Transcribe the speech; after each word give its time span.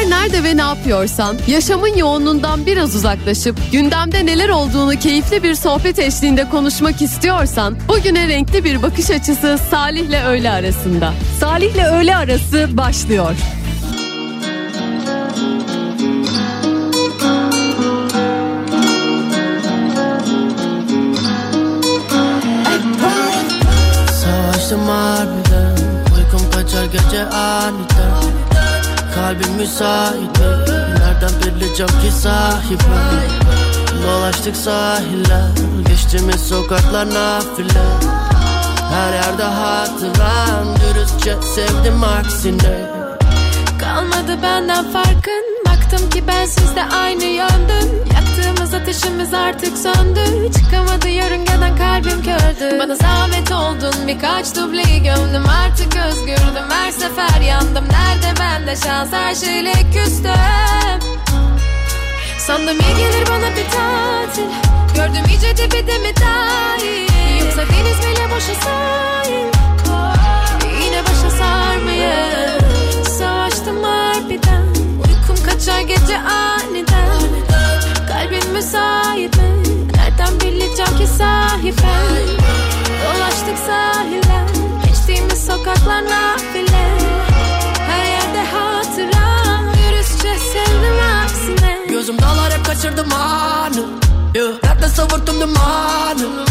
Her 0.00 0.10
nerede 0.10 0.44
ve 0.44 0.56
ne 0.56 0.60
yapıyorsan 0.60 1.36
yaşamın 1.46 1.96
yoğunluğundan 1.96 2.66
biraz 2.66 2.94
uzaklaşıp 2.94 3.56
gündemde 3.72 4.26
neler 4.26 4.48
olduğunu 4.48 4.98
keyifli 4.98 5.42
bir 5.42 5.54
sohbet 5.54 5.98
eşliğinde 5.98 6.48
konuşmak 6.48 7.02
istiyorsan 7.02 7.76
bugüne 7.88 8.28
renkli 8.28 8.64
bir 8.64 8.82
bakış 8.82 9.10
açısı 9.10 9.58
Salih'le 9.70 10.26
öğle 10.26 10.50
arasında. 10.50 11.12
Salih'le 11.40 11.84
öğle 11.92 12.16
arası 12.16 12.68
başlıyor. 12.76 13.34
Savaştım 24.22 24.80
harbiden 24.88 25.76
Uykum 26.16 26.50
kaçar 26.50 26.84
gece 26.84 27.24
aniden 27.24 27.89
Kalbim 29.30 29.54
müsait? 29.54 30.38
Nereden 30.98 31.30
bileceğim 31.44 31.92
ki 32.02 32.12
sahibi 32.12 32.82
Dolaştık 34.06 34.56
sahiller 34.56 35.48
Geçtiğimiz 35.88 36.48
sokaklar 36.48 37.06
nafile. 37.06 37.84
Her 38.90 39.12
yerde 39.12 39.42
hatıran 39.42 40.76
Dürüstçe 40.76 41.34
sevdim 41.42 42.04
aksine. 42.04 42.80
Kalmadı 43.78 44.42
benden 44.42 44.92
farkın 44.92 45.49
Baktım 45.92 46.10
ki 46.10 46.26
ben 46.26 46.46
sizde 46.46 46.84
aynı 46.84 47.24
yöndüm. 47.24 48.04
Yaktığımız 48.14 48.74
ateşimiz 48.74 49.34
artık 49.34 49.78
söndü. 49.78 50.52
Çıkamadı 50.52 51.08
yörüngeden 51.08 51.76
kalbim 51.76 52.22
kördü 52.22 52.78
Bana 52.78 52.94
zahmet 52.94 53.52
oldun 53.52 54.08
birkaç 54.08 54.56
dubleyi 54.56 55.02
gömdüm. 55.02 55.44
Artık 55.64 55.96
özgürdüm 56.06 56.70
her 56.70 56.90
sefer 56.90 57.40
yandım. 57.40 57.84
Nerede 57.84 58.40
bende 58.40 58.76
şans? 58.76 59.12
Her 59.12 59.34
şeyle 59.34 59.72
küstüm. 59.72 61.10
Sandım 62.38 62.78
iyi 62.80 62.96
gelir 62.96 63.26
bana 63.30 63.50
bir 63.50 63.70
tatil. 63.70 64.50
Gördüm 64.94 65.24
iyice 65.28 65.56
dibide 65.56 65.98
mi 65.98 66.12
dahil 66.20 67.44
Yoksa 67.44 67.62
deniz 67.62 67.98
bile 67.98 68.30
boşa 68.30 68.54
sahil 68.54 69.46
Yine 70.84 71.02
başa 71.02 71.30
sarmayın 71.30 72.49
kaçar 75.60 75.80
gece 75.80 76.18
aniden. 76.18 77.20
Kalbin 78.08 78.52
müsait 78.52 79.36
mi? 79.36 79.62
Nereden 79.96 80.40
bileceğim 80.40 80.98
ki 80.98 81.06
sahiben 81.18 82.26
Dolaştık 83.04 83.58
sahiller 83.66 84.46
Geçtiğimiz 84.86 85.46
sokaklar 85.46 86.04
nafile. 86.04 86.98
Her 87.78 88.04
yerde 88.04 88.44
hatıra. 88.52 89.60
Dürüstçe 89.74 90.38
sevdim 90.38 90.98
aksine. 91.24 91.78
Gözüm 91.88 92.18
dağlar 92.18 92.52
hep 92.52 92.64
kaçırdım 92.64 93.12
anı 93.12 93.80
yeah. 94.34 94.52
Nerede 94.64 94.88
savurttum 94.88 95.40
dumanı. 95.40 96.46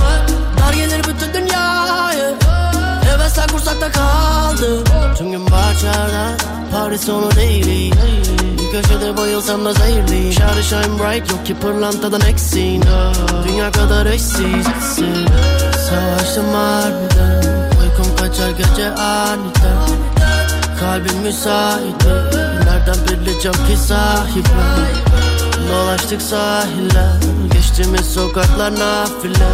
Dar 0.60 0.74
gelir 0.74 1.04
bütün 1.04 1.34
dünyayı 1.34 2.36
Hevesler 3.10 3.48
kursakta 3.48 3.92
kaldı. 3.92 4.84
Tüm 5.18 5.32
gün 5.32 5.52
bahçede 5.52 6.38
Paris 6.72 7.06
sonu 7.06 7.32
değil. 7.36 7.94
Bir 8.58 8.72
köşede 8.72 9.18
bayılsam 9.18 9.66
da 9.66 9.74
zehirliyim 9.74 10.34
Şarı 10.34 10.64
shine 10.64 11.00
bright 11.00 11.32
yok 11.32 11.46
ki 11.46 11.56
pırlantadan 11.56 12.22
eksin. 12.22 12.82
Oh. 12.82 13.44
Dünya 13.48 13.72
kadar 13.72 14.06
eşsizsin 14.06 15.28
Savaştım 15.90 16.54
harbiden 16.54 17.70
Uykum 17.82 18.16
kaçar 18.16 18.50
gece 18.50 18.90
aniden. 18.90 19.90
Kalbim 20.80 21.18
müsait? 21.24 22.06
Nereden 22.64 23.08
bileceğim 23.08 23.58
ki 23.68 23.78
sahibi? 23.88 24.50
Dolaştık 25.72 26.22
sahiller. 26.22 27.14
Geçtiğimiz 27.54 28.14
sokaklar 28.14 28.72
nafile 28.72 29.48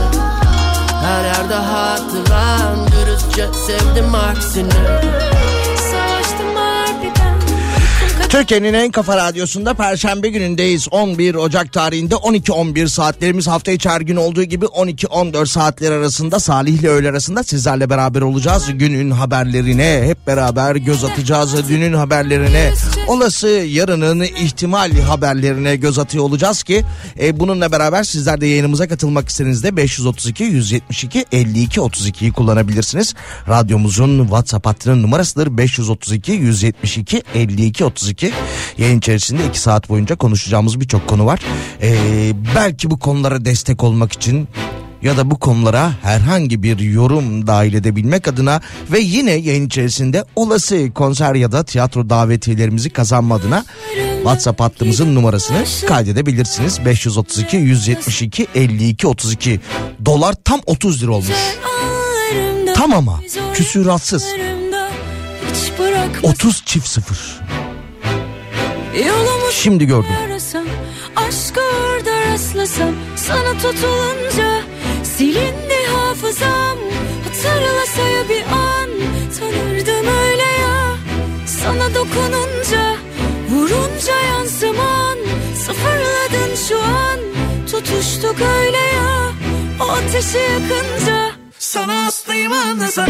Her 1.06 1.23
yerde 1.23 1.53
hatıran 1.53 2.88
Dürüstçe 2.88 3.48
sevdim 3.67 4.11
kaçar 4.11 4.86
Türkiye'nin 8.30 8.73
en 8.73 8.92
kafa 8.92 9.17
radyosunda 9.17 9.73
Perşembe 9.73 10.30
günündeyiz. 10.30 10.88
11 10.92 11.36
Ocak 11.36 11.73
tarihinde 11.73 12.15
12-11 12.15 12.88
saatlerimiz 12.88 13.48
hafta 13.48 13.71
içi 13.71 13.89
her 13.89 14.02
gün 14.02 14.15
olduğu 14.15 14.44
gibi 14.44 14.65
12-14 14.65 15.45
saatler 15.45 15.92
arasında 15.92 16.39
Salih 16.39 16.80
ile 16.80 16.89
öğle 16.89 17.10
arasında 17.10 17.44
sizlerle 17.44 17.89
beraber 17.89 18.21
olacağız. 18.21 18.65
Günün 18.73 19.11
haberlerine 19.11 20.02
hep 20.05 20.27
beraber 20.27 20.76
göz 20.76 21.04
atacağız. 21.04 21.70
Dünün 21.70 21.94
haberlerine 21.94 22.71
olası 23.08 23.48
yarının 23.48 24.21
ihtimal 24.21 24.92
haberlerine 24.99 25.76
göz 25.76 25.99
atıyor 25.99 26.23
olacağız 26.23 26.64
ki 26.64 26.83
e, 27.20 27.39
bununla 27.39 27.71
beraber 27.71 28.04
sizler 28.04 28.42
de 28.42 28.48
yayınımıza 28.48 28.88
katılmak 28.88 29.30
istediğinizde 29.30 29.77
532 29.77 30.43
172 30.43 31.26
52 31.32 31.80
32'yi 31.80 32.32
kullanabilirsiniz. 32.32 33.14
Radyomuzun 33.48 34.23
WhatsApp 34.23 34.65
hattının 34.65 35.04
numarasıdır 35.04 35.58
532 35.58 36.32
172 36.32 37.23
52 37.36 37.86
32. 37.86 38.32
Yayın 38.77 38.98
içerisinde 38.98 39.45
2 39.49 39.60
saat 39.60 39.89
boyunca 39.89 40.15
konuşacağımız 40.15 40.80
birçok 40.80 41.08
konu 41.08 41.26
var. 41.26 41.39
Ee, 41.82 42.33
belki 42.55 42.92
bu 42.92 42.99
konulara 42.99 43.45
destek 43.45 43.83
olmak 43.83 44.14
için 44.14 44.48
ya 45.05 45.17
da 45.17 45.32
bu 45.32 45.39
konulara 45.39 45.92
herhangi 46.02 46.64
bir 46.64 46.80
yorum 46.80 47.48
dahil 47.48 47.73
edebilmek 47.73 48.27
adına 48.27 48.61
ve 48.92 48.99
yine 48.99 49.32
yayın 49.32 49.67
içerisinde 49.67 50.26
olası 50.36 50.93
konser 50.93 51.36
ya 51.36 51.52
da 51.52 51.64
tiyatro 51.64 52.10
davetiyelerimizi 52.10 52.89
kazanma 52.89 53.36
adına 53.36 53.65
WhatsApp 54.15 54.60
hattımızın 54.60 55.15
numarasını 55.15 55.64
kaydedebilirsiniz. 55.88 56.86
532 56.86 57.58
172 57.58 58.48
52 58.55 59.08
32 59.08 59.60
dolar 60.05 60.36
tam 60.45 60.61
30 60.65 61.04
lira 61.04 61.11
olmuş. 61.11 61.58
Tam 62.76 62.94
ama 62.94 63.20
küsüratsız. 63.54 64.26
Hiç 65.54 65.80
bırakma 65.80 66.30
30 66.30 66.64
çift 66.65 66.88
sıfır. 66.88 67.42
Şimdi 69.52 69.86
gördüm. 69.86 70.10
Aşkı 71.15 71.60
orada 71.60 72.32
rastlasam 72.33 72.95
Sana 73.15 73.54
tutulunca 73.54 74.74
Silindi 75.17 75.86
hafızam 75.95 76.77
Hatırlasaya 77.23 78.30
bir 78.30 78.42
an 78.43 78.89
Tanırdım 79.39 80.08
öyle 80.08 80.43
ya. 80.61 80.98
Sana 81.45 81.95
dokununca 81.95 82.95
Vurunca 83.49 84.17
yansıman 84.27 85.17
Sıfırladın 85.55 86.55
şu 86.67 86.80
an. 86.80 87.20
Tutuştuk 87.71 88.42
öyle 88.42 88.77
ya 88.77 89.31
O 89.80 89.83
ateşi 89.92 90.37
yakınca. 90.37 91.32
Sana 91.59 92.05
hastayım 92.05 92.52
anla 92.52 92.87
sana 92.87 93.08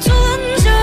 tutulunca 0.00 0.78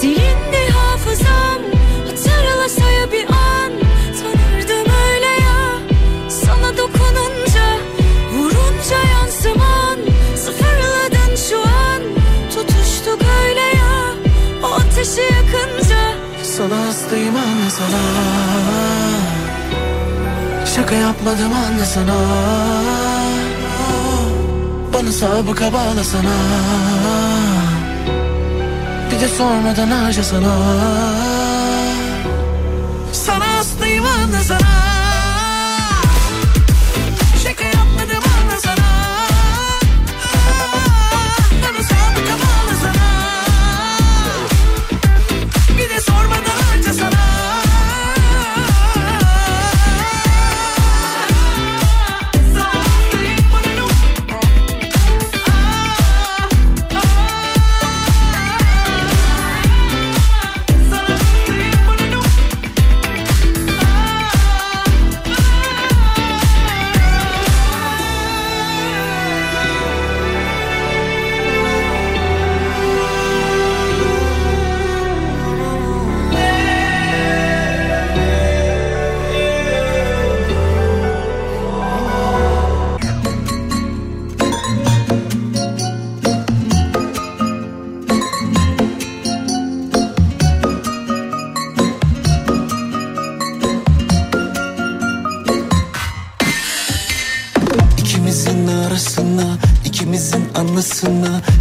Silindi 0.00 0.70
hafızam. 0.72 1.60
Hatırlasaya 2.06 3.12
bir 3.12 3.26
an 3.26 3.72
Tanırdım 4.18 4.92
öyle 5.06 5.26
ya. 5.26 5.78
Sana 6.28 6.76
dokununca 6.78 7.66
Vurunca 8.32 8.98
yansıman. 9.12 9.98
Sıfırladın 10.36 11.36
şu 11.48 11.58
an 11.60 12.02
Tutuştuk 12.54 13.20
öyle 13.44 13.60
ya. 13.60 14.14
O 14.62 14.74
ateşi 14.74 15.20
yakınca 15.20 16.14
Sana 16.42 16.86
hastayım 16.86 17.36
anla 17.36 17.70
sana. 17.70 18.00
Şaka 20.76 20.94
yapmadım 20.94 21.52
anla 21.52 21.84
sana. 21.84 22.14
Bana 24.94 25.12
sabıka 25.12 25.72
bağla 25.72 26.04
sana 26.04 27.33
Bir 29.14 29.20
de 29.20 29.28
sormadan 29.28 29.90
harca 29.90 30.22
sana 30.22 30.54
Sana 33.12 33.56
hastayım 33.56 34.04
anla 34.06 34.40
sana 34.40 34.73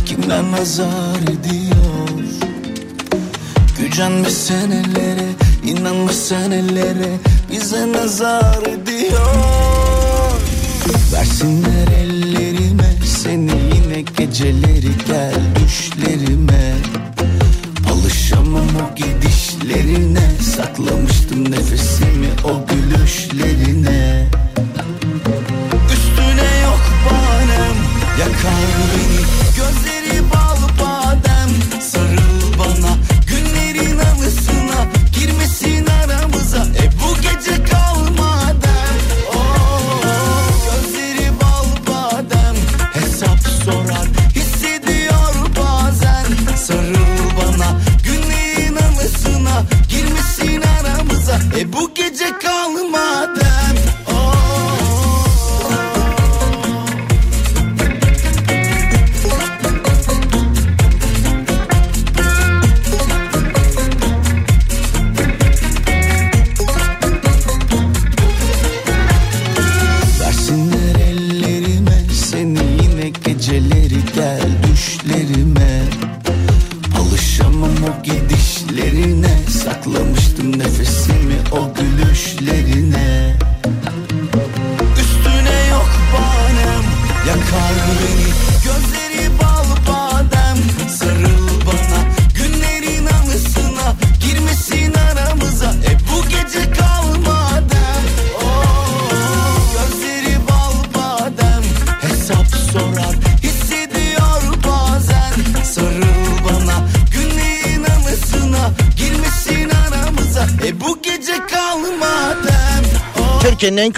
kimden 0.05 0.51
nazar 0.51 1.21
ediyor? 1.23 2.19
Gücenme 3.79 4.29
senelere 4.29 5.29
inanma 5.65 6.13
senelere 6.13 7.17
bize 7.51 7.91
nazar 7.91 8.61
ediyor. 8.61 10.41
Versinler 11.13 11.87
ellerime 12.01 12.93
seni 13.23 13.51
yine 13.51 14.01
geceleri 14.01 14.91
gel 15.07 15.52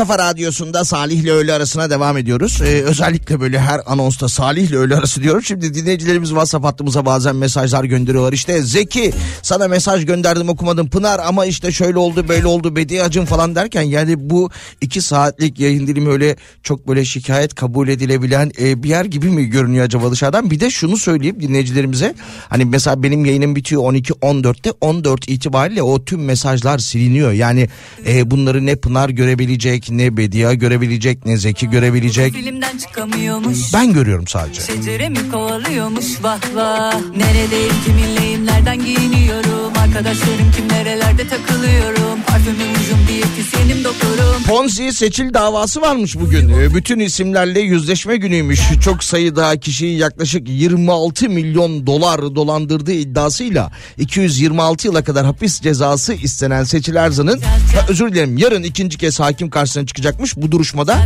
kafa 0.07 0.19
radyosunda 0.19 0.85
Salih 0.85 1.19
ile 1.19 1.31
öğle 1.31 1.53
arasına 1.53 1.89
devam 1.89 2.17
ediyoruz. 2.17 2.61
Ee, 2.61 2.65
özellikle 2.65 3.39
böyle 3.39 3.59
her 3.59 3.81
anonsta 3.85 4.29
Salih 4.29 4.69
ile 4.69 4.77
öğle 4.77 4.95
arası 4.95 5.23
diyoruz. 5.23 5.45
Şimdi 5.47 5.73
dinleyicilerimiz 5.73 6.29
WhatsApp 6.29 6.65
hattımıza 6.65 7.05
bazen 7.05 7.35
mesajlar 7.35 7.83
gönderiyorlar. 7.83 8.33
İşte 8.33 8.61
Zeki 8.61 9.13
sana 9.41 9.67
mesaj 9.67 10.05
gönderdim 10.05 10.49
okumadım 10.49 10.89
Pınar 10.89 11.19
ama 11.19 11.45
işte 11.45 11.71
şöyle 11.71 11.97
oldu 11.97 12.27
böyle 12.27 12.47
oldu 12.47 12.75
Bediacım 12.75 13.25
falan 13.25 13.55
derken 13.55 13.81
yani 13.81 14.29
bu 14.29 14.49
iki 14.81 15.01
saatlik 15.01 15.59
yayın 15.59 15.87
dilimi 15.87 16.09
öyle 16.09 16.35
çok 16.63 16.87
böyle 16.87 17.05
şikayet 17.05 17.55
kabul 17.55 17.87
edilebilen 17.87 18.51
e, 18.59 18.83
bir 18.83 18.89
yer 18.89 19.05
gibi 19.05 19.29
mi 19.29 19.45
görünüyor 19.45 19.85
acaba 19.85 20.11
dışarıdan? 20.11 20.51
Bir 20.51 20.59
de 20.59 20.69
şunu 20.69 20.97
söyleyeyim 20.97 21.41
dinleyicilerimize 21.41 22.15
hani 22.49 22.65
mesela 22.65 23.03
benim 23.03 23.25
yayınım 23.25 23.55
bitiyor 23.55 23.81
12-14'te 23.81 24.71
14 24.81 25.29
itibariyle 25.29 25.81
o 25.81 26.05
tüm 26.05 26.25
mesajlar 26.25 26.77
siliniyor. 26.77 27.31
Yani 27.31 27.69
e, 28.07 28.31
bunları 28.31 28.65
ne 28.65 28.75
Pınar 28.75 29.09
görebilecek 29.09 29.94
ne 29.97 30.17
Bedia 30.17 30.53
görebilecek 30.53 31.25
ne 31.25 31.37
Zeki 31.37 31.69
görebilecek. 31.69 32.33
Filmden 32.33 32.77
çıkamıyormuş. 32.77 33.73
Ben 33.73 33.93
görüyorum 33.93 34.27
sadece. 34.27 34.61
Şecere 34.61 35.09
mi 35.09 35.31
kovalıyormuş 35.31 36.05
vah 36.23 36.39
vah 36.55 36.95
Neredeyim 37.17 37.73
kiminleyim 37.85 38.45
nereden 38.45 38.85
giyiniyorum 38.85 39.73
Arkadaşlarım 39.77 40.51
kim 40.55 40.69
nerelerde 40.69 41.27
takılıyorum 41.27 42.21
Parfümüm 42.27 42.71
ucum 42.71 42.99
diyetisyenim 43.07 43.83
doktorum 43.83 44.43
Ponzi 44.47 44.93
seçil 44.93 45.33
davası 45.33 45.81
varmış 45.81 46.15
bugün. 46.19 46.49
Ee, 46.49 46.75
Bütün 46.75 46.99
isimlerle 46.99 47.59
yüzleşme 47.59 48.17
günüymüş. 48.17 48.59
Çok 48.83 49.03
sayıda 49.03 49.59
kişiyi 49.59 49.97
yaklaşık 49.97 50.49
26 50.49 51.29
milyon 51.29 51.87
dolar 51.87 52.35
dolandırdığı 52.35 52.91
iddiasıyla 52.91 53.71
226 53.97 54.87
yıla 54.87 55.03
kadar 55.03 55.25
hapis 55.25 55.61
cezası 55.61 56.13
istenen 56.13 56.63
Seçil 56.63 56.95
Erzan'ın 56.95 57.41
özür 57.89 58.11
dilerim 58.11 58.37
yarın 58.37 58.63
ikinci 58.63 58.97
kez 58.97 59.19
hakim 59.19 59.49
karşısına 59.49 59.84
çıkacakmış. 59.85 60.37
Bu 60.37 60.51
duruşmada 60.51 61.05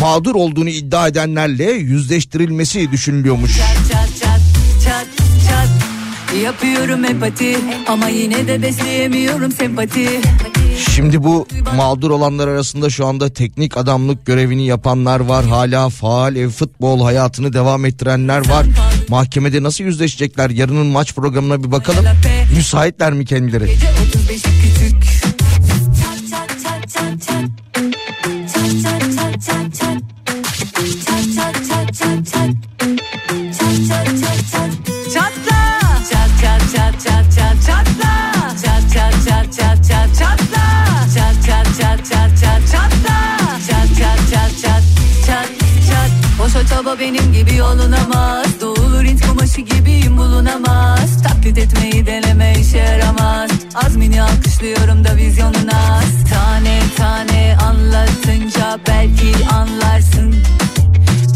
mağdur 0.00 0.34
olduğunu 0.34 0.68
iddia 0.68 1.08
edenlerle 1.08 1.64
yüzleştirilmesi 1.72 2.92
düşünülüyormuş. 2.92 3.58
çat 3.58 3.66
çat 3.92 4.40
çat 4.84 5.06
çat 5.48 5.68
Yapıyorum 6.44 7.04
empati 7.04 7.58
ama 7.88 8.08
yine 8.08 8.46
de 8.46 8.62
besleyemiyorum 8.62 9.52
sempati 9.52 10.20
Şimdi 10.90 11.24
bu 11.24 11.46
mağdur 11.76 12.10
olanlar 12.10 12.48
arasında 12.48 12.90
şu 12.90 13.06
anda 13.06 13.32
teknik 13.32 13.76
adamlık 13.76 14.26
görevini 14.26 14.66
yapanlar 14.66 15.20
var. 15.20 15.44
Hala 15.44 15.88
faal 15.88 16.36
ev 16.36 16.48
futbol 16.48 17.04
hayatını 17.04 17.52
devam 17.52 17.84
ettirenler 17.84 18.48
var. 18.48 18.66
Mahkemede 19.08 19.62
nasıl 19.62 19.84
yüzleşecekler? 19.84 20.50
Yarının 20.50 20.86
maç 20.86 21.14
programına 21.14 21.64
bir 21.64 21.72
bakalım. 21.72 22.04
Müsaitler 22.56 23.12
mi 23.12 23.24
kendileri? 23.24 23.66
Gece 23.66 23.86
35'i 23.86 24.51
Çaba 46.92 47.00
benim 47.00 47.32
gibi 47.32 47.54
yolunamaz 47.56 48.60
Doğulur 48.60 49.04
int 49.04 49.26
kumaşı 49.26 49.60
gibiyim 49.60 50.18
bulunamaz. 50.18 51.22
Taklit 51.22 51.58
etmeyi 51.58 52.06
deneme 52.06 52.54
işe 52.60 52.78
yaramaz. 52.78 53.50
Azmini 53.74 54.22
alkışlıyorum 54.22 55.04
da 55.04 55.16
vizyonun 55.16 55.68
az 55.68 56.30
Tane 56.30 56.80
tane 56.96 57.56
anlatınca 57.62 58.78
belki 58.88 59.32
anlarsın. 59.54 60.34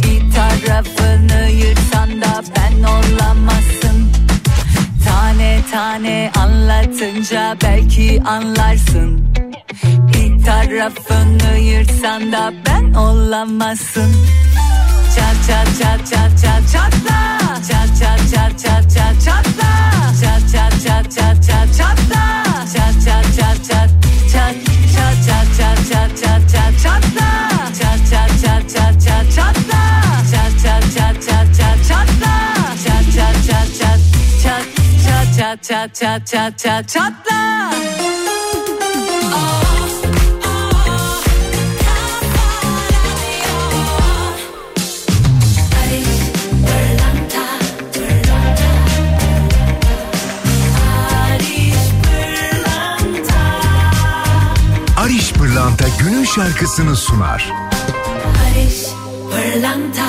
Bir 0.02 0.34
tarafını 0.34 1.50
yırtsan 1.50 2.22
da 2.22 2.42
ben 2.56 2.82
olamazsın. 2.82 4.10
Tane 5.08 5.60
tane 5.72 6.32
anlatınca 6.38 7.56
belki 7.62 8.22
anlarsın. 8.26 9.34
Bir 10.12 10.44
tarafını 10.44 11.58
yırtsan 11.58 12.32
da 12.32 12.52
ben 12.66 12.94
olamazsın 12.94 14.12
Çat 15.46 15.66
çat 15.78 15.98
çat 16.10 16.10
çat 16.10 16.30
çat 16.42 16.62
çatla 16.72 17.38
Çat 17.68 17.88
çat 18.00 18.20
çat 18.32 18.58
çat 18.62 18.90
çat 18.94 19.14
çatla 19.24 19.70
Çat 20.20 20.42
çat 20.52 20.72
çat 20.84 21.12
çat 21.16 21.36
çat 21.46 21.68
çatla 21.78 22.44
Çat 22.74 22.94
çat 23.04 23.24
çat 23.36 23.56
çat 23.68 23.90
çat 24.32 24.54
çat 24.96 25.16
çat 25.26 25.46
çat 25.58 25.78
çat 25.90 26.10
çat 26.20 26.42
çat 26.52 26.72
çatla 26.82 27.28
Çat 27.78 28.00
çat 28.10 28.30
çat 28.42 28.62
çat 28.74 28.94
çat 29.04 29.26
çatla 29.36 29.82
Çat 30.30 30.52
çat 30.62 30.82
çat 30.96 31.16
çat 31.26 31.46
çat 31.58 31.78
çatla 31.88 32.34
Çat 32.84 33.04
çat 33.14 33.36
çat 33.46 33.68
çat 33.78 34.00
çat 34.42 34.74
çat 35.36 35.94
çat 35.94 36.26
çat 36.26 36.26
çat 36.26 36.58
çat 36.58 36.88
çatla 36.88 38.25
şarkısını 56.36 56.96
sunar. 56.96 57.52
Barış 58.24 58.86
Pırlanta. 59.30 60.06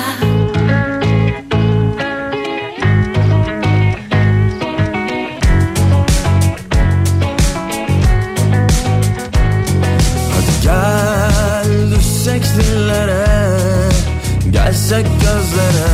Gelsek 14.50 15.06
gözlere. 15.20 15.88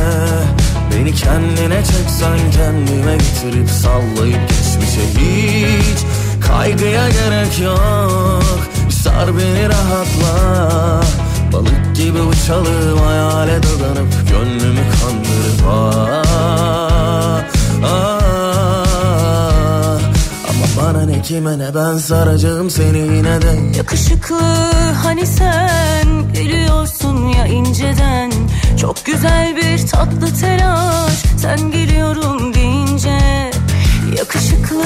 Beni 0.91 1.15
kendine 1.15 1.83
çeksen 1.85 2.51
kendime 2.51 3.17
getirip 3.17 3.69
sallayıp 3.69 4.49
geçmişe 4.49 5.01
hiç 5.17 5.99
Kaygıya 6.47 7.09
gerek 7.09 7.59
yok 7.59 8.74
sar 9.05 9.37
beni 9.37 9.69
rahatla. 9.69 10.33
Balık 11.53 11.95
gibi 11.95 12.21
uçalım 12.21 12.97
hayale 13.05 13.59
dadanıp 13.63 14.13
Gönlümü 14.29 14.85
kandırıp 14.99 15.61
ah, 15.69 16.23
ah. 17.83 18.39
Ama 20.49 20.65
bana 20.77 21.05
ne 21.05 21.21
kime 21.21 21.59
ne 21.59 21.75
ben 21.75 21.97
saracağım 21.97 22.69
seni 22.69 22.97
yine 22.97 23.41
de. 23.41 23.77
Yakışıklı 23.77 24.41
hani 25.03 25.25
sen 25.27 26.33
geliyorsun 26.33 27.27
ya 27.27 27.45
inceden. 27.47 28.31
Çok 28.81 29.05
güzel 29.05 29.55
bir 29.55 29.87
tatlı 29.87 30.33
telaş 30.41 31.13
sen 31.37 31.71
geliyorum 31.71 32.53
deyince. 32.53 33.19
Yakışıklı 34.17 34.85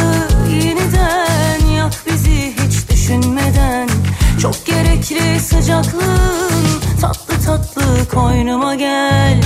yeniden 0.52 1.66
yak 1.78 1.94
bizi 2.06 2.54
hiç 2.54 2.90
düşünmeden 2.90 3.49
Çok 4.42 4.66
gerekli 4.66 5.40
sıcaklığın 5.40 6.82
tatlı 7.02 7.46
tatlı 7.46 7.84
koynuma 8.14 8.76
gel 8.76 9.42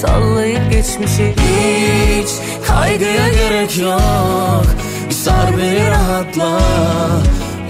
sallayıp 0.00 0.72
geçmişi. 0.72 1.34
Hiç 1.38 2.28
kaygıya 2.66 3.28
gerek 3.28 3.78
yok. 3.78 4.64
Bir 5.08 5.14
sar 5.14 5.58
beni 5.58 5.90
rahatla. 5.90 6.60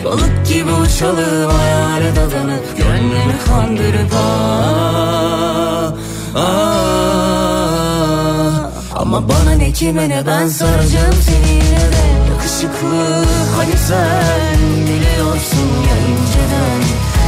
Balık 0.05 0.47
gibi 0.49 0.73
uçalım 0.73 1.51
hayale 1.51 2.17
dadanıp 2.17 2.77
Gönlümü 2.77 3.35
kandırıp 3.47 4.13
ah, 4.15 5.93
ah. 6.37 7.01
Ama 8.97 9.29
bana 9.29 9.53
ne 9.59 9.73
kime 9.73 10.09
ne 10.09 10.27
ben 10.27 10.49
saracağım 10.49 11.15
seni 11.27 11.51
yine 11.55 11.93
de. 11.93 12.11
Yakışıklı 12.31 13.25
hani 13.57 13.77
sen 13.89 14.59
biliyorsun 14.87 15.71
ya 15.89 15.97
inceden 16.11 16.81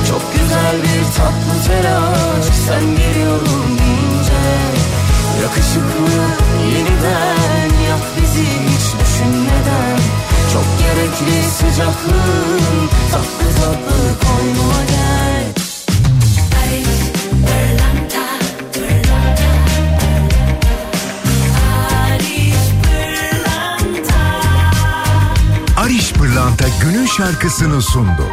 Çok 0.09 0.23
güzel 0.35 0.76
bir 0.82 1.04
tatlı 1.16 1.54
telaş 1.66 2.44
sen 2.68 2.85
geliyorum 2.97 3.68
deyince 3.78 4.41
Yakışıklı 5.42 6.22
yeniden 6.75 7.84
yak 7.88 8.00
bizi 8.16 8.42
hiç 8.42 9.00
düşünmeden. 9.00 9.99
Çok 10.52 10.64
gerekli 10.78 11.50
sıcaklığın 11.50 12.88
tatlı 13.12 13.54
tatlı 13.61 14.26
koynuma 14.26 14.84
gel. 14.88 15.46
Ariş 25.76 26.12
Pırlanta. 26.12 26.64
Günün 26.82 27.06
şarkısını 27.06 27.82
sundu. 27.82 28.26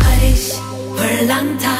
Barış 0.00 0.52
Pırlanta 0.96 1.77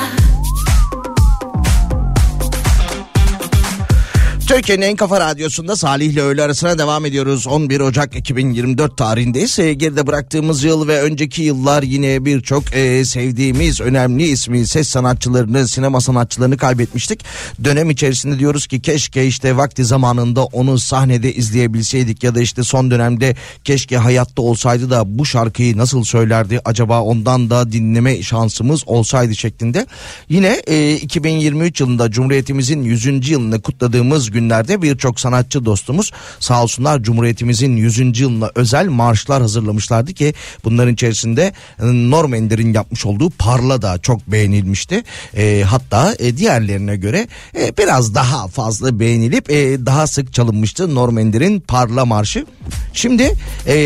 Türkiye'nin 4.49 4.83
en 4.83 4.97
kafa 4.97 5.21
radyosunda 5.21 5.77
Salih 5.77 6.07
ile 6.07 6.23
öğle 6.23 6.43
arasına 6.43 6.79
devam 6.79 7.07
ediyoruz. 7.07 7.47
11 7.47 7.81
Ocak 7.81 8.17
2024 8.17 8.97
tarihindeyiz. 8.97 9.59
E, 9.59 9.73
geride 9.73 10.07
bıraktığımız 10.07 10.65
yıl 10.65 10.89
ve 10.89 11.03
önceki 11.03 11.43
yıllar 11.43 11.83
yine 11.83 12.25
birçok 12.25 12.77
e, 12.77 13.05
sevdiğimiz 13.05 13.81
önemli 13.81 14.23
ismi 14.23 14.67
ses 14.67 14.89
sanatçılarını, 14.89 15.69
sinema 15.69 16.01
sanatçılarını 16.01 16.57
kaybetmiştik. 16.57 17.25
Dönem 17.65 17.91
içerisinde 17.91 18.39
diyoruz 18.39 18.67
ki 18.67 18.81
keşke 18.83 19.27
işte 19.27 19.57
vakti 19.57 19.85
zamanında 19.85 20.45
onu 20.45 20.79
sahnede 20.79 21.35
izleyebilseydik 21.35 22.25
ya 22.25 22.35
da 22.35 22.41
işte 22.41 22.63
son 22.63 22.91
dönemde 22.91 23.37
keşke 23.65 23.97
hayatta 23.97 24.43
olsaydı 24.43 24.91
da 24.91 25.19
bu 25.19 25.27
şarkıyı 25.27 25.77
nasıl 25.77 26.05
söylerdi 26.05 26.61
acaba 26.65 27.03
ondan 27.03 27.51
da 27.51 27.73
dinleme 27.73 28.23
şansımız 28.23 28.83
olsaydı 28.87 29.35
şeklinde. 29.35 29.87
Yine 30.29 30.63
e, 30.67 30.95
2023 30.95 31.81
yılında 31.81 32.11
Cumhuriyetimizin 32.11 32.83
100. 32.83 33.29
yılını 33.29 33.63
kutladığımız 33.63 34.38
günlerde 34.39 34.83
birçok 34.83 35.21
sanatçı 35.21 35.65
dostumuz 35.65 36.13
sağ 36.41 36.63
olsunlar 36.63 37.03
Cumhuriyetimizin 37.03 37.77
100. 37.77 38.21
yılına 38.21 38.51
özel 38.55 38.89
marşlar 38.89 39.43
hazırlamışlardı 39.43 40.13
ki 40.13 40.35
bunların 40.65 40.95
içerisinde 40.95 41.53
e, 41.81 41.85
Norm 41.85 42.35
Ender'in 42.35 42.75
yapmış 42.75 43.07
olduğu 43.07 43.31
Parla 43.31 43.83
da 43.83 43.99
çok 43.99 44.27
beğenilmişti. 44.27 45.03
E, 45.37 45.63
hatta 45.67 46.15
e, 46.19 46.37
diğerlerine 46.37 46.97
göre 46.97 47.29
e, 47.61 47.77
biraz 47.79 48.15
daha 48.15 48.49
fazla 48.49 49.01
beğenilip 49.01 49.51
e, 49.51 49.87
daha 49.87 50.07
sık 50.07 50.35
çalınmıştı 50.35 50.95
Norm 50.95 51.19
Ender'in 51.19 51.61
Parla 51.61 52.05
marşı. 52.05 52.47
Şimdi 52.93 53.33
e, 53.67 53.77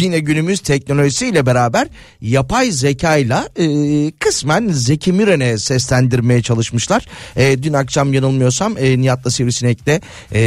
yine 0.00 0.18
günümüz 0.18 0.60
teknolojisiyle 0.60 1.46
beraber 1.46 1.88
yapay 2.20 2.70
zekayla 2.70 3.48
e, 3.56 3.66
kısmen 4.10 4.68
Zeki 4.68 5.12
Müren'e 5.12 5.58
seslendirmeye 5.58 6.42
çalışmışlar. 6.42 7.06
E, 7.36 7.62
dün 7.62 7.72
akşam 7.72 8.14
yanılmıyorsam 8.14 8.78
e, 8.78 9.00
Nihat'la 9.00 9.30
Sivrisinek'te 9.30 9.93
e, 10.32 10.40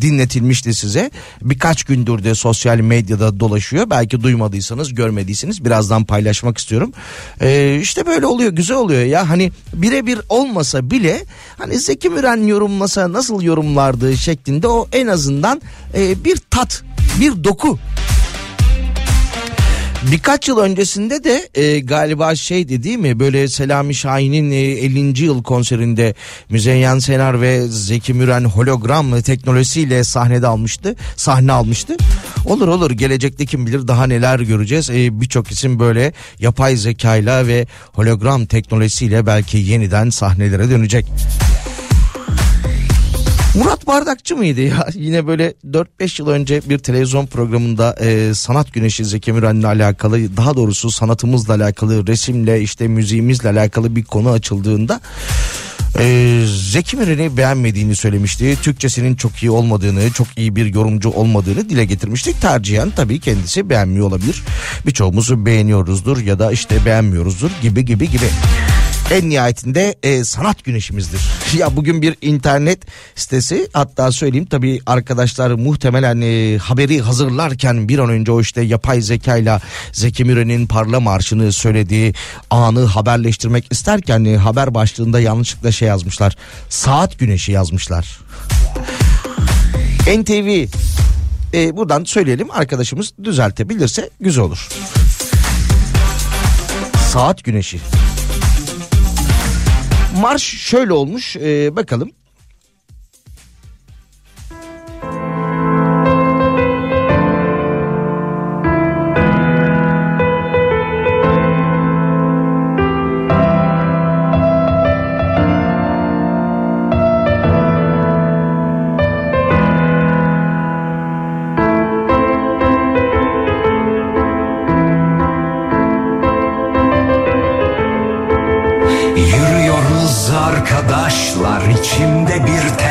dinletilmişti 0.00 0.74
size. 0.74 1.10
Birkaç 1.42 1.84
gündür 1.84 2.24
de 2.24 2.34
sosyal 2.34 2.76
medyada 2.76 3.40
dolaşıyor. 3.40 3.90
Belki 3.90 4.22
duymadıysanız 4.22 4.94
görmediyseniz 4.94 5.64
birazdan 5.64 6.04
paylaşmak 6.04 6.58
istiyorum. 6.58 6.92
E, 7.40 7.78
işte 7.82 8.06
böyle 8.06 8.26
oluyor 8.26 8.52
güzel 8.52 8.76
oluyor 8.76 9.02
ya 9.02 9.28
hani 9.28 9.52
birebir 9.74 10.18
olmasa 10.28 10.90
bile 10.90 11.24
hani 11.58 11.78
Zeki 11.78 12.08
Müren 12.08 12.46
yorumlasa 12.46 13.12
nasıl 13.12 13.42
yorumlardı 13.42 14.16
şeklinde 14.16 14.68
o 14.68 14.88
en 14.92 15.06
azından 15.06 15.62
e, 15.94 16.24
bir 16.24 16.36
tat 16.50 16.82
bir 17.20 17.44
doku 17.44 17.78
Birkaç 20.02 20.48
yıl 20.48 20.58
öncesinde 20.58 21.24
de 21.24 21.48
e, 21.54 21.80
galiba 21.80 22.34
şeydi 22.34 22.82
değil 22.82 22.98
mi 22.98 23.20
böyle 23.20 23.48
Selami 23.48 23.94
Şahin'in 23.94 24.50
e, 24.50 24.56
50. 24.56 25.24
yıl 25.24 25.42
konserinde 25.42 26.14
Müzeyyen 26.50 26.98
Senar 26.98 27.40
ve 27.40 27.68
Zeki 27.68 28.14
Müren 28.14 28.44
hologram 28.44 29.20
teknolojisiyle 29.20 30.04
sahnede 30.04 30.46
almıştı. 30.46 30.96
Sahne 31.16 31.52
almıştı. 31.52 31.96
Olur 32.46 32.68
olur 32.68 32.90
gelecekte 32.90 33.46
kim 33.46 33.66
bilir 33.66 33.88
daha 33.88 34.06
neler 34.06 34.40
göreceğiz. 34.40 34.90
E, 34.90 35.20
Birçok 35.20 35.50
isim 35.50 35.78
böyle 35.78 36.12
yapay 36.38 36.76
zekayla 36.76 37.46
ve 37.46 37.66
hologram 37.92 38.46
teknolojisiyle 38.46 39.26
belki 39.26 39.58
yeniden 39.58 40.10
sahnelere 40.10 40.70
dönecek. 40.70 41.06
Murat 43.54 43.86
Bardakçı 43.86 44.36
mıydı 44.36 44.60
ya? 44.60 44.86
Yine 44.94 45.26
böyle 45.26 45.54
4-5 45.70 46.22
yıl 46.22 46.28
önce 46.28 46.60
bir 46.68 46.78
televizyon 46.78 47.26
programında 47.26 47.96
e, 48.00 48.34
sanat 48.34 48.72
güneşi 48.72 49.04
Zeki 49.04 49.32
Müren'le 49.32 49.62
alakalı 49.62 50.36
daha 50.36 50.56
doğrusu 50.56 50.90
sanatımızla 50.90 51.54
alakalı 51.54 52.06
resimle 52.06 52.60
işte 52.60 52.88
müziğimizle 52.88 53.48
alakalı 53.48 53.96
bir 53.96 54.04
konu 54.04 54.30
açıldığında 54.30 55.00
e, 55.98 56.44
Zeki 56.46 56.96
Müren'i 56.96 57.36
beğenmediğini 57.36 57.96
söylemişti. 57.96 58.56
Türkçesinin 58.62 59.14
çok 59.14 59.42
iyi 59.42 59.50
olmadığını, 59.50 60.10
çok 60.10 60.26
iyi 60.36 60.56
bir 60.56 60.74
yorumcu 60.74 61.10
olmadığını 61.10 61.68
dile 61.68 61.84
getirmiştik. 61.84 62.40
Tercihen 62.40 62.90
tabii 62.90 63.20
kendisi 63.20 63.70
beğenmiyor 63.70 64.06
olabilir. 64.06 64.42
Birçoğumuz 64.86 65.46
beğeniyoruzdur 65.46 66.18
ya 66.18 66.38
da 66.38 66.52
işte 66.52 66.84
beğenmiyoruzdur 66.84 67.50
gibi 67.62 67.84
gibi 67.84 68.10
gibi 68.10 68.26
en 69.10 69.30
nihayetinde 69.30 69.94
e, 70.02 70.24
sanat 70.24 70.64
güneşimizdir. 70.64 71.20
Ya 71.58 71.76
bugün 71.76 72.02
bir 72.02 72.16
internet 72.22 72.78
sitesi 73.14 73.68
hatta 73.72 74.12
söyleyeyim 74.12 74.46
tabii 74.46 74.80
arkadaşlar 74.86 75.50
muhtemelen 75.50 76.20
e, 76.20 76.58
haberi 76.58 77.00
hazırlarken 77.00 77.88
bir 77.88 77.98
an 77.98 78.10
önce 78.10 78.32
o 78.32 78.40
işte 78.40 78.62
yapay 78.62 79.00
zekayla 79.00 79.60
Zeki 79.92 80.24
Müren'in 80.24 80.66
parla 80.66 81.00
marşını 81.00 81.52
söylediği 81.52 82.14
anı 82.50 82.84
haberleştirmek 82.84 83.66
isterken 83.70 84.24
e, 84.24 84.36
haber 84.36 84.74
başlığında 84.74 85.20
yanlışlıkla 85.20 85.72
şey 85.72 85.88
yazmışlar. 85.88 86.36
Saat 86.68 87.18
güneşi 87.18 87.52
yazmışlar. 87.52 88.18
NTV 90.18 90.66
e, 91.54 91.76
buradan 91.76 92.04
söyleyelim 92.04 92.50
arkadaşımız 92.50 93.12
düzeltebilirse 93.24 94.10
güzel 94.20 94.44
olur. 94.44 94.68
Saat 97.12 97.44
güneşi. 97.44 97.80
Marş 100.16 100.42
şöyle 100.42 100.92
olmuş 100.92 101.36
e, 101.36 101.76
bakalım. 101.76 102.10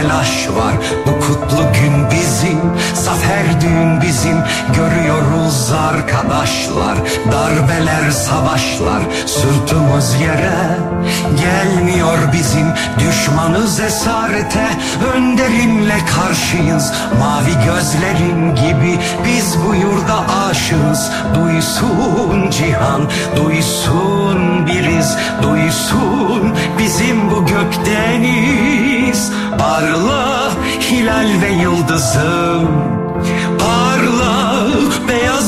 Telaş 0.09 0.49
var. 0.49 0.75
Bu 1.05 1.19
kutlu 1.19 1.73
gün 1.73 2.08
düğün 3.69 4.01
bizim 4.01 4.37
Görüyoruz 4.75 5.71
arkadaşlar 5.71 6.97
darbeler 7.31 8.11
savaşlar. 8.11 9.01
Sırtımız 9.25 10.15
yere 10.21 10.77
gelmiyor 11.41 12.17
bizim 12.33 12.67
Düşmanız 12.99 13.79
esarete. 13.79 14.67
Önderimle 15.15 15.97
karşıyız 16.05 16.93
Mavi 17.19 17.65
gözlerin 17.65 18.55
gibi 18.55 18.99
biz 19.25 19.55
bu 19.65 19.75
yurda 19.75 20.45
aşığız. 20.49 21.11
Duysun 21.35 22.49
cihan 22.49 23.01
duysun 23.35 24.67
biriz 24.67 25.17
Duysun 25.41 26.55
bizim 26.79 27.31
bu 27.31 27.45
gökdeniz. 27.45 29.31
Parla 29.57 30.51
hilal 30.81 31.41
ve 31.41 31.49
yıldızım 31.49 33.08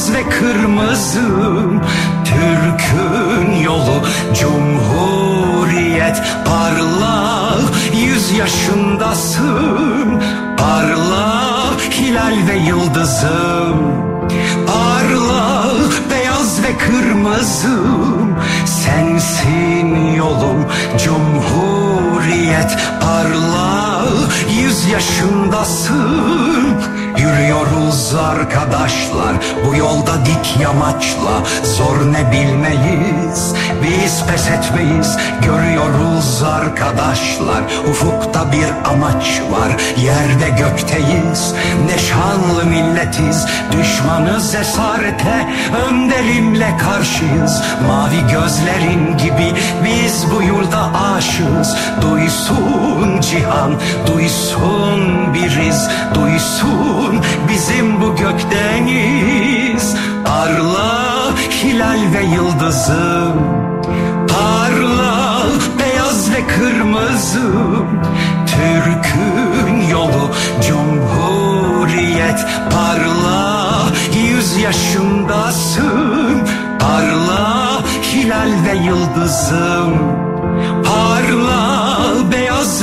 beyaz 0.01 0.13
ve 0.13 0.29
kırmızım 0.29 1.81
Türk'ün 2.25 3.61
yolu 3.63 4.01
cumhuriyet 4.33 6.21
Parla 6.45 7.57
yüz 8.05 8.31
yaşındasın 8.31 10.21
Parla 10.57 11.63
hilal 11.91 12.47
ve 12.47 12.57
yıldızım 12.57 13.77
Parla 14.67 15.71
beyaz 16.11 16.63
ve 16.63 16.77
kırmızım 16.77 18.35
Sensin 18.65 20.13
yolum 20.13 20.65
cumhuriyet 20.97 22.77
Parla 23.01 24.00
yüz 24.61 24.85
yaşındasın. 24.85 26.81
Yürüyoruz 27.17 28.15
arkadaşlar. 28.15 29.35
Bu 29.65 29.75
yolda 29.75 30.25
dik 30.25 30.61
yamaçla. 30.61 31.43
Zor 31.63 32.13
ne 32.13 32.31
bilmeyiz. 32.31 33.53
Biz 33.83 34.25
pes 34.25 34.47
etmeyiz. 34.49 35.17
Görüyoruz 35.41 36.43
arkadaşlar. 36.43 37.61
Ufukta 37.89 38.51
bir 38.51 38.89
amaç 38.91 39.41
var. 39.51 39.71
Yerde 40.03 40.49
gökteyiz. 40.49 41.53
Ne 41.85 41.97
şanlı 41.97 42.65
milletiz. 42.65 43.45
Düşmanız 43.71 44.55
esarete. 44.55 45.47
Önderimle 45.87 46.77
karşıyız. 46.77 47.63
Mavi 47.87 48.21
gözlerin 48.31 49.17
gibi 49.17 49.53
biz 49.85 50.25
bu 50.31 50.41
yurda 50.41 50.89
aşığız. 51.15 51.75
Duysun 52.01 53.21
cihan 53.21 53.73
duysun 54.07 55.33
biriz 55.33 55.89
Duysun 56.15 57.21
bizim 57.49 58.01
bu 58.01 58.15
gökdeniz. 58.15 59.95
Parla 60.25 61.33
hilal 61.63 61.99
ve 62.13 62.23
yıldızım. 62.35 63.33
Parla 64.27 65.43
beyaz 65.79 66.31
ve 66.31 66.47
kırmızım 66.47 68.01
Türk'ün 68.47 69.87
yolu 69.89 70.31
cumhuriyet. 70.67 72.45
Parla 72.71 73.71
yüz 74.29 74.57
yaşındasın. 74.57 76.41
Parla 76.79 77.83
hilal 78.03 78.51
ve 78.65 78.75
yıldızım. 78.75 79.97
Parla 80.83 81.90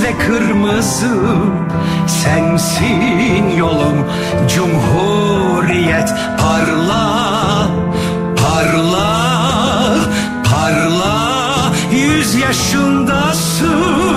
ve 0.03 0.19
kırmızım 0.19 1.69
Sensin 2.07 3.51
yolum. 3.57 4.07
Cumhuriyet 4.55 6.15
Parla, 6.39 7.69
parla, 8.37 9.95
parla. 10.45 11.73
Yüz 11.93 12.35
yaşındasın 12.35 14.08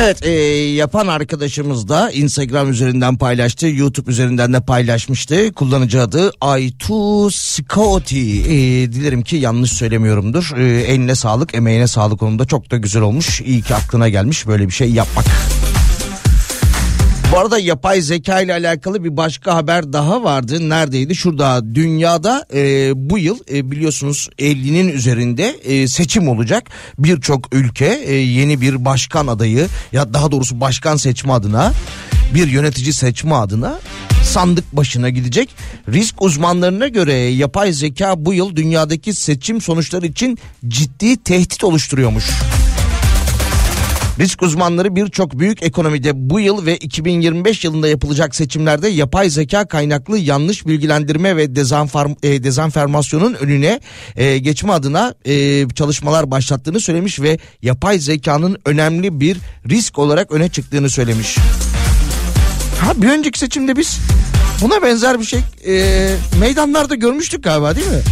Evet 0.00 0.26
e, 0.26 0.30
yapan 0.74 1.06
arkadaşımız 1.06 1.88
da 1.88 2.10
Instagram 2.10 2.70
üzerinden 2.70 3.16
paylaştı. 3.16 3.66
YouTube 3.66 4.10
üzerinden 4.10 4.52
de 4.52 4.60
paylaşmıştı. 4.60 5.52
Kullanıcı 5.52 6.02
adı 6.02 6.32
Aytu 6.40 7.30
Scotty. 7.30 8.40
E, 8.40 8.92
dilerim 8.92 9.22
ki 9.22 9.36
yanlış 9.36 9.72
söylemiyorumdur. 9.72 10.50
E, 10.56 10.64
eline 10.64 11.14
sağlık 11.14 11.54
emeğine 11.54 11.86
sağlık 11.86 12.22
onun 12.22 12.38
da 12.38 12.44
çok 12.44 12.70
da 12.70 12.76
güzel 12.76 13.02
olmuş. 13.02 13.40
İyi 13.40 13.62
ki 13.62 13.74
aklına 13.74 14.08
gelmiş 14.08 14.46
böyle 14.46 14.66
bir 14.66 14.72
şey 14.72 14.90
yapmak. 14.90 15.24
Arada 17.38 17.58
yapay 17.58 18.00
zeka 18.00 18.40
ile 18.40 18.52
alakalı 18.52 19.04
bir 19.04 19.16
başka 19.16 19.54
haber 19.54 19.92
daha 19.92 20.24
vardı. 20.24 20.68
Neredeydi? 20.68 21.14
Şurada 21.14 21.74
dünyada 21.74 22.46
e, 22.54 22.92
bu 23.10 23.18
yıl 23.18 23.38
e, 23.52 23.70
biliyorsunuz 23.70 24.28
50'nin 24.38 24.88
üzerinde 24.88 25.48
e, 25.64 25.88
seçim 25.88 26.28
olacak. 26.28 26.70
Birçok 26.98 27.54
ülke 27.54 28.00
e, 28.04 28.14
yeni 28.14 28.60
bir 28.60 28.84
başkan 28.84 29.26
adayı 29.26 29.68
ya 29.92 30.14
daha 30.14 30.30
doğrusu 30.30 30.60
başkan 30.60 30.96
seçme 30.96 31.32
adına 31.32 31.72
bir 32.34 32.48
yönetici 32.48 32.92
seçme 32.92 33.34
adına 33.34 33.78
sandık 34.24 34.76
başına 34.76 35.08
gidecek. 35.08 35.50
Risk 35.88 36.22
uzmanlarına 36.22 36.88
göre 36.88 37.14
yapay 37.14 37.72
zeka 37.72 38.14
bu 38.16 38.34
yıl 38.34 38.56
dünyadaki 38.56 39.14
seçim 39.14 39.60
sonuçları 39.60 40.06
için 40.06 40.38
ciddi 40.68 41.16
tehdit 41.16 41.64
oluşturuyormuş. 41.64 42.24
Risk 44.18 44.42
uzmanları 44.42 44.96
birçok 44.96 45.38
büyük 45.38 45.62
ekonomide 45.62 46.12
bu 46.30 46.40
yıl 46.40 46.66
ve 46.66 46.76
2025 46.76 47.64
yılında 47.64 47.88
yapılacak 47.88 48.34
seçimlerde 48.34 48.88
yapay 48.88 49.30
zeka 49.30 49.68
kaynaklı 49.68 50.18
yanlış 50.18 50.66
bilgilendirme 50.66 51.36
ve 51.36 51.56
dezenform, 51.56 52.12
e, 52.22 52.42
dezenformasyonun 52.44 53.34
önüne 53.34 53.80
e, 54.16 54.38
geçme 54.38 54.72
adına 54.72 55.14
e, 55.24 55.68
çalışmalar 55.68 56.30
başlattığını 56.30 56.80
söylemiş 56.80 57.20
ve 57.20 57.38
yapay 57.62 57.98
zekanın 57.98 58.56
önemli 58.64 59.20
bir 59.20 59.38
risk 59.68 59.98
olarak 59.98 60.32
öne 60.32 60.48
çıktığını 60.48 60.90
söylemiş. 60.90 61.36
Ha 62.80 63.02
bir 63.02 63.08
önceki 63.08 63.38
seçimde 63.38 63.76
biz 63.76 63.98
buna 64.62 64.82
benzer 64.82 65.20
bir 65.20 65.24
şey 65.24 65.40
e, 65.66 66.14
meydanlarda 66.40 66.94
görmüştük 66.94 67.44
galiba 67.44 67.76
değil 67.76 67.88
mi? 67.88 68.02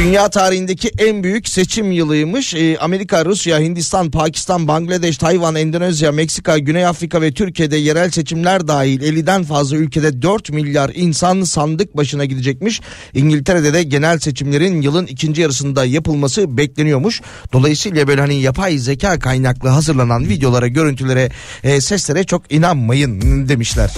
Dünya 0.00 0.30
tarihindeki 0.30 0.90
en 0.98 1.24
büyük 1.24 1.48
seçim 1.48 1.92
yılıymış. 1.92 2.54
Ee, 2.54 2.78
Amerika, 2.78 3.24
Rusya, 3.24 3.60
Hindistan, 3.60 4.10
Pakistan, 4.10 4.68
Bangladeş, 4.68 5.18
Tayvan, 5.18 5.54
Endonezya, 5.54 6.12
Meksika, 6.12 6.58
Güney 6.58 6.86
Afrika 6.86 7.22
ve 7.22 7.32
Türkiye'de 7.32 7.76
yerel 7.76 8.10
seçimler 8.10 8.68
dahil 8.68 9.00
50'den 9.00 9.42
fazla 9.42 9.76
ülkede 9.76 10.22
4 10.22 10.50
milyar 10.50 10.90
insan 10.94 11.42
sandık 11.42 11.96
başına 11.96 12.24
gidecekmiş. 12.24 12.80
İngiltere'de 13.14 13.72
de 13.72 13.82
genel 13.82 14.18
seçimlerin 14.18 14.82
yılın 14.82 15.06
ikinci 15.06 15.42
yarısında 15.42 15.84
yapılması 15.84 16.56
bekleniyormuş. 16.56 17.20
Dolayısıyla 17.52 18.08
böyle 18.08 18.20
hani 18.20 18.40
yapay 18.40 18.78
zeka 18.78 19.18
kaynaklı 19.18 19.68
hazırlanan 19.68 20.28
videolara, 20.28 20.68
görüntülere, 20.68 21.30
e, 21.62 21.80
seslere 21.80 22.24
çok 22.24 22.52
inanmayın 22.52 23.48
demişler. 23.48 23.90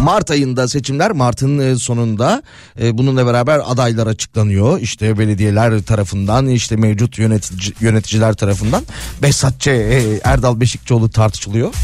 Mart 0.00 0.30
ayında 0.30 0.68
seçimler 0.68 1.10
Mart'ın 1.10 1.58
e, 1.58 1.76
sonunda 1.76 2.42
e, 2.80 2.98
bununla 2.98 3.26
beraber 3.26 3.60
adaylar 3.66 4.06
açıklanıyor. 4.06 4.80
İşte 4.80 5.18
belediyeler 5.18 5.82
tarafından 5.82 6.48
işte 6.48 6.76
mevcut 6.76 7.18
yönetici, 7.18 7.74
yöneticiler 7.80 8.34
tarafından 8.34 8.82
Behzat 9.22 9.60
Ç. 9.60 9.66
e, 9.66 10.20
Erdal 10.24 10.60
Beşikçioğlu 10.60 11.10
tartışılıyor. 11.10 11.74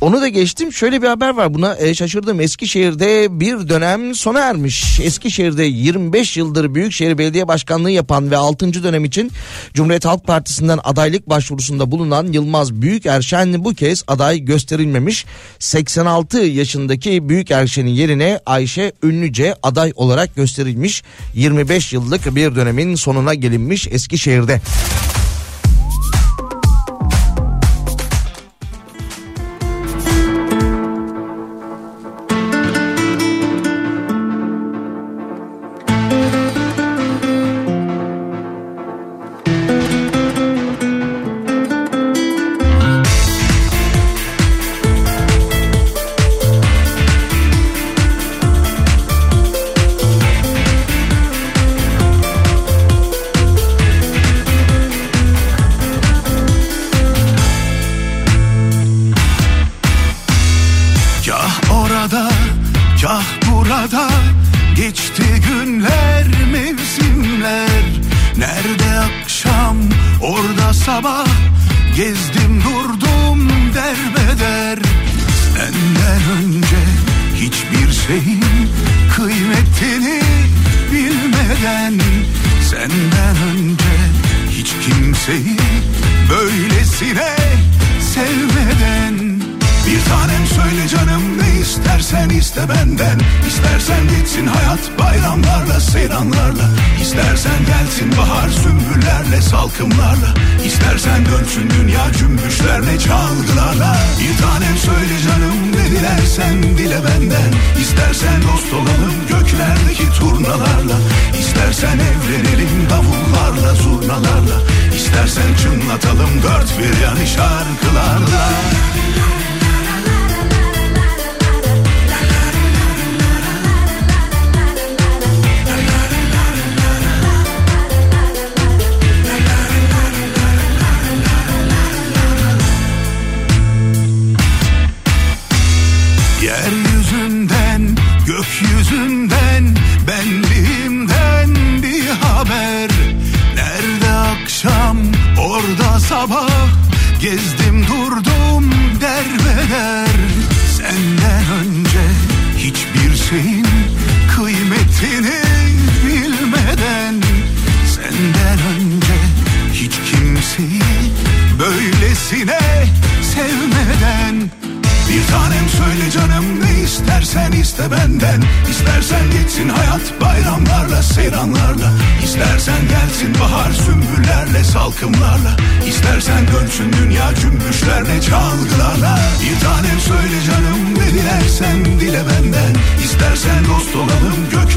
Onu 0.00 0.20
da 0.20 0.28
geçtim 0.28 0.72
şöyle 0.72 1.02
bir 1.02 1.06
haber 1.06 1.34
var 1.34 1.54
buna 1.54 1.76
e, 1.76 1.94
şaşırdım. 1.94 2.40
Eskişehir'de 2.40 3.40
bir 3.40 3.68
dönem 3.68 4.14
sona 4.14 4.40
ermiş. 4.40 5.00
Eskişehir'de 5.00 5.64
25 5.64 6.36
yıldır 6.36 6.74
Büyükşehir 6.74 7.18
Belediye 7.18 7.48
Başkanlığı 7.48 7.90
yapan 7.90 8.30
ve 8.30 8.36
6. 8.36 8.82
dönem 8.82 9.04
için 9.04 9.32
Cumhuriyet 9.74 10.04
Halk 10.04 10.24
Partisi'nden 10.24 10.78
adaylık 10.84 11.28
başvurusunda 11.28 11.90
bulunan 11.90 12.32
Yılmaz 12.32 12.74
Büyükerşen 12.74 13.64
bu 13.64 13.74
kez 13.74 14.04
aday 14.08 14.38
gösterilmemiş. 14.38 15.26
86 15.58 16.38
yaşındaki 16.38 17.28
Büyükerşen'in 17.28 17.90
yerine 17.90 18.40
Ayşe 18.46 18.92
Ünlüce 19.02 19.54
aday 19.62 19.92
olarak 19.96 20.36
gösterilmiş. 20.36 21.02
25 21.34 21.92
yıllık 21.92 22.36
bir 22.36 22.56
dönemin 22.56 22.94
sonuna 22.94 23.34
gelinmiş 23.34 23.88
Eskişehir'de. 23.90 24.60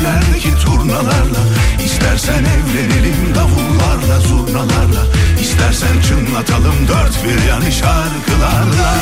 Köprülerdeki 0.03 0.65
turnalarla 0.65 1.39
İstersen 1.85 2.43
evlenelim 2.43 3.35
davullarla 3.35 4.19
zurnalarla. 4.19 5.05
İstersen 5.41 6.01
çınlatalım 6.01 6.87
dört 6.87 7.23
bir 7.23 7.47
yanı 7.47 7.71
şarkılarla. 7.71 8.93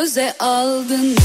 Göze 0.00 0.32
aldın 0.38 1.16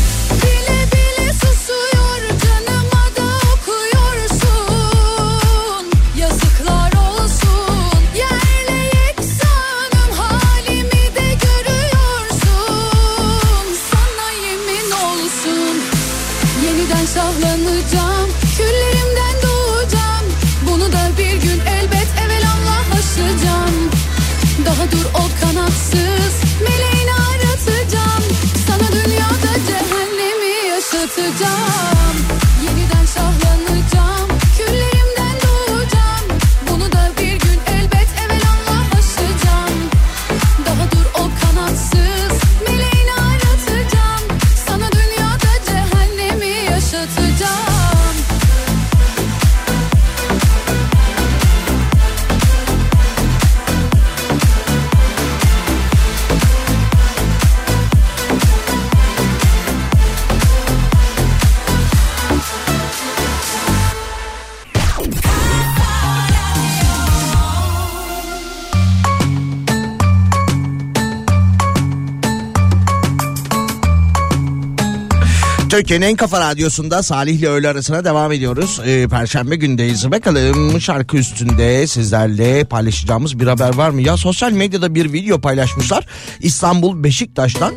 Türkiye'nin 75.79 76.05
en 76.05 76.15
kafa 76.15 76.39
radyosunda 76.39 77.03
Salih 77.03 77.39
ile 77.39 77.47
öğle 77.47 77.69
arasına 77.69 78.05
devam 78.05 78.31
ediyoruz. 78.31 78.81
Ee, 78.85 79.07
Perşembe 79.07 79.55
gündeyiz. 79.55 80.11
Bakalım 80.11 80.81
şarkı 80.81 81.17
üstünde 81.17 81.87
sizlerle 81.87 82.63
paylaşacağımız 82.63 83.39
bir 83.39 83.47
haber 83.47 83.75
var 83.75 83.89
mı? 83.89 84.01
Ya 84.01 84.17
sosyal 84.17 84.51
medyada 84.51 84.95
bir 84.95 85.13
video 85.13 85.41
paylaşmışlar. 85.41 86.05
İstanbul 86.39 87.03
Beşiktaş'tan. 87.03 87.73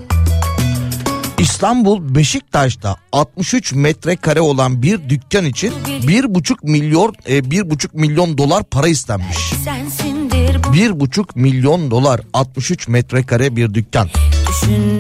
İstanbul 1.39 2.15
Beşiktaş'ta 2.15 2.97
63 3.13 3.73
metrekare 3.73 4.41
olan 4.41 4.83
bir 4.83 5.09
dükkan 5.09 5.45
için 5.45 5.73
bir 6.09 6.35
buçuk 6.35 6.65
milyon 6.65 7.15
e, 7.29 7.51
bir 7.51 7.71
buçuk 7.71 7.95
milyon 7.95 8.39
dolar 8.39 8.65
para 8.65 8.89
istenmiş. 8.89 9.39
Sensindir 9.65 10.65
bu 10.65 10.73
Bir 10.73 11.01
buçuk 11.01 11.37
milyon 11.37 11.91
dolar 11.91 12.21
63 12.33 12.89
metrekare 12.89 13.57
bir 13.57 13.75
dükkan. 13.75 14.09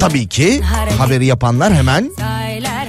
Tabii 0.00 0.28
ki 0.28 0.60
haberi 0.98 1.26
yapanlar 1.26 1.74
hemen 1.74 2.10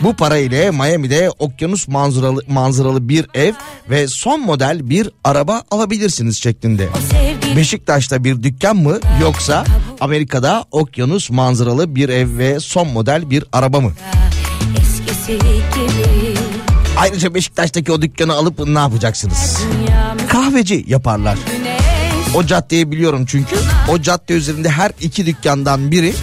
bu 0.03 0.13
para 0.13 0.37
ile 0.37 0.71
Miami'de 0.71 1.29
okyanus 1.39 1.87
manzaralı 1.87 2.41
manzaralı 2.47 3.09
bir 3.09 3.25
ev 3.33 3.53
ve 3.89 4.07
son 4.07 4.41
model 4.41 4.89
bir 4.89 5.09
araba 5.23 5.63
alabilirsiniz 5.71 6.37
şeklinde. 6.43 6.89
Beşiktaş'ta 7.55 8.23
bir 8.23 8.43
dükkan 8.43 8.75
mı 8.75 8.99
yoksa 9.21 9.65
Amerika'da 9.99 10.65
okyanus 10.71 11.29
manzaralı 11.29 11.95
bir 11.95 12.09
ev 12.09 12.37
ve 12.37 12.59
son 12.59 12.87
model 12.87 13.29
bir 13.29 13.43
araba 13.51 13.79
mı? 13.79 13.91
Ayrıca 16.97 17.33
Beşiktaş'taki 17.33 17.91
o 17.91 18.01
dükkanı 18.01 18.33
alıp 18.33 18.67
ne 18.67 18.79
yapacaksınız? 18.79 19.63
Kahveci 20.29 20.85
yaparlar. 20.87 21.37
O 22.35 22.45
caddeyi 22.45 22.91
biliyorum 22.91 23.25
çünkü. 23.27 23.55
O 23.89 24.01
cadde 24.01 24.33
üzerinde 24.33 24.69
her 24.69 24.91
iki 25.01 25.25
dükkandan 25.25 25.91
biri 25.91 26.13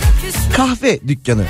kahve 0.57 1.01
dükkanı. 1.09 1.45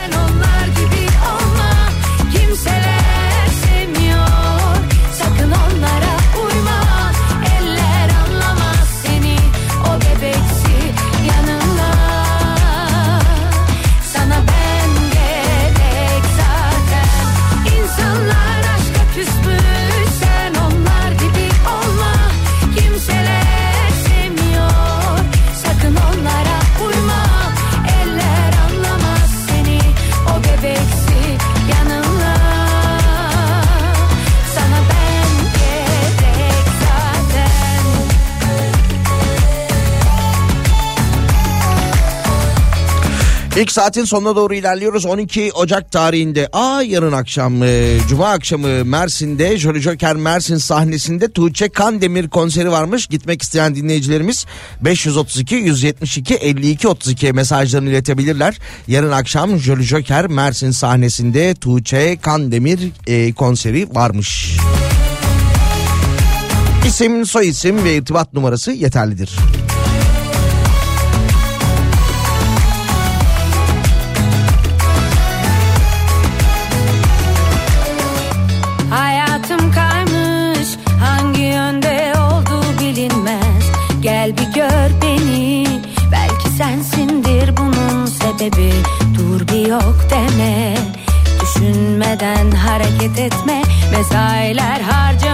İlk 43.60 43.72
saatin 43.72 44.04
sonuna 44.04 44.36
doğru 44.36 44.54
ilerliyoruz. 44.54 45.06
12 45.06 45.52
Ocak 45.52 45.92
tarihinde. 45.92 46.48
Aa 46.52 46.82
yarın 46.82 47.12
akşam 47.12 47.62
e, 47.62 47.98
Cuma 48.08 48.28
akşamı 48.28 48.84
Mersin'de 48.84 49.58
Jolly 49.58 49.80
Joker 49.80 50.16
Mersin 50.16 50.56
sahnesinde 50.56 51.32
Tuğçe 51.32 51.68
Kandemir 51.68 52.28
konseri 52.28 52.70
varmış. 52.70 53.06
Gitmek 53.06 53.42
isteyen 53.42 53.74
dinleyicilerimiz 53.74 54.46
532 54.80 55.54
172 55.54 56.34
52 56.34 56.88
32 56.88 57.32
mesajlarını 57.32 57.90
iletebilirler. 57.90 58.58
Yarın 58.88 59.12
akşam 59.12 59.58
Jolly 59.58 59.82
Joker 59.82 60.26
Mersin 60.26 60.70
sahnesinde 60.70 61.54
Tuğçe 61.54 62.18
Kandemir 62.22 62.80
e, 63.06 63.32
konseri 63.32 63.94
varmış. 63.94 64.56
İsim, 66.86 67.26
soy 67.26 67.48
isim 67.48 67.84
ve 67.84 67.96
irtibat 67.96 68.34
numarası 68.34 68.72
yeterlidir. 68.72 69.30
gayret 93.00 93.18
etme. 93.18 93.62
Mesailer 93.90 94.80
harca 94.80 95.29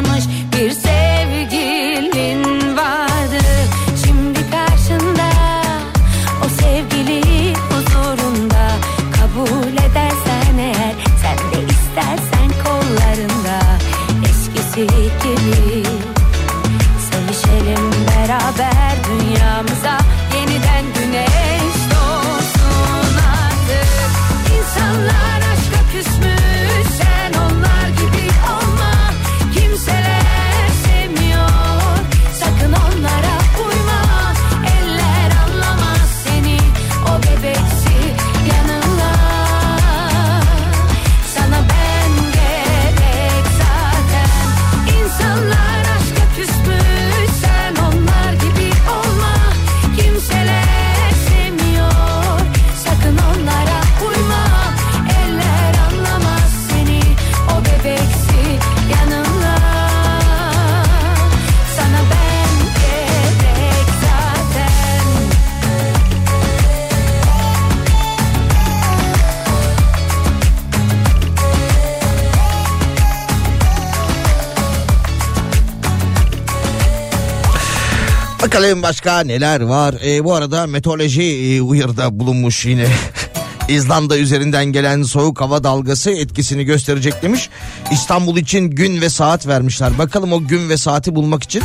Bakalım 78.57 78.83
başka 78.83 79.21
neler 79.21 79.61
var. 79.61 79.95
E, 80.05 80.25
bu 80.25 80.35
arada 80.35 80.66
meteoroloji 80.66 81.23
e, 81.23 81.61
uyarıda 81.61 82.21
bulunmuş 82.21 82.66
yine. 82.66 82.87
İzlanda 83.69 84.19
üzerinden 84.19 84.64
gelen 84.64 85.03
soğuk 85.03 85.40
hava 85.40 85.64
dalgası 85.64 86.11
etkisini 86.11 86.64
gösterecek 86.64 87.23
demiş. 87.23 87.51
İstanbul 87.90 88.37
için 88.37 88.71
gün 88.71 89.01
ve 89.01 89.09
saat 89.09 89.47
vermişler. 89.47 89.99
Bakalım 89.99 90.33
o 90.33 90.47
gün 90.47 90.69
ve 90.69 90.77
saati 90.77 91.14
bulmak 91.14 91.42
için 91.42 91.62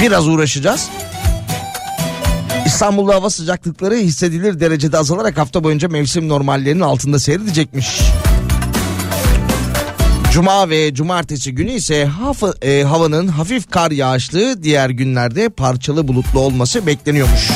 biraz 0.00 0.28
uğraşacağız. 0.28 0.88
İstanbul'da 2.66 3.14
hava 3.14 3.30
sıcaklıkları 3.30 3.94
hissedilir 3.94 4.60
derecede 4.60 4.98
azalarak 4.98 5.38
hafta 5.38 5.64
boyunca 5.64 5.88
mevsim 5.88 6.28
normallerinin 6.28 6.80
altında 6.80 7.18
seyredecekmiş. 7.18 8.00
Cuma 10.32 10.70
ve 10.70 10.94
cumartesi 10.94 11.54
günü 11.54 11.70
ise 11.70 12.04
hafa, 12.04 12.54
e, 12.62 12.82
havanın 12.82 13.28
hafif 13.28 13.70
kar 13.70 13.90
yağışlı 13.90 14.62
diğer 14.62 14.90
günlerde 14.90 15.48
parçalı 15.48 16.08
bulutlu 16.08 16.40
olması 16.40 16.86
bekleniyormuş. 16.86 17.50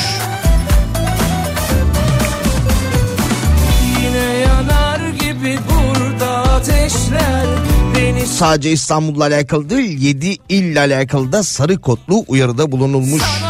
Beni... 7.95 8.27
Sadece 8.27 8.71
İstanbul'la 8.71 9.23
alakalı 9.23 9.69
değil 9.69 10.01
7 10.01 10.37
ille 10.49 10.79
alakalı 10.79 11.31
da 11.31 11.43
sarı 11.43 11.77
kodlu 11.81 12.25
uyarıda 12.27 12.71
bulunulmuş. 12.71 13.21
Sana 13.21 13.44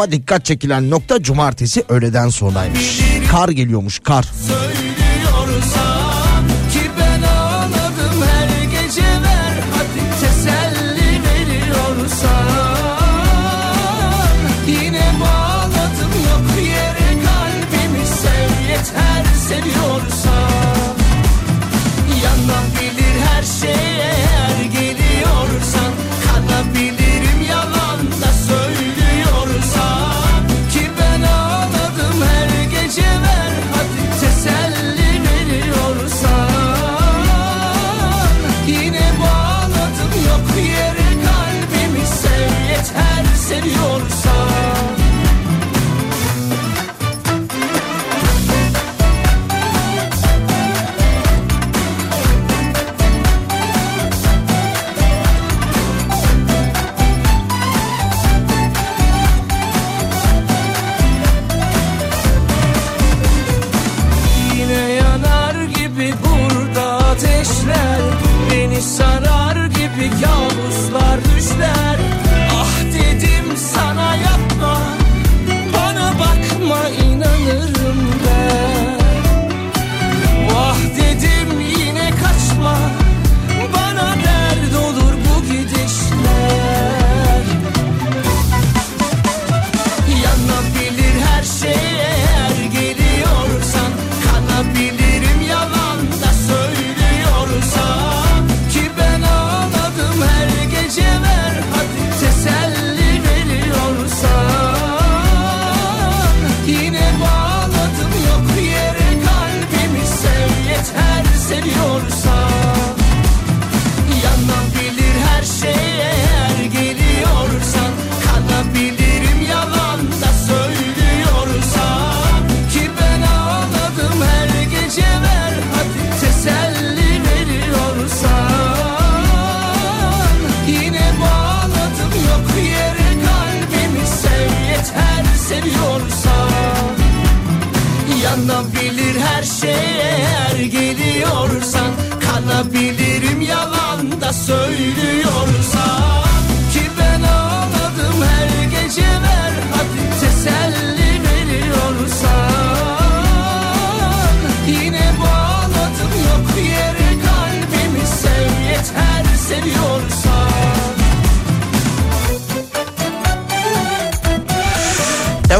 Ama 0.00 0.12
dikkat 0.12 0.44
çekilen 0.44 0.90
nokta 0.90 1.22
cumartesi 1.22 1.84
öğleden 1.88 2.28
sonraymış. 2.28 3.00
Kar 3.30 3.48
geliyormuş 3.48 3.98
kar. 3.98 4.22
Söyle. 4.48 4.79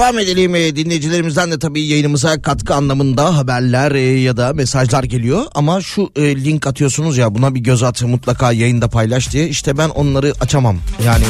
Devam 0.00 0.18
edelim 0.18 0.54
Ee, 0.54 0.76
dinleyicilerimizden 0.76 1.50
de 1.50 1.58
tabii 1.58 1.86
yayınımıza 1.86 2.42
katkı 2.42 2.74
anlamında 2.74 3.36
haberler 3.36 3.92
e, 3.92 4.00
ya 4.00 4.36
da 4.36 4.52
mesajlar 4.52 5.04
geliyor. 5.04 5.44
Ama 5.54 5.80
şu 5.80 6.10
e, 6.16 6.44
link 6.44 6.66
atıyorsunuz 6.66 7.18
ya 7.18 7.34
buna 7.34 7.54
bir 7.54 7.60
göz 7.60 7.82
at 7.82 8.02
mutlaka 8.02 8.52
yayında 8.52 8.88
paylaş 8.88 9.32
diye. 9.32 9.48
İşte 9.48 9.78
ben 9.78 9.88
onları 9.88 10.32
açamam. 10.40 10.78
Yani 11.04 11.24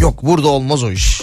yok 0.00 0.22
burada 0.22 0.48
olmaz 0.48 0.82
o 0.82 0.90
iş. 0.90 1.22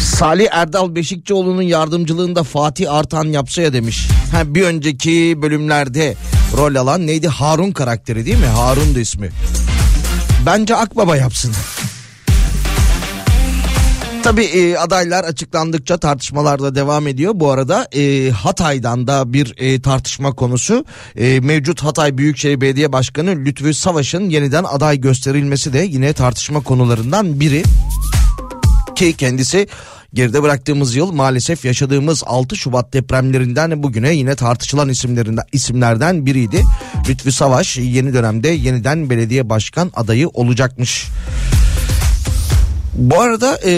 Salih 0.00 0.46
Erdal 0.50 0.94
Beşikçioğlu'nun 0.94 1.62
yardımcılığında 1.62 2.42
Fatih 2.42 2.92
Artan 2.92 3.24
yapsa 3.24 3.62
ya 3.62 3.72
demiş. 3.72 4.08
Ha, 4.32 4.54
bir 4.54 4.62
önceki 4.62 5.38
bölümlerde 5.42 6.14
rol 6.56 6.74
alan 6.74 7.06
neydi? 7.06 7.28
Harun 7.28 7.72
karakteri 7.72 8.26
değil 8.26 8.38
mi? 8.38 8.46
Harun 8.46 8.94
da 8.94 9.00
ismi. 9.00 9.30
Bence 10.46 10.76
Akbaba 10.76 11.16
yapsın. 11.16 11.52
Tabii 14.22 14.44
e, 14.44 14.76
adaylar 14.76 15.24
açıklandıkça 15.24 15.98
tartışmalar 15.98 16.62
da 16.62 16.74
devam 16.74 17.06
ediyor. 17.06 17.32
Bu 17.34 17.50
arada 17.50 17.88
e, 17.92 18.30
Hatay'dan 18.30 19.06
da 19.06 19.32
bir 19.32 19.54
e, 19.58 19.80
tartışma 19.82 20.32
konusu. 20.32 20.84
E, 21.16 21.40
mevcut 21.40 21.82
Hatay 21.82 22.18
Büyükşehir 22.18 22.60
Belediye 22.60 22.92
Başkanı 22.92 23.30
Lütfü 23.30 23.74
Savaş'ın 23.74 24.30
yeniden 24.30 24.64
aday 24.64 25.00
gösterilmesi 25.00 25.72
de 25.72 25.78
yine 25.78 26.12
tartışma 26.12 26.60
konularından 26.60 27.40
biri. 27.40 27.62
Ki 28.96 29.16
kendisi 29.16 29.68
geride 30.14 30.42
bıraktığımız 30.42 30.96
yıl 30.96 31.12
maalesef 31.12 31.64
yaşadığımız 31.64 32.22
6 32.26 32.56
Şubat 32.56 32.92
depremlerinden 32.92 33.82
bugüne 33.82 34.14
yine 34.14 34.34
tartışılan 34.34 34.88
isimlerinden 34.88 35.44
isimlerden 35.52 36.26
biriydi. 36.26 36.62
Lütfü 37.08 37.32
Savaş 37.32 37.76
yeni 37.76 38.14
dönemde 38.14 38.48
yeniden 38.48 39.10
belediye 39.10 39.48
başkan 39.48 39.90
adayı 39.94 40.28
olacakmış. 40.28 41.06
Bu 42.94 43.20
arada 43.20 43.56
e, 43.56 43.70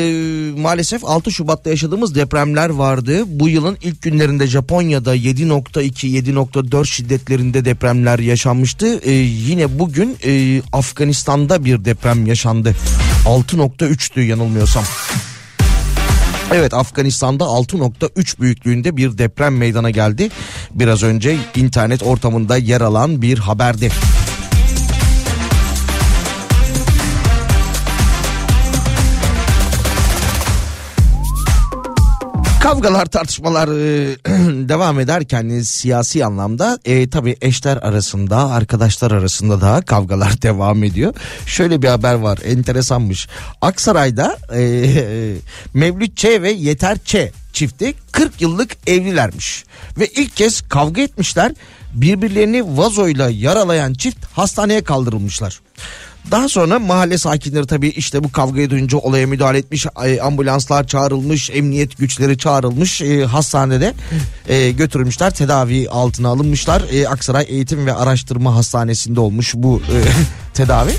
maalesef 0.57 1.05
6 1.05 1.33
Şubat'ta 1.33 1.71
yaşadığımız 1.71 2.15
depremler 2.15 2.69
vardı. 2.69 3.23
Bu 3.27 3.49
yılın 3.49 3.79
ilk 3.83 4.03
günlerinde 4.03 4.47
Japonya'da 4.47 5.17
7.2 5.17 6.07
7.4 6.07 6.87
şiddetlerinde 6.87 7.65
depremler 7.65 8.19
yaşanmıştı. 8.19 8.99
E, 8.99 9.11
yine 9.11 9.79
bugün 9.79 10.17
e, 10.25 10.63
Afganistan'da 10.73 11.65
bir 11.65 11.85
deprem 11.85 12.27
yaşandı. 12.27 12.75
6.3'tü 13.27 14.21
yanılmıyorsam. 14.21 14.85
Evet 16.55 16.75
Afganistan'da 16.75 17.45
6.3 17.45 18.41
büyüklüğünde 18.41 18.97
bir 18.97 19.19
deprem 19.19 19.57
meydana 19.57 19.91
geldi. 19.91 20.31
Biraz 20.71 21.03
önce 21.03 21.37
internet 21.55 22.03
ortamında 22.03 22.57
yer 22.57 22.81
alan 22.81 23.23
bir 23.23 23.39
haberdi. 23.39 23.93
Kavgalar 32.63 33.07
tartışmalar 33.07 33.69
e, 33.69 34.17
devam 34.69 35.01
ederken 35.01 35.61
siyasi 35.61 36.25
anlamda 36.25 36.79
e, 36.85 37.11
tabii 37.11 37.37
eşler 37.41 37.77
arasında 37.77 38.51
arkadaşlar 38.51 39.11
arasında 39.11 39.61
da 39.61 39.83
kavgalar 39.87 40.43
devam 40.43 40.85
ediyor. 40.85 41.15
Şöyle 41.47 41.83
bir 41.83 41.89
haber 41.89 42.15
var 42.15 42.39
enteresanmış. 42.45 43.29
Aksaray'da 43.61 44.39
e, 44.55 45.35
Mevlüt 45.75 46.17
Ç 46.17 46.25
ve 46.25 46.51
Yeter 46.51 46.99
Ç 47.05 47.17
çifti 47.53 47.95
40 48.13 48.41
yıllık 48.41 48.77
evlilermiş. 48.87 49.65
Ve 49.99 50.07
ilk 50.07 50.37
kez 50.37 50.61
kavga 50.61 51.03
etmişler 51.03 51.53
birbirlerini 51.95 52.79
vazoyla 52.79 53.31
yaralayan 53.31 53.95
çift 53.95 54.25
hastaneye 54.33 54.85
kaldırılmışlar. 54.85 55.61
Daha 56.31 56.49
sonra 56.49 56.79
mahalle 56.79 57.19
sakinleri 57.19 57.67
tabii 57.67 57.89
işte 57.89 58.25
bu 58.25 58.33
kavgayı 58.33 58.71
duyunca 58.71 58.99
olaya 58.99 59.27
müdahale 59.27 59.59
etmiş. 59.59 59.87
e, 60.05 60.21
Ambulanslar 60.21 60.87
çağrılmış, 60.87 61.51
emniyet 61.51 61.99
güçleri 61.99 62.39
çağrılmış. 62.39 63.03
e, 63.03 63.25
Hastanede 63.25 63.95
e, 64.49 64.71
götürülmüşler, 64.71 65.35
tedavi 65.35 65.89
altına 65.91 66.29
alınmışlar. 66.29 66.83
E, 66.93 67.09
Aksaray 67.09 67.45
Eğitim 67.49 67.87
ve 67.87 67.95
Araştırma 67.95 68.55
Hastanesi'nde 68.57 69.21
olmuş 69.21 69.53
bu 69.57 69.79
e, 69.93 69.97
tedavi. 70.55 70.93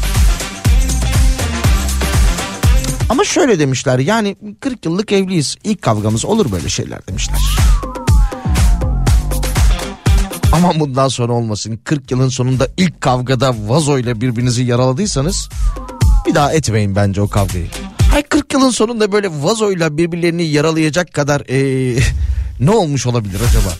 Ama 3.09 3.23
şöyle 3.23 3.59
demişler 3.59 3.99
yani 3.99 4.35
40 4.59 4.85
yıllık 4.85 5.11
evliyiz. 5.11 5.55
İlk 5.63 5.81
kavgamız 5.81 6.25
olur 6.25 6.51
böyle 6.51 6.69
şeyler 6.69 7.07
demişler. 7.07 7.37
Aman 10.53 10.79
bundan 10.79 11.07
sonra 11.07 11.33
olmasın. 11.33 11.79
40 11.83 12.11
yılın 12.11 12.29
sonunda 12.29 12.67
ilk 12.77 13.01
kavgada 13.01 13.55
vazoyla 13.67 14.21
birbirinizi 14.21 14.63
yaraladıysanız 14.63 15.49
bir 16.27 16.35
daha 16.35 16.53
etmeyin 16.53 16.95
bence 16.95 17.21
o 17.21 17.27
kavgayı. 17.27 17.67
Hay 18.11 18.23
40 18.23 18.53
yılın 18.53 18.69
sonunda 18.69 19.11
böyle 19.11 19.29
vazoyla 19.29 19.97
birbirlerini 19.97 20.43
yaralayacak 20.43 21.13
kadar 21.13 21.41
ee, 21.49 21.99
ne 22.59 22.71
olmuş 22.71 23.07
olabilir 23.07 23.39
acaba? 23.49 23.73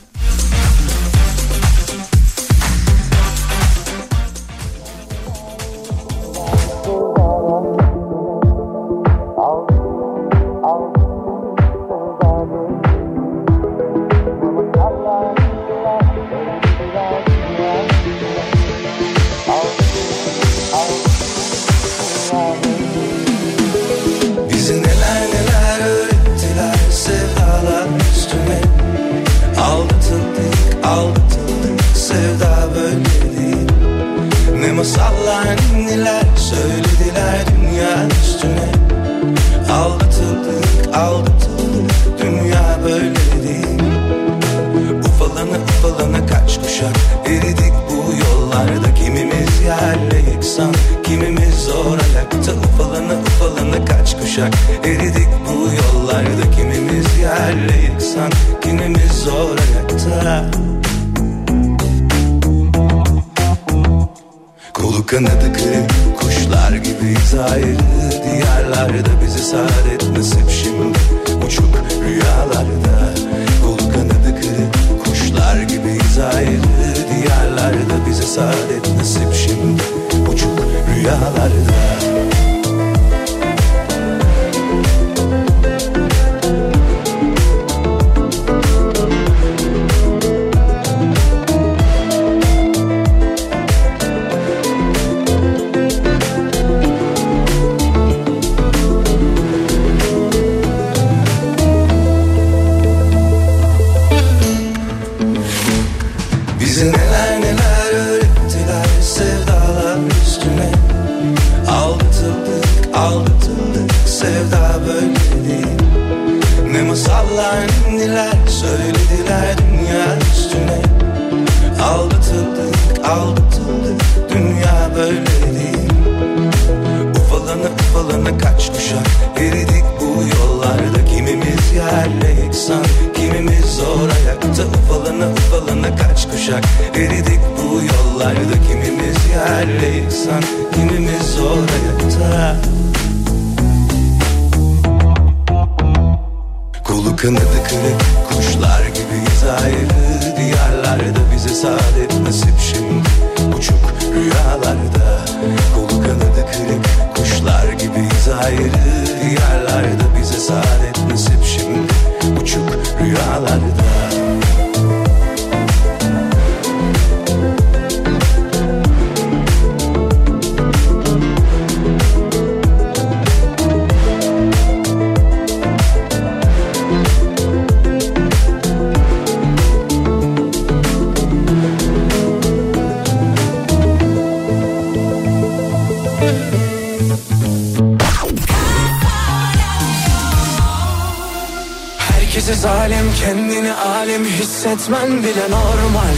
Herkese 191.97 192.54
zalim 192.54 193.14
kendini 193.20 193.74
alim 193.74 194.26
hissetmen 194.26 195.24
bile 195.24 195.43
normal. 195.49 196.16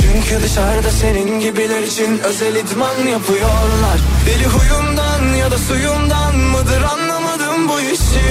Çünkü 0.00 0.42
dışarıda 0.42 0.90
senin 0.90 1.40
gibiler 1.40 1.82
için 1.82 2.18
özel 2.18 2.56
idman 2.56 2.98
yapıyorlar. 2.98 3.98
Deli 4.26 4.46
huyundan 4.46 5.36
ya 5.36 5.50
da 5.50 5.58
suyundan 5.58 6.36
mıdır 6.36 6.82
anlamadım 6.82 7.68
bu 7.68 7.80
işi. 7.80 8.26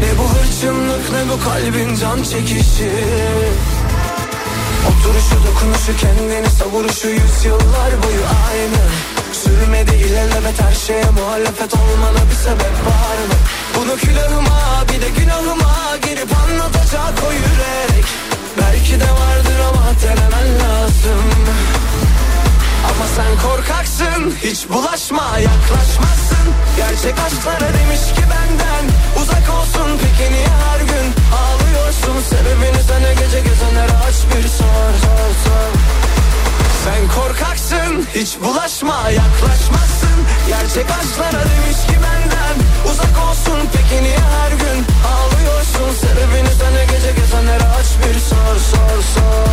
Ne 0.00 0.18
bu 0.18 0.28
hırçınlık 0.28 1.12
ne 1.12 1.32
bu 1.32 1.44
kalbin 1.44 1.96
can 1.96 2.22
çekişi. 2.22 2.90
Oturuşu 4.88 5.36
dokunuşu 5.46 5.96
kendini 6.00 6.50
savuruşu 6.50 7.08
yüzyıllar 7.08 7.90
boyu 8.02 8.24
aynı 8.50 9.13
Sürmedi 9.42 9.94
ilelebet 9.94 10.60
her 10.62 10.74
şeye 10.86 11.10
muhalefet 11.10 11.74
olmana 11.74 12.22
bir 12.30 12.34
sebep 12.44 12.76
var 12.88 13.18
mı? 13.28 13.36
Bunu 13.76 13.96
külahıma 13.96 14.84
bir 14.88 15.00
de 15.02 15.08
günahıma 15.08 15.74
girip 16.02 16.28
anlatacak 16.38 17.14
o 17.28 17.32
yürek. 17.32 18.04
Belki 18.58 19.00
de 19.00 19.10
vardır 19.20 19.58
ama 19.68 19.86
denemen 20.02 20.48
lazım. 20.60 21.24
Ama 22.90 23.06
sen 23.16 23.48
korkaksın 23.48 24.34
hiç 24.42 24.68
bulaşma 24.68 25.38
yaklaşmazsın. 25.38 26.46
Gerçek 26.76 27.14
aşklara 27.26 27.68
demiş 27.78 28.04
ki 28.16 28.22
benden 28.32 28.84
uzak 29.22 29.46
olsun. 29.58 29.98
Peki 30.02 30.32
niye 30.32 30.48
her 30.66 30.80
gün 30.80 31.06
ağlıyorsun? 31.40 32.16
Sebebini 32.30 32.82
sana 32.88 33.12
gece 33.12 33.40
gezenlere 33.40 33.96
aç 34.08 34.18
bir 34.30 34.48
sor 34.48 34.90
sor 35.02 35.30
sor 35.44 36.13
sen 36.84 37.08
korkaksın 37.08 38.06
hiç 38.14 38.40
bulaşma 38.40 39.10
yaklaşmazsın. 39.10 40.16
Gerçek 40.48 40.86
aşklara 40.90 41.44
demiş 41.50 41.80
ki 41.86 41.96
benden 42.04 42.56
uzak 42.90 43.16
olsun. 43.28 43.68
Peki 43.72 44.02
niye 44.02 44.18
her 44.18 44.50
gün 44.50 44.84
ağlıyorsun? 45.12 46.00
Sebebini 46.00 46.54
sana 46.60 46.84
gece 46.84 47.12
gezenlere 47.12 47.64
aç 47.64 47.86
bir 48.00 48.20
sor 48.20 48.56
sor 48.70 49.02
sor. 49.14 49.48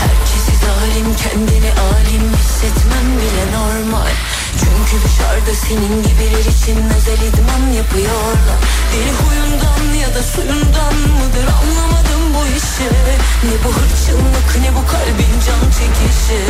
Herkesi 0.00 0.52
zalim 0.64 1.16
kendini 1.16 1.72
alim 1.72 2.34
hissetmem 2.34 3.06
bile 3.20 3.44
normal 3.56 4.31
Çünkü 4.60 5.04
dışarıda 5.04 5.54
senin 5.66 6.02
gibiler 6.02 6.44
için 6.54 6.76
özel 6.96 7.20
idman 7.28 7.72
yapıyorlar. 7.80 8.58
Deli 8.92 9.12
huyundan 9.20 9.94
ya 10.02 10.14
da 10.14 10.22
suyundan 10.22 10.94
mıdır 11.18 11.46
anlamadım 11.60 12.22
bu 12.34 12.42
işi. 12.58 12.88
Ne 13.44 13.54
bu 13.64 13.68
hırçınlık 13.76 14.48
ne 14.62 14.70
bu 14.76 14.86
kalbin 14.92 15.34
can 15.46 15.64
çekişi. 15.78 16.42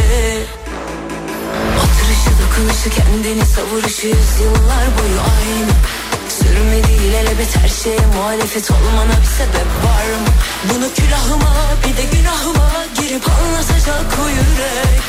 Oturuşu 1.83 2.31
dokunuşu 2.41 2.91
kendini 2.91 3.47
savuruşu 3.47 4.07
yüzyıllar 4.07 4.87
boyu 4.99 5.21
aynı. 5.37 5.73
Sürmedi 6.29 6.93
ilelebet 6.93 7.57
her 7.57 7.69
şeye 7.69 8.07
muhalefet 8.17 8.71
olmana 8.71 9.17
bir 9.23 9.33
sebep 9.39 9.71
var 9.85 10.07
mı? 10.23 10.29
Bunu 10.69 10.95
külahıma 10.95 11.55
bir 11.83 11.97
de 11.97 12.05
günahıma 12.17 12.82
girip 13.03 13.29
anlatacak 13.31 14.19
o 14.25 14.29
yürek. 14.29 15.03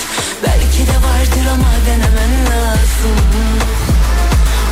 Belki 0.43 0.87
de 0.87 0.97
vardır 1.07 1.45
ama 1.53 1.71
denemen 1.87 2.45
lazım. 2.51 3.17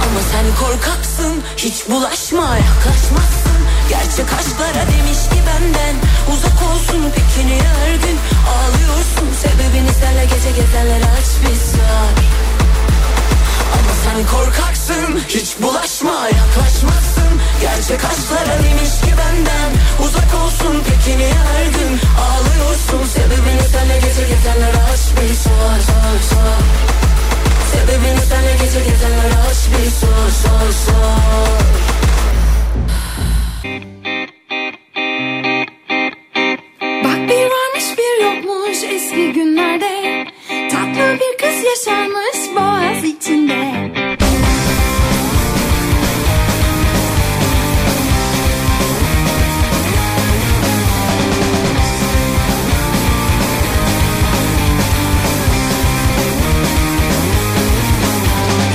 Ama 0.03 0.19
sen 0.31 0.65
korkaksın 0.65 1.43
hiç 1.57 1.89
bulaşma 1.89 2.57
yaklaşmazsın. 2.57 3.61
Gerçek 3.89 4.33
aşklara 4.39 4.83
demiş 4.93 5.21
ki 5.31 5.39
benden 5.47 5.95
uzak 6.33 6.61
olsun 6.71 7.01
Peki 7.15 7.47
niye 7.47 7.61
her 7.61 7.95
gün 7.95 8.17
ağlıyorsun 8.53 9.27
Sebebini 9.41 9.93
senle 9.99 10.25
gece 10.25 10.51
gezenlere 10.61 11.05
aç 11.05 11.29
bir 11.41 11.55
sor 11.55 12.11
Ama 13.75 13.93
sen 14.03 14.19
korkaksın 14.35 15.19
hiç 15.27 15.61
bulaşma 15.61 16.27
yaklaşmazsın. 16.39 17.31
Gerçek 17.61 18.05
aşklara 18.05 18.63
demiş 18.63 18.93
ki 19.03 19.11
benden 19.17 19.71
uzak 20.05 20.31
olsun. 20.43 20.83
Peki 20.89 21.17
niye 21.17 21.33
her 21.33 21.71
ağlıyorsun? 22.25 23.05
Sebebini 23.13 23.67
senle 23.71 23.95
gece 23.95 24.23
gezenlere 24.27 24.81
aç 24.93 25.03
bir 25.17 25.33
sor 25.35 25.77
sor 25.87 26.17
sor 26.29 26.61
Sebebini 27.71 28.21
senle 28.29 28.53
gece 28.53 28.79
gezenlere 28.89 29.37
aç 29.49 29.59
bir 29.71 29.91
sor 29.91 30.29
sor 30.43 30.71
sor 30.85 31.21
Bak 37.03 37.29
bir 37.29 37.45
varmış 37.53 37.97
bir 37.97 38.23
yokmuş 38.23 38.83
eski 38.83 39.33
günlerde. 39.33 40.25
Tatlı 40.71 41.19
bir 41.19 41.37
kız 41.37 41.63
yaşarmış 41.63 42.55
boğaz 43.01 43.03
içinde. 43.03 43.91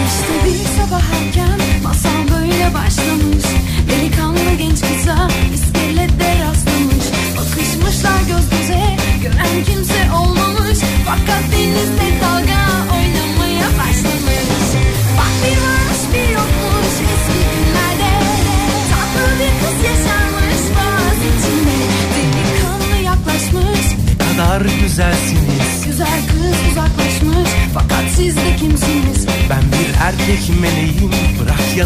İşte 0.06 0.44
bir 0.44 0.64
sabah 0.64 1.02
erken 1.02 1.65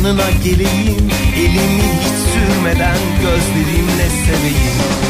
yanına 0.04 0.30
geleyim. 0.44 1.10
Elimi 1.36 1.82
hiç 2.00 2.32
sürmeden 2.32 2.96
Gözlerimle 3.22 4.08
seveyim 4.26 5.09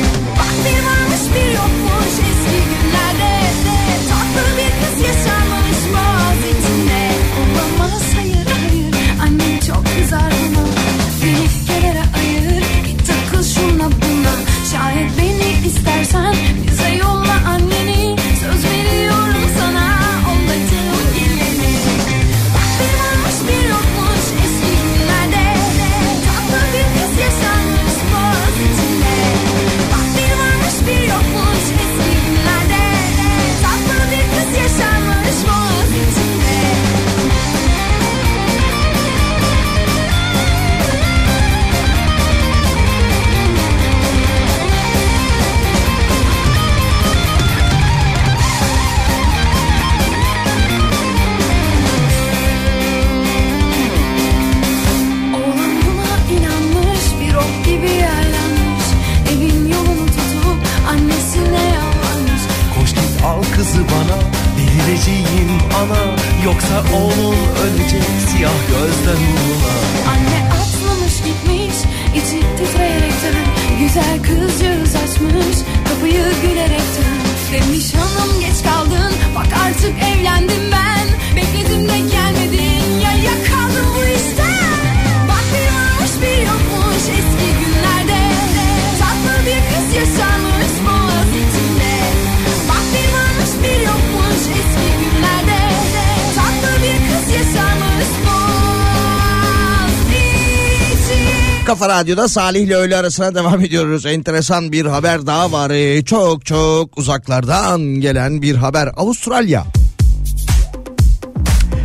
Kafa 101.80 102.00
Radyo'da 102.00 102.28
Salih 102.28 102.60
ile 102.60 102.74
öğle 102.74 102.96
arasına 102.96 103.34
devam 103.34 103.60
ediyoruz. 103.60 104.06
Enteresan 104.06 104.72
bir 104.72 104.86
haber 104.86 105.26
daha 105.26 105.52
var. 105.52 105.70
Ee, 105.70 106.04
Çok 106.04 106.46
çok 106.46 106.98
uzaklardan 106.98 107.80
gelen 107.82 108.42
bir 108.42 108.54
haber. 108.54 108.90
Avustralya. 108.96 109.64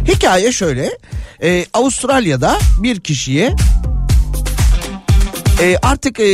Hikaye 0.08 0.52
şöyle. 0.52 0.98
Ee, 1.44 1.66
Avustralya'da 1.74 2.58
bir 2.84 3.00
kişiye 3.00 3.56
e, 5.62 5.78
artık 5.82 6.20
e, 6.20 6.28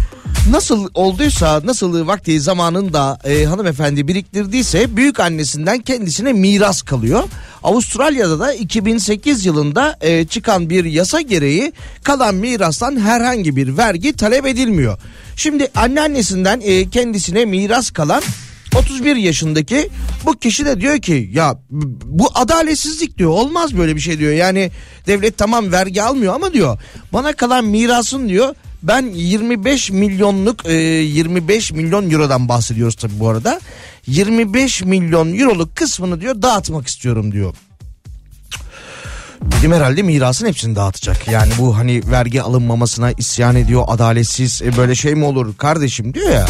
nasıl 0.50 0.88
olduysa 0.94 1.60
nasıl 1.64 2.06
vakti 2.06 2.40
zamanında 2.40 3.18
e, 3.24 3.44
hanımefendi 3.44 4.08
biriktirdiyse 4.08 4.96
büyük 4.96 5.20
annesinden 5.20 5.78
kendisine 5.78 6.32
miras 6.32 6.82
kalıyor. 6.82 7.24
Avustralya'da 7.66 8.40
da 8.40 8.52
2008 8.52 9.46
yılında 9.46 9.96
e, 10.00 10.26
çıkan 10.26 10.70
bir 10.70 10.84
yasa 10.84 11.20
gereği 11.20 11.72
kalan 12.02 12.34
mirastan 12.34 13.00
herhangi 13.00 13.56
bir 13.56 13.76
vergi 13.76 14.12
talep 14.12 14.46
edilmiyor. 14.46 14.98
Şimdi 15.36 15.68
anneannesinden 15.74 16.60
e, 16.64 16.90
kendisine 16.90 17.44
miras 17.44 17.90
kalan 17.90 18.22
31 18.76 19.16
yaşındaki 19.16 19.88
bu 20.24 20.32
kişi 20.32 20.66
de 20.66 20.80
diyor 20.80 20.98
ki 20.98 21.30
ya 21.32 21.58
bu 22.04 22.28
adaletsizlik 22.34 23.18
diyor 23.18 23.30
olmaz 23.30 23.78
böyle 23.78 23.96
bir 23.96 24.00
şey 24.00 24.18
diyor. 24.18 24.32
Yani 24.32 24.70
devlet 25.06 25.38
tamam 25.38 25.72
vergi 25.72 26.02
almıyor 26.02 26.34
ama 26.34 26.52
diyor 26.52 26.78
bana 27.12 27.32
kalan 27.32 27.64
mirasın 27.64 28.28
diyor 28.28 28.54
ben 28.82 29.02
25 29.14 29.90
milyonluk 29.90 30.66
e, 30.66 30.72
25 30.72 31.72
milyon 31.72 32.10
eurodan 32.10 32.48
bahsediyoruz 32.48 32.94
tabii 32.94 33.20
bu 33.20 33.28
arada. 33.28 33.60
25 34.06 34.82
milyon 34.84 35.38
euroluk 35.38 35.76
kısmını 35.76 36.20
diyor 36.20 36.42
dağıtmak 36.42 36.86
istiyorum 36.86 37.32
diyor. 37.32 37.54
Dedim 39.42 39.72
herhalde 39.72 40.02
mirasın 40.02 40.46
hepsini 40.46 40.76
dağıtacak. 40.76 41.28
Yani 41.28 41.52
bu 41.58 41.76
hani 41.76 42.02
vergi 42.10 42.42
alınmamasına 42.42 43.12
isyan 43.12 43.56
ediyor 43.56 43.84
adaletsiz 43.86 44.62
e, 44.62 44.76
böyle 44.76 44.94
şey 44.94 45.14
mi 45.14 45.24
olur 45.24 45.56
kardeşim 45.56 46.14
diyor 46.14 46.30
ya. 46.30 46.46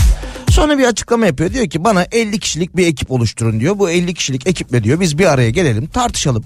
Sonra 0.50 0.78
bir 0.78 0.84
açıklama 0.84 1.26
yapıyor 1.26 1.52
diyor 1.52 1.70
ki 1.70 1.84
bana 1.84 2.06
50 2.12 2.38
kişilik 2.38 2.76
bir 2.76 2.86
ekip 2.86 3.10
oluşturun 3.10 3.60
diyor. 3.60 3.78
Bu 3.78 3.90
50 3.90 4.14
kişilik 4.14 4.46
ekiple 4.46 4.84
diyor 4.84 5.00
biz 5.00 5.18
bir 5.18 5.26
araya 5.26 5.50
gelelim 5.50 5.86
tartışalım. 5.86 6.44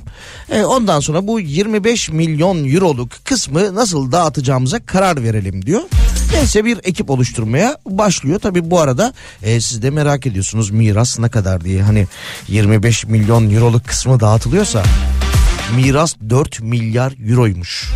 E, 0.50 0.64
ondan 0.64 1.00
sonra 1.00 1.26
bu 1.26 1.40
25 1.40 2.10
milyon 2.10 2.74
euroluk 2.74 3.10
kısmı 3.24 3.74
nasıl 3.74 4.12
dağıtacağımıza 4.12 4.86
karar 4.86 5.22
verelim 5.22 5.66
diyor. 5.66 5.82
Neyse 6.32 6.64
bir 6.64 6.78
ekip 6.84 7.10
oluşturmaya 7.10 7.76
başlıyor. 7.86 8.40
Tabi 8.40 8.70
bu 8.70 8.80
arada 8.80 9.12
e, 9.42 9.60
siz 9.60 9.82
de 9.82 9.90
merak 9.90 10.26
ediyorsunuz 10.26 10.70
miras 10.70 11.18
ne 11.18 11.28
kadar 11.28 11.64
diye. 11.64 11.82
Hani 11.82 12.06
25 12.48 13.06
milyon 13.06 13.50
euroluk 13.50 13.86
kısmı 13.86 14.20
dağıtılıyorsa 14.20 14.82
miras 15.76 16.14
4 16.30 16.60
milyar 16.60 17.30
euroymuş. 17.30 17.90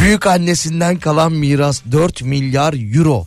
Büyük 0.00 0.26
annesinden 0.26 0.96
kalan 0.96 1.32
miras 1.32 1.82
4 1.92 2.22
milyar 2.22 2.96
euro. 2.96 3.26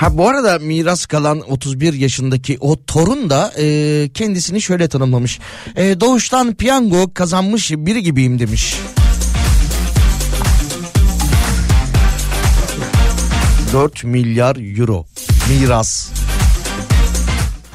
Ha 0.00 0.18
bu 0.18 0.28
arada 0.28 0.58
miras 0.58 1.06
kalan 1.06 1.52
31 1.52 1.92
yaşındaki 1.92 2.56
o 2.60 2.84
torun 2.84 3.30
da 3.30 3.52
e, 3.58 4.08
kendisini 4.14 4.62
şöyle 4.62 4.88
tanımlamış. 4.88 5.40
E, 5.76 6.00
doğuştan 6.00 6.54
piyango 6.54 7.14
kazanmış 7.14 7.70
biri 7.70 8.02
gibiyim 8.02 8.38
demiş. 8.38 8.76
...4 13.72 14.06
milyar 14.06 14.78
euro 14.78 15.06
miras. 15.48 16.08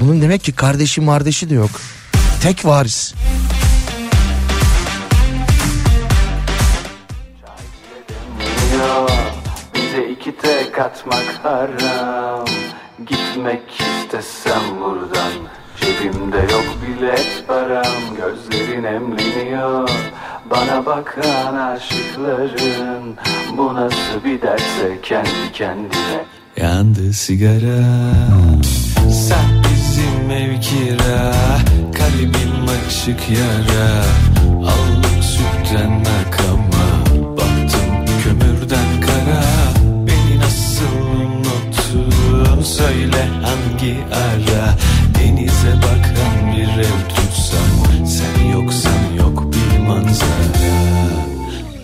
Bunun 0.00 0.22
demek 0.22 0.44
ki 0.44 0.52
kardeşi 0.52 1.00
mardeşi 1.00 1.50
de 1.50 1.54
yok. 1.54 1.70
Tek 2.42 2.64
varis. 2.64 3.14
Bize 8.40 9.15
iki 10.76 10.82
tek 10.82 10.84
atmak 10.84 11.40
haram. 11.42 12.44
Gitmek 13.06 13.62
istesem 13.80 14.62
buradan 14.80 15.32
Cebimde 15.76 16.36
yok 16.36 16.64
bilet 16.82 17.44
param. 17.46 18.16
Gözlerin 18.16 18.84
emleniyor 18.84 19.88
Bana 20.50 20.86
bakan 20.86 21.56
aşıkların. 21.56 23.16
Bu 23.56 23.74
nasıl 23.74 24.24
bir 24.24 24.42
derse 24.42 24.98
kendi 25.02 25.52
kendine. 25.52 26.24
Yandı 26.56 27.12
sigara. 27.12 27.84
Sen 29.28 29.62
bizim 29.64 30.30
ev 30.30 30.60
kira 30.60 31.32
Kalbim 31.98 32.66
açık 32.86 33.30
yara. 33.30 34.04
Allık 34.60 35.24
sütten 35.24 35.98
nakama 35.98 36.45
Söyle 42.66 43.28
hangi 43.42 43.96
ara 44.12 44.74
Denize 45.18 45.72
bakan 45.76 46.52
bir 46.56 46.82
ev 46.82 47.08
tutsam 47.08 48.06
Sen 48.06 48.50
yoksan 48.52 49.14
yok 49.18 49.44
bir 49.52 49.78
manzara 49.78 50.76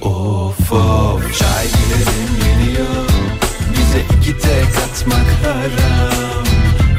Of 0.02 0.72
of 0.72 1.38
çay 1.38 1.66
girelim 1.66 2.30
geliyor 2.38 3.08
Bize 3.72 4.00
iki 4.18 4.38
tek 4.38 4.76
atmak 4.84 5.26
haram 5.44 6.44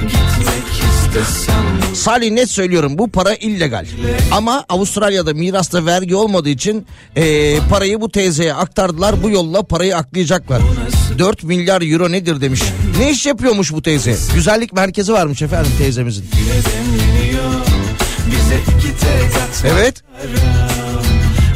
Gitmek 0.02 0.68
istesem 0.74 1.64
Salih 1.94 2.32
net 2.32 2.50
söylüyorum 2.52 2.98
bu 2.98 3.10
para 3.12 3.36
illegal. 3.36 3.86
Ama 4.32 4.66
Avustralya'da 4.70 5.34
mirasta 5.34 5.86
vergi 5.86 6.16
olmadığı 6.16 6.50
için 6.50 6.86
eee, 7.16 7.60
parayı 7.70 8.02
bu 8.02 8.12
teyzeye 8.12 8.54
aktardılar. 8.54 9.24
Bu 9.24 9.30
yolla 9.30 9.64
parayı 9.64 9.98
aklayacaklar. 9.98 10.62
4 11.20 11.44
milyar 11.44 11.82
euro 11.82 12.12
nedir 12.12 12.42
demiş. 12.42 12.62
Ne 13.00 13.12
iş 13.12 13.26
yapıyormuş 13.26 13.72
bu 13.72 13.82
teyze? 13.82 14.16
Güzellik 14.36 14.74
merkezi 14.74 15.14
varmış 15.14 15.42
efendim 15.42 15.72
teyzemizin. 15.78 16.26
Evet. 19.66 20.04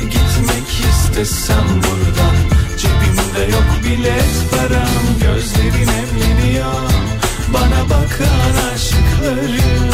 Gitmek 0.01 0.67
istesem 0.89 1.65
buradan 1.67 2.35
Cebimde 2.77 3.51
yok 3.51 3.65
bilet 3.83 4.51
param 4.51 5.03
Gözlerin 5.21 5.87
emleniyor 5.87 6.73
Bana 7.53 7.83
bakan 7.83 8.73
aşıkların 8.73 9.91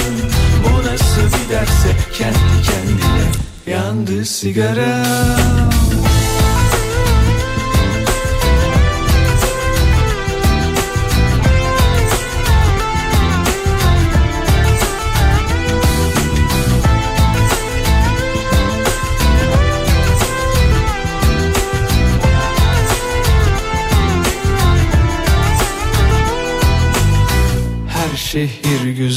Bu 0.63 0.77
nasıl 0.77 1.37
bir 1.37 1.53
derse 1.55 1.89
kendi 2.13 2.67
kendine 2.67 3.31
Yandı 3.67 4.25
sigara 4.25 5.03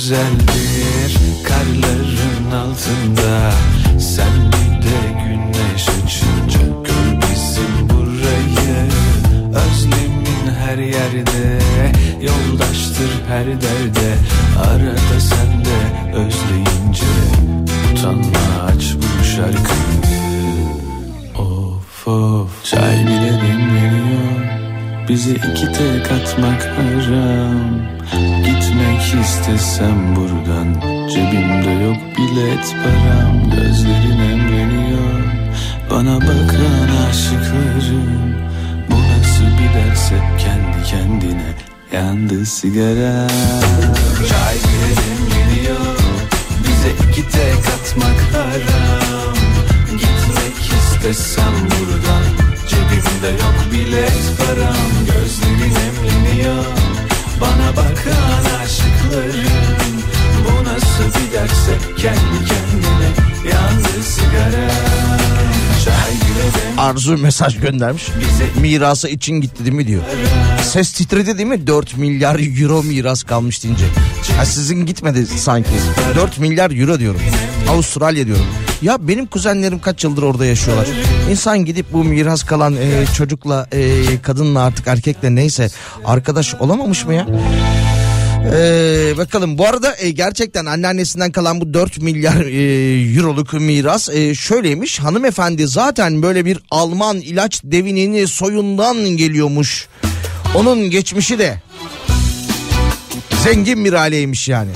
güzeldir. 0.06 1.18
Karların 1.44 2.50
altında 2.50 3.25
istesem 29.76 30.16
buradan 30.16 30.80
Cebimde 31.08 31.70
yok 31.84 31.96
bilet 32.16 32.76
param 32.82 33.50
Gözlerin 33.50 34.20
emreniyor. 34.30 35.22
Bana 35.90 36.20
bakan 36.20 37.08
aşıkların 37.08 38.34
Bu 38.90 38.94
nasıl 38.94 39.44
bir 39.44 39.74
derse 39.74 40.14
kendi 40.38 40.88
kendine 40.88 41.54
Yandı 41.92 42.46
sigara 42.46 43.26
Arzu 66.96 67.16
mesaj 67.18 67.60
göndermiş. 67.60 68.08
Mirası 68.60 69.08
için 69.08 69.34
gitti 69.40 69.64
değil 69.64 69.76
mi 69.76 69.86
diyor. 69.86 70.02
Ses 70.62 70.92
titredi 70.92 71.38
değil 71.38 71.48
mi? 71.48 71.66
4 71.66 71.96
milyar 71.96 72.60
euro 72.62 72.82
miras 72.82 73.22
kalmış 73.22 73.64
deyince. 73.64 73.84
Ha 74.36 74.44
sizin 74.44 74.86
gitmedi 74.86 75.26
sanki. 75.26 75.70
4 76.16 76.38
milyar 76.38 76.70
euro 76.70 76.98
diyorum. 76.98 77.20
Avustralya 77.70 78.26
diyorum. 78.26 78.46
Ya 78.82 79.08
benim 79.08 79.26
kuzenlerim 79.26 79.78
kaç 79.78 80.04
yıldır 80.04 80.22
orada 80.22 80.46
yaşıyorlar. 80.46 80.86
İnsan 81.30 81.64
gidip 81.64 81.92
bu 81.92 82.04
miras 82.04 82.42
kalan 82.44 82.76
e, 82.76 83.06
çocukla, 83.16 83.66
e, 83.72 84.02
kadınla 84.22 84.60
artık 84.60 84.86
erkekle 84.86 85.34
neyse 85.34 85.68
arkadaş 86.04 86.54
olamamış 86.54 87.04
mı 87.04 87.14
ya? 87.14 87.26
Ee, 88.54 89.14
bakalım 89.16 89.58
bu 89.58 89.66
arada 89.66 89.96
e, 89.98 90.10
gerçekten 90.10 90.66
anneannesinden 90.66 91.32
kalan 91.32 91.60
bu 91.60 91.74
4 91.74 92.02
milyar 92.02 92.44
e, 92.46 93.16
euroluk 93.16 93.52
miras 93.52 94.08
e, 94.08 94.34
şöyleymiş 94.34 94.98
hanımefendi 94.98 95.66
zaten 95.66 96.22
böyle 96.22 96.44
bir 96.44 96.58
Alman 96.70 97.16
ilaç 97.16 97.60
devinin 97.64 98.26
soyundan 98.26 98.96
geliyormuş 98.96 99.88
onun 100.54 100.90
geçmişi 100.90 101.38
de 101.38 101.62
zengin 103.44 103.84
bir 103.84 103.92
aileymiş 103.92 104.48
yani. 104.48 104.70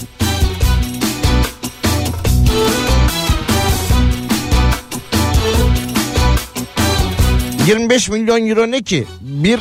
...25 7.66 8.10
milyon 8.12 8.46
euro 8.46 8.70
ne 8.70 8.82
ki? 8.82 9.06
Bir 9.20 9.60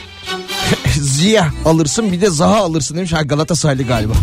Ziya 1.01 1.51
alırsın 1.65 2.11
bir 2.11 2.21
de 2.21 2.29
Zaha 2.29 2.57
alırsın 2.57 2.97
demiş. 2.97 3.13
Ha 3.13 3.21
Galatasaraylı 3.21 3.83
galiba. 3.83 4.13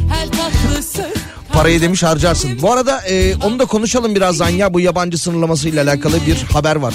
Parayı 1.52 1.80
demiş 1.80 2.02
harcarsın. 2.02 2.62
Bu 2.62 2.72
arada 2.72 3.00
e, 3.00 3.34
onu 3.36 3.58
da 3.58 3.64
konuşalım 3.64 4.14
birazdan 4.14 4.48
ya 4.48 4.74
bu 4.74 4.80
yabancı 4.80 5.18
sınırlaması 5.18 5.68
ile 5.68 5.80
alakalı 5.80 6.26
bir 6.26 6.36
haber 6.52 6.76
var. 6.76 6.94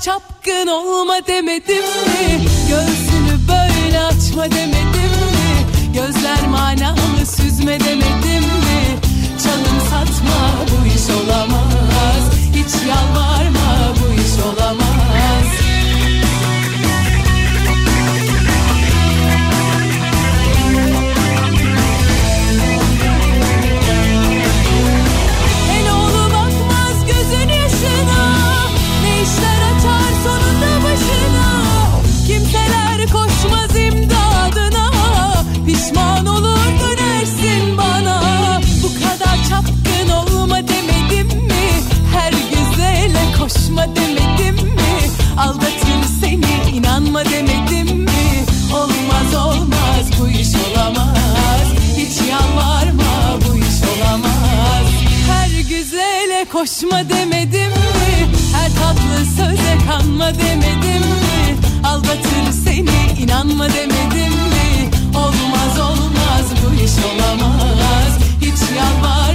çapkın 0.00 0.66
olma 0.66 1.26
demedim 1.26 1.82
mi 1.82 2.46
Göğsünü 2.68 3.48
böyle 3.48 4.00
açma 4.00 4.44
demedim 4.44 5.10
mi 5.32 5.94
Gözler 5.94 6.46
manalı 6.48 7.26
süzme 7.26 7.80
demedim 7.80 8.25
Hiç 12.66 12.74
yalvarma 12.86 13.55
koşma 56.56 57.08
demedim 57.08 57.70
mi? 57.70 58.28
Her 58.52 58.70
tatlı 58.74 59.24
söze 59.36 59.78
kanma 59.88 60.34
demedim 60.34 61.00
mi? 61.00 61.56
Aldatır 61.84 62.52
seni 62.64 63.22
inanma 63.22 63.68
demedim 63.68 64.32
mi? 64.32 64.90
Olmaz 65.16 65.78
olmaz 65.80 66.46
bu 66.62 66.74
iş 66.84 66.92
olamaz. 67.04 68.18
Hiç 68.40 68.76
yalvarma 68.76 69.25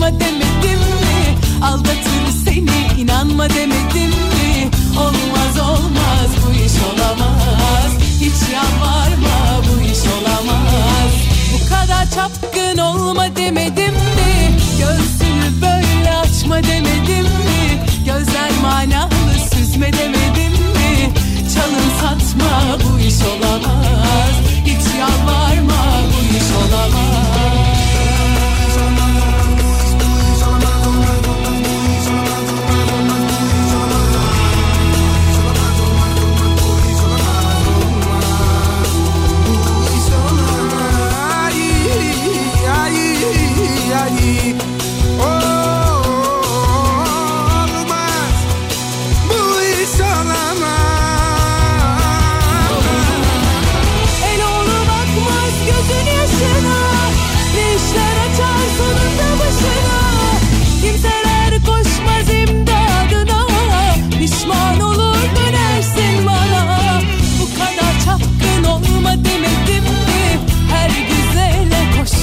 koşma 0.00 0.20
demedim 0.20 0.80
mi? 0.80 1.38
Aldatır 1.64 2.44
seni 2.44 3.00
inanma 3.02 3.50
demedim 3.50 4.10
mi? 4.10 4.70
Olmaz 4.98 5.68
olmaz 5.70 6.30
bu 6.46 6.52
iş 6.52 6.72
olamaz. 6.92 7.90
Hiç 8.20 8.52
yalvarma 8.54 9.62
bu 9.68 9.80
iş 9.80 9.98
olamaz. 9.98 11.12
Bu 11.52 11.68
kadar 11.68 12.10
çapkın 12.14 12.78
olma 12.78 13.36
demedim 13.36 13.94
mi? 13.94 14.56
Göğsünü 14.78 15.62
böyle 15.62 16.12
açma 16.16 16.56
demedim 16.56 17.24
mi? 17.24 17.84
Gözler 18.06 18.50
manalı 18.62 19.34
süzme 19.54 19.92
demedim 19.92 20.52
mi? 20.52 21.10
Çalın 21.54 21.90
satma 22.00 22.78
bu 22.84 22.98
iş 22.98 23.14
olamaz. 23.22 24.34
Hiç 24.64 24.98
yalvarma 25.00 25.82
bu 26.06 26.36
iş 26.36 26.50
olamaz 26.56 27.49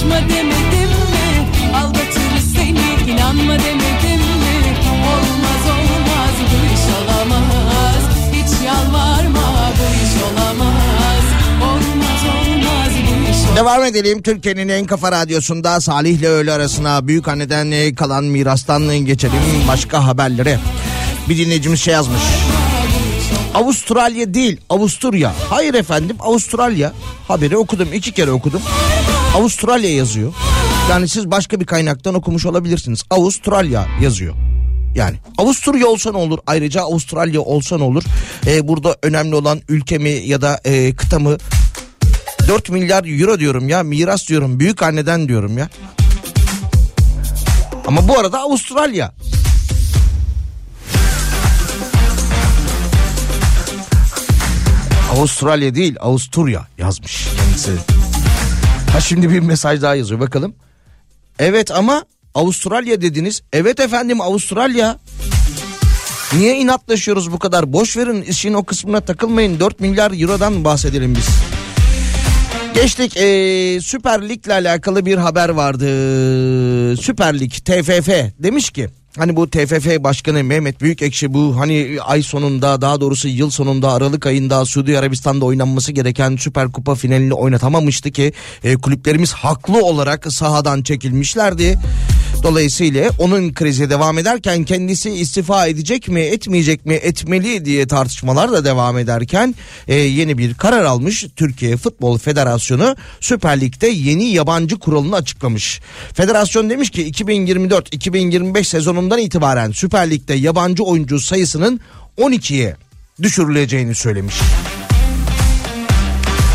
koşma 0.08 0.30
demedim 0.30 0.89
mi 0.89 1.76
Aldatır 1.76 2.39
seni 2.55 3.12
inanma 3.12 3.53
demedim 3.53 4.22
mi 4.22 4.78
Olmaz 5.08 5.64
olmaz 5.66 6.36
bu 6.51 6.74
iş 6.74 6.86
olamaz 6.97 8.01
Hiç 8.34 8.66
yalvarma 8.66 9.72
bu 9.80 9.86
iş 10.05 10.24
olamaz 10.24 10.78
Devam 13.55 13.84
edelim 13.84 14.22
Türkiye'nin 14.22 14.70
en 14.70 14.86
kafa 14.86 15.12
radyosunda 15.12 15.82
Salih 15.82 16.20
ile 16.20 16.28
öğle 16.28 16.51
arasına 16.51 17.08
büyük 17.08 17.28
anneden 17.28 17.95
kalan 17.95 18.24
mirastan 18.24 19.05
geçelim 19.05 19.39
başka 19.68 20.05
haberlere. 20.05 20.60
Bir 21.30 21.38
dinleyicimiz 21.38 21.82
şey 21.82 21.93
yazmış. 21.93 22.22
Avustralya 23.53 24.34
değil 24.34 24.62
Avusturya. 24.70 25.34
Hayır 25.49 25.74
efendim 25.74 26.18
Avustralya. 26.20 26.93
Haberi 27.28 27.58
okudum 27.58 27.93
iki 27.93 28.12
kere 28.12 28.32
okudum. 28.32 28.62
Avustralya 29.36 29.95
yazıyor. 29.95 30.34
Yani 30.89 31.07
siz 31.07 31.32
başka 31.32 31.59
bir 31.59 31.65
kaynaktan 31.65 32.13
okumuş 32.15 32.45
olabilirsiniz. 32.45 33.03
Avustralya 33.09 33.86
yazıyor. 34.01 34.36
Yani 34.95 35.17
Avusturya 35.38 35.88
olsa 35.88 36.11
ne 36.11 36.17
olur? 36.17 36.39
Ayrıca 36.47 36.82
Avustralya 36.82 37.41
olsa 37.41 37.78
ne 37.78 37.84
olur? 37.84 38.03
Ee, 38.47 38.67
burada 38.67 38.95
önemli 39.03 39.36
olan 39.36 39.61
ülkemi 39.69 40.09
ya 40.09 40.41
da 40.41 40.59
e, 40.65 40.95
kıtamı 40.95 41.38
4 42.47 42.69
milyar 42.69 43.19
euro 43.19 43.39
diyorum 43.39 43.69
ya 43.69 43.84
miras 43.84 44.28
diyorum 44.28 44.59
büyük 44.59 44.84
anneden 44.84 45.28
diyorum 45.28 45.57
ya. 45.57 45.69
Ama 47.88 48.07
bu 48.07 48.19
arada 48.19 48.39
Avustralya. 48.39 49.13
Avustralya 55.13 55.75
değil 55.75 55.95
Avusturya 55.99 56.67
yazmış 56.78 57.28
kendisi. 57.38 57.97
Ha 58.91 59.01
şimdi 59.01 59.29
bir 59.29 59.39
mesaj 59.39 59.81
daha 59.81 59.95
yazıyor 59.95 60.19
bakalım. 60.19 60.55
Evet 61.39 61.71
ama 61.71 62.05
Avustralya 62.33 63.01
dediniz. 63.01 63.41
Evet 63.53 63.79
efendim 63.79 64.21
Avustralya. 64.21 64.99
Niye 66.33 66.57
inatlaşıyoruz 66.57 67.31
bu 67.31 67.39
kadar? 67.39 67.73
Boş 67.73 67.97
verin 67.97 68.21
işin 68.21 68.53
o 68.53 68.63
kısmına 68.63 69.01
takılmayın. 69.01 69.59
4 69.59 69.79
milyar 69.79 70.21
eurodan 70.21 70.63
bahsedelim 70.63 71.15
biz. 71.15 71.27
Geçtik 72.75 73.17
ee, 73.17 73.79
Süper 73.81 74.29
Lig'le 74.29 74.49
alakalı 74.49 75.05
bir 75.05 75.17
haber 75.17 75.49
vardı. 75.49 76.97
Süper 76.97 77.39
Lig 77.39 77.51
TFF 77.51 78.09
demiş 78.39 78.69
ki 78.69 78.89
Hani 79.18 79.36
bu 79.36 79.49
TFF 79.49 80.03
Başkanı 80.03 80.43
Mehmet 80.43 80.82
Büyükekşi 80.82 81.34
bu 81.34 81.59
hani 81.59 81.97
ay 82.05 82.24
sonunda 82.24 82.82
daha 82.82 83.01
doğrusu 83.01 83.28
yıl 83.28 83.49
sonunda 83.49 83.91
Aralık 83.91 84.26
ayında 84.26 84.65
Suudi 84.65 84.99
Arabistan'da 84.99 85.45
oynanması 85.45 85.91
gereken 85.91 86.36
Süper 86.36 86.72
Kupa 86.72 86.95
finalini 86.95 87.34
oynatamamıştı 87.34 88.11
ki 88.11 88.34
e, 88.63 88.76
kulüplerimiz 88.76 89.34
haklı 89.34 89.86
olarak 89.86 90.34
sahadan 90.34 90.82
çekilmişlerdi. 90.82 91.80
Dolayısıyla 92.43 93.09
onun 93.19 93.53
krizi 93.53 93.89
devam 93.89 94.17
ederken 94.17 94.63
kendisi 94.63 95.09
istifa 95.09 95.67
edecek 95.67 96.07
mi 96.07 96.21
etmeyecek 96.21 96.85
mi 96.85 96.93
etmeli 96.93 97.65
diye 97.65 97.88
tartışmalar 97.88 98.51
da 98.51 98.65
devam 98.65 98.97
ederken 98.97 99.55
e, 99.88 99.95
yeni 99.95 100.38
bir 100.38 100.53
karar 100.53 100.83
almış. 100.83 101.25
Türkiye 101.35 101.77
Futbol 101.77 102.17
Federasyonu 102.17 102.95
Süper 103.19 103.61
Lig'de 103.61 103.88
yeni 103.88 104.25
yabancı 104.25 104.79
kuralını 104.79 105.15
açıklamış. 105.15 105.81
Federasyon 106.13 106.69
demiş 106.69 106.89
ki 106.89 107.11
2024-2025 107.11 108.63
sezonundan 108.63 109.19
itibaren 109.19 109.71
Süper 109.71 110.09
Lig'de 110.09 110.33
yabancı 110.33 110.83
oyuncu 110.83 111.19
sayısının 111.19 111.79
12'ye 112.17 112.75
düşürüleceğini 113.21 113.95
söylemiş. 113.95 114.35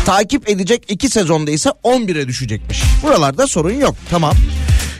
Takip 0.05 0.49
edecek 0.49 0.83
iki 0.87 1.09
sezonda 1.09 1.51
ise 1.51 1.69
11'e 1.83 2.27
düşecekmiş. 2.27 2.83
Buralarda 3.03 3.47
sorun 3.47 3.73
yok 3.73 3.95
tamam. 4.09 4.33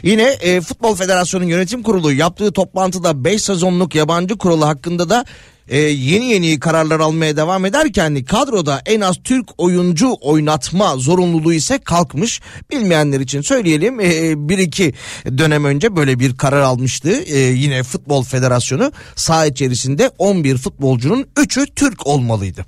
Yine 0.04 0.22
e, 0.22 0.60
Futbol 0.60 0.94
Federasyonu 0.94 1.44
Yönetim 1.44 1.82
Kurulu 1.82 2.12
yaptığı 2.12 2.52
toplantıda 2.52 3.24
5 3.24 3.42
sezonluk 3.42 3.94
yabancı 3.94 4.38
kuralı 4.38 4.64
hakkında 4.64 5.08
da 5.08 5.24
e, 5.68 5.78
yeni 5.78 6.26
yeni 6.26 6.60
kararlar 6.60 7.00
almaya 7.00 7.36
devam 7.36 7.64
ederken 7.64 8.24
kadroda 8.24 8.82
en 8.86 9.00
az 9.00 9.16
Türk 9.24 9.48
oyuncu 9.58 10.16
oynatma 10.20 10.96
zorunluluğu 10.96 11.52
ise 11.52 11.78
kalkmış. 11.78 12.40
Bilmeyenler 12.70 13.20
için 13.20 13.40
söyleyelim 13.40 14.00
e, 14.00 14.48
bir 14.48 14.58
iki 14.58 14.94
dönem 15.38 15.64
önce 15.64 15.96
böyle 15.96 16.18
bir 16.18 16.36
karar 16.36 16.60
almıştı. 16.60 17.10
E, 17.10 17.38
yine 17.38 17.82
Futbol 17.82 18.24
Federasyonu 18.24 18.92
saha 19.16 19.46
içerisinde 19.46 20.10
11 20.18 20.56
futbolcunun 20.56 21.26
3'ü 21.36 21.66
Türk 21.74 22.06
olmalıydı. 22.06 22.66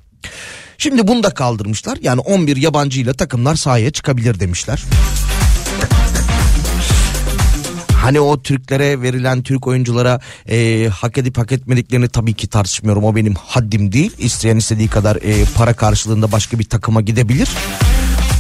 Şimdi 0.78 1.08
bunu 1.08 1.22
da 1.22 1.30
kaldırmışlar. 1.30 1.98
Yani 2.02 2.20
11 2.20 2.56
yabancıyla 2.56 3.12
takımlar 3.12 3.54
sahaya 3.54 3.90
çıkabilir 3.90 4.40
demişler. 4.40 4.84
Hani 8.06 8.20
o 8.20 8.42
Türklere 8.42 9.02
verilen 9.02 9.42
Türk 9.42 9.66
oyunculara 9.66 10.20
e, 10.48 10.88
hak 10.88 11.18
edip 11.18 11.38
hak 11.38 11.52
etmediklerini 11.52 12.08
tabii 12.08 12.34
ki 12.34 12.46
tartışmıyorum. 12.46 13.04
O 13.04 13.16
benim 13.16 13.34
haddim 13.34 13.92
değil. 13.92 14.12
İsteyen 14.18 14.56
istediği 14.56 14.88
kadar 14.88 15.16
e, 15.16 15.44
para 15.54 15.72
karşılığında 15.72 16.32
başka 16.32 16.58
bir 16.58 16.64
takıma 16.64 17.00
gidebilir 17.00 17.48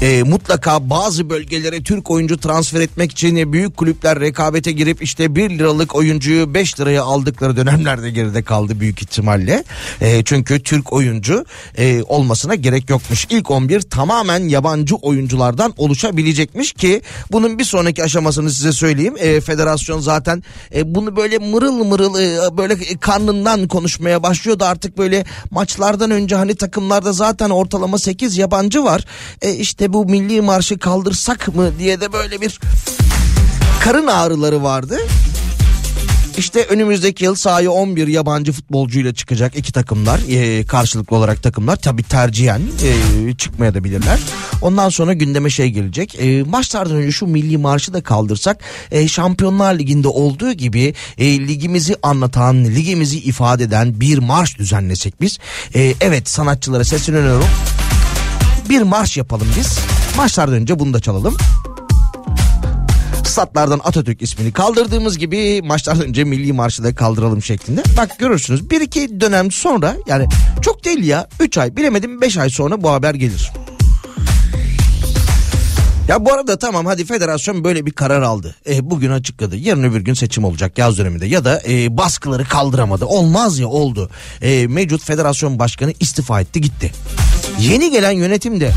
e, 0.02 0.22
mutlaka 0.22 0.90
bazı 0.90 1.30
bölgelere 1.30 1.82
Türk 1.82 2.10
oyuncu 2.10 2.38
transfer 2.38 2.80
etmek 2.80 3.12
için 3.12 3.52
büyük 3.52 3.76
kulüpler 3.76 4.20
rekabete 4.20 4.72
girip 4.72 5.02
işte 5.02 5.34
1 5.34 5.50
liralık 5.50 5.94
oyuncuyu 5.94 6.54
5 6.54 6.80
liraya 6.80 7.02
aldıkları 7.02 7.56
dönemlerde 7.56 8.10
geride 8.10 8.42
kaldı 8.42 8.80
büyük 8.80 9.02
ihtimalle. 9.02 9.64
E, 10.00 10.24
çünkü 10.24 10.62
Türk 10.62 10.92
oyuncu 10.92 11.44
e, 11.78 12.02
olmasına 12.02 12.54
gerek 12.54 12.90
yokmuş. 12.90 13.26
İlk 13.30 13.50
11 13.50 13.80
tamamen 13.80 14.48
yabancı 14.48 14.96
oyunculardan 14.96 15.74
oluşabilecekmiş 15.76 16.72
ki 16.72 17.02
bunun 17.32 17.58
bir 17.58 17.64
sonraki 17.64 18.04
aşamasını 18.04 18.50
size 18.50 18.72
söyleyeyim. 18.72 19.14
E, 19.18 19.40
federasyon 19.40 20.00
zaten 20.00 20.42
e, 20.74 20.94
bunu 20.94 21.16
böyle 21.16 21.38
mırıl 21.38 21.84
mırıl 21.84 22.14
e, 22.18 22.56
böyle 22.56 22.76
karnından 23.00 23.68
konuşmaya 23.68 24.22
başlıyordu 24.22 24.64
artık 24.64 24.98
böyle 24.98 25.24
maçlardan 25.50 26.10
önce 26.10 26.36
hani 26.36 26.54
takımlarda 26.54 27.12
zaten 27.12 27.50
ortalama 27.50 27.98
8 27.98 28.38
yabancı 28.38 28.84
var. 28.84 29.04
E, 29.42 29.54
işte 29.54 29.85
bu 29.92 30.04
milli 30.04 30.40
marşı 30.40 30.78
kaldırsak 30.78 31.54
mı 31.54 31.78
diye 31.78 32.00
de 32.00 32.12
böyle 32.12 32.40
bir 32.40 32.60
karın 33.80 34.06
ağrıları 34.06 34.62
vardı. 34.62 34.98
İşte 36.38 36.64
önümüzdeki 36.64 37.24
yıl 37.24 37.34
sahaya 37.34 37.70
11 37.70 38.06
yabancı 38.06 38.52
futbolcuyla 38.52 39.14
çıkacak 39.14 39.56
iki 39.56 39.72
takımlar 39.72 40.20
e, 40.28 40.64
karşılıklı 40.66 41.16
olarak 41.16 41.42
takımlar 41.42 41.76
tabi 41.76 42.02
tercihen 42.02 42.60
e, 43.28 43.34
çıkmaya 43.34 43.74
da 43.74 43.84
bilirler. 43.84 44.18
Ondan 44.62 44.88
sonra 44.88 45.12
gündeme 45.12 45.50
şey 45.50 45.70
gelecek 45.70 46.14
e, 46.20 46.42
maçlardan 46.42 46.96
önce 46.96 47.12
şu 47.12 47.26
milli 47.26 47.58
marşı 47.58 47.94
da 47.94 48.02
kaldırsak 48.02 48.60
e, 48.90 49.08
Şampiyonlar 49.08 49.78
Ligi'nde 49.78 50.08
olduğu 50.08 50.52
gibi 50.52 50.94
e, 51.18 51.38
ligimizi 51.48 51.96
anlatan 52.02 52.64
ligimizi 52.64 53.18
ifade 53.18 53.64
eden 53.64 54.00
bir 54.00 54.18
marş 54.18 54.58
düzenlesek 54.58 55.20
biz. 55.20 55.38
E, 55.74 55.94
evet 56.00 56.28
sanatçılara 56.28 56.84
sesleniyorum 56.84 57.44
bir 58.68 58.82
marş 58.82 59.16
yapalım 59.16 59.48
biz. 59.58 59.78
Maçlardan 60.16 60.54
önce 60.54 60.78
bunu 60.78 60.94
da 60.94 61.00
çalalım. 61.00 61.36
Statlardan 63.24 63.80
Atatürk 63.84 64.22
ismini 64.22 64.52
kaldırdığımız 64.52 65.18
gibi 65.18 65.62
maçlardan 65.64 66.06
önce 66.06 66.24
milli 66.24 66.52
marşı 66.52 66.84
da 66.84 66.94
kaldıralım 66.94 67.42
şeklinde. 67.42 67.82
Bak 67.96 68.18
görürsünüz 68.18 68.70
bir 68.70 68.80
iki 68.80 69.20
dönem 69.20 69.50
sonra 69.50 69.96
yani 70.06 70.26
çok 70.62 70.84
değil 70.84 71.04
ya 71.04 71.28
3 71.40 71.58
ay 71.58 71.76
bilemedim 71.76 72.20
5 72.20 72.36
ay 72.38 72.50
sonra 72.50 72.82
bu 72.82 72.90
haber 72.90 73.14
gelir. 73.14 73.52
Ya 76.08 76.24
bu 76.24 76.32
arada 76.32 76.58
tamam 76.58 76.86
hadi 76.86 77.04
federasyon 77.04 77.64
böyle 77.64 77.86
bir 77.86 77.90
karar 77.90 78.22
aldı. 78.22 78.54
E, 78.68 78.90
bugün 78.90 79.10
açıkladı. 79.10 79.56
Yarın 79.56 79.82
öbür 79.82 80.00
gün 80.00 80.14
seçim 80.14 80.44
olacak 80.44 80.78
yaz 80.78 80.98
döneminde 80.98 81.26
ya 81.26 81.44
da 81.44 81.62
e, 81.68 81.96
baskıları 81.96 82.44
kaldıramadı. 82.44 83.04
Olmaz 83.04 83.58
ya 83.58 83.68
oldu. 83.68 84.10
E, 84.42 84.66
mevcut 84.66 85.04
federasyon 85.04 85.58
başkanı 85.58 85.92
istifa 86.00 86.40
etti 86.40 86.60
gitti. 86.60 86.92
Yeni 87.60 87.90
gelen 87.90 88.10
yönetim 88.10 88.60
de 88.60 88.72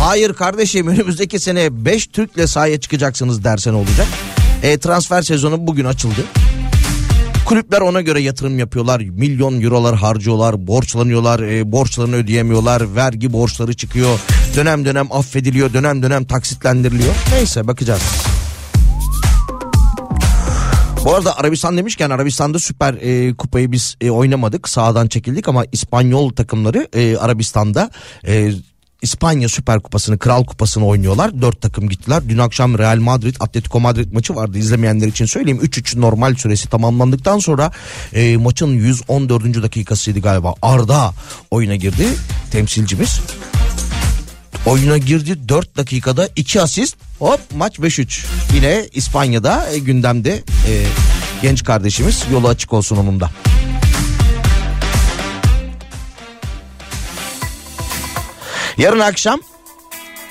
hayır 0.00 0.32
kardeşim 0.32 0.86
önümüzdeki 0.86 1.40
sene 1.40 1.84
5 1.84 2.06
Türk'le 2.06 2.46
sahaya 2.48 2.80
çıkacaksınız 2.80 3.44
dersen 3.44 3.72
olacak. 3.72 4.06
E, 4.62 4.78
transfer 4.78 5.22
sezonu 5.22 5.66
bugün 5.66 5.84
açıldı. 5.84 6.24
Kulüpler 7.44 7.80
ona 7.80 8.00
göre 8.00 8.20
yatırım 8.20 8.58
yapıyorlar. 8.58 9.00
Milyon 9.00 9.60
eurolar 9.60 9.96
harcıyorlar, 9.96 10.66
borçlanıyorlar, 10.66 11.40
e, 11.40 11.72
borçlarını 11.72 12.16
ödeyemiyorlar, 12.16 12.94
vergi 12.94 13.32
borçları 13.32 13.74
çıkıyor. 13.74 14.20
Dönem 14.56 14.84
dönem 14.84 15.12
affediliyor, 15.12 15.72
dönem 15.72 16.02
dönem 16.02 16.24
taksitlendiriliyor. 16.24 17.14
Neyse 17.32 17.66
bakacağız. 17.66 18.02
Bu 21.04 21.14
arada 21.14 21.38
Arabistan 21.38 21.76
demişken 21.76 22.10
Arabistan'da 22.10 22.58
Süper 22.58 22.94
e, 22.94 23.34
Kupayı 23.34 23.72
biz 23.72 23.96
e, 24.00 24.10
oynamadık. 24.10 24.68
Sağdan 24.68 25.06
çekildik 25.06 25.48
ama 25.48 25.64
İspanyol 25.72 26.30
takımları 26.30 26.88
e, 26.92 27.16
Arabistan'da 27.16 27.90
e, 28.26 28.52
İspanya 29.02 29.48
Süper 29.48 29.80
Kupası'nı, 29.80 30.18
Kral 30.18 30.44
Kupası'nı 30.44 30.86
oynuyorlar. 30.86 31.42
Dört 31.42 31.60
takım 31.60 31.88
gittiler. 31.88 32.22
Dün 32.28 32.38
akşam 32.38 32.78
Real 32.78 32.98
Madrid, 32.98 33.36
Atletico 33.40 33.80
Madrid 33.80 34.12
maçı 34.12 34.36
vardı. 34.36 34.58
İzlemeyenler 34.58 35.06
için 35.06 35.26
söyleyeyim. 35.26 35.60
3-3 35.62 36.00
normal 36.00 36.34
süresi 36.34 36.68
tamamlandıktan 36.68 37.38
sonra 37.38 37.70
e, 38.12 38.36
maçın 38.36 38.68
114. 38.68 39.62
dakikasıydı 39.62 40.20
galiba. 40.20 40.54
Arda 40.62 41.12
oyuna 41.50 41.76
girdi 41.76 42.06
temsilcimiz. 42.50 43.20
Oyuna 44.66 44.98
girdi 44.98 45.48
4 45.48 45.76
dakikada 45.76 46.28
2 46.36 46.60
asist. 46.60 46.96
Hop 47.18 47.40
maç 47.56 47.78
5-3. 47.78 48.24
Yine 48.54 48.88
İspanya'da 48.92 49.72
e, 49.72 49.78
gündemde 49.78 50.32
e, 50.68 50.72
genç 51.42 51.64
kardeşimiz 51.64 52.24
yolu 52.32 52.48
açık 52.48 52.72
olsun 52.72 52.96
onun 52.96 53.20
da. 53.20 53.30
Yarın 58.78 59.00
akşam 59.00 59.40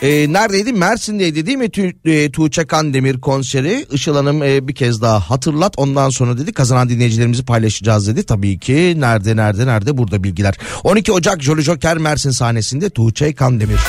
e, 0.02 0.34
neredeydi? 0.34 0.74
Mersin'deydi 0.74 1.46
değil 1.46 1.58
mi 1.58 1.70
Tu, 1.70 1.82
e, 2.06 2.32
Tuğçe 2.32 2.68
Kandemir 2.68 3.22
konseri? 3.22 3.86
Işıl 3.92 4.16
Hanım 4.16 4.44
e, 4.44 4.68
bir 4.68 4.76
kez 4.76 5.02
daha 5.02 5.20
hatırlat. 5.20 5.74
Ondan 5.78 6.10
sonra 6.10 6.38
dedi 6.38 6.54
kazanan 6.54 6.90
dinleyicilerimizi 6.90 7.46
paylaşacağız 7.46 8.08
dedi. 8.08 8.24
Tabii 8.24 8.60
ki 8.60 8.94
nerede 8.98 9.36
nerede 9.36 9.68
nerede 9.68 9.98
burada 9.98 10.24
bilgiler. 10.24 10.56
12 10.84 11.12
Ocak 11.12 11.42
Jolly 11.42 11.62
Joker 11.62 11.98
Mersin 11.98 12.32
sahnesinde 12.32 12.90
Tuğçe 12.90 13.34
Kandemir. 13.34 13.80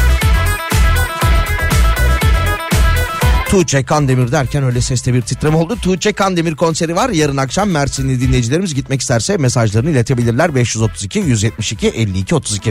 Tuğçe 3.50 3.82
Kandemir 3.82 4.32
derken 4.32 4.64
öyle 4.64 4.80
seste 4.80 5.14
bir 5.14 5.22
titreme 5.22 5.56
oldu. 5.56 5.76
Tuğçe 5.82 6.12
Kandemir 6.12 6.56
konseri 6.56 6.96
var. 6.96 7.10
Yarın 7.10 7.36
akşam 7.36 7.70
Mersinli 7.70 8.20
dinleyicilerimiz 8.20 8.74
gitmek 8.74 9.00
isterse 9.00 9.36
mesajlarını 9.36 9.90
iletebilirler. 9.90 10.54
532 10.54 11.18
172 11.18 11.88
52 11.88 12.34
32. 12.34 12.68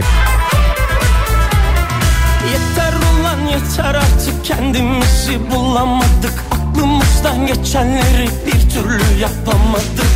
Yeter 2.52 2.92
ulan 2.92 3.46
yeter 3.46 3.94
artık 3.94 4.44
kendimizi 4.44 5.50
bulamadık 5.50 6.44
Aklımızdan 6.80 7.46
geçenleri 7.46 8.28
bir 8.46 8.70
türlü 8.70 9.20
yapamadık 9.20 10.09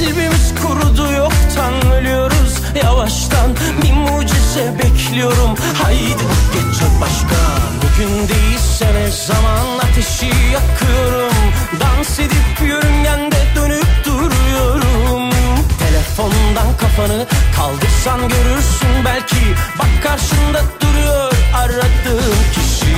Kalbimiz 0.00 0.54
kurudu 0.62 1.12
yoktan 1.12 1.92
ölüyoruz 1.92 2.54
yavaştan. 2.84 3.50
Bir 3.82 3.92
mucize 3.92 4.78
bekliyorum 4.78 5.54
Haydi 5.82 6.24
gece 6.52 6.86
başka 7.00 7.40
Bugün 7.82 8.28
değilse 8.28 8.86
ne 8.94 9.10
zaman 9.10 9.78
ateşi 9.78 10.26
yakıyorum. 10.26 11.34
Dans 11.80 12.18
edip 12.18 12.68
yörüngende 12.68 13.36
dönüp 13.56 14.04
duruyorum. 14.04 15.30
Telefondan 15.78 16.76
kafanı 16.80 17.26
kaldırsan 17.56 18.20
görürsün 18.20 19.04
belki 19.04 19.54
Bak 19.78 20.02
karşında 20.02 20.62
duruyor 20.80 21.32
aradığın 21.54 22.36
kişi. 22.54 22.96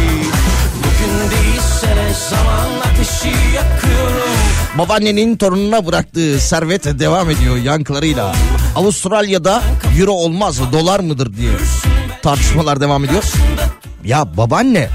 Bugün 0.78 1.30
değilse 1.30 1.51
ne 1.86 2.12
zaman 2.30 2.70
ateşi 2.92 3.28
yakıyorum 3.54 4.32
Babaannenin 4.78 5.36
torununa 5.36 5.86
bıraktığı 5.86 6.40
servet 6.40 6.84
devam 6.84 7.30
ediyor 7.30 7.56
yankılarıyla. 7.56 8.34
Avustralya'da 8.76 9.62
euro 9.98 10.12
olmaz 10.12 10.72
dolar 10.72 11.00
mıdır 11.00 11.36
diye 11.36 11.52
tartışmalar 12.22 12.80
devam 12.80 13.04
ediyor. 13.04 13.22
Ya 14.04 14.36
babaanne 14.36 14.88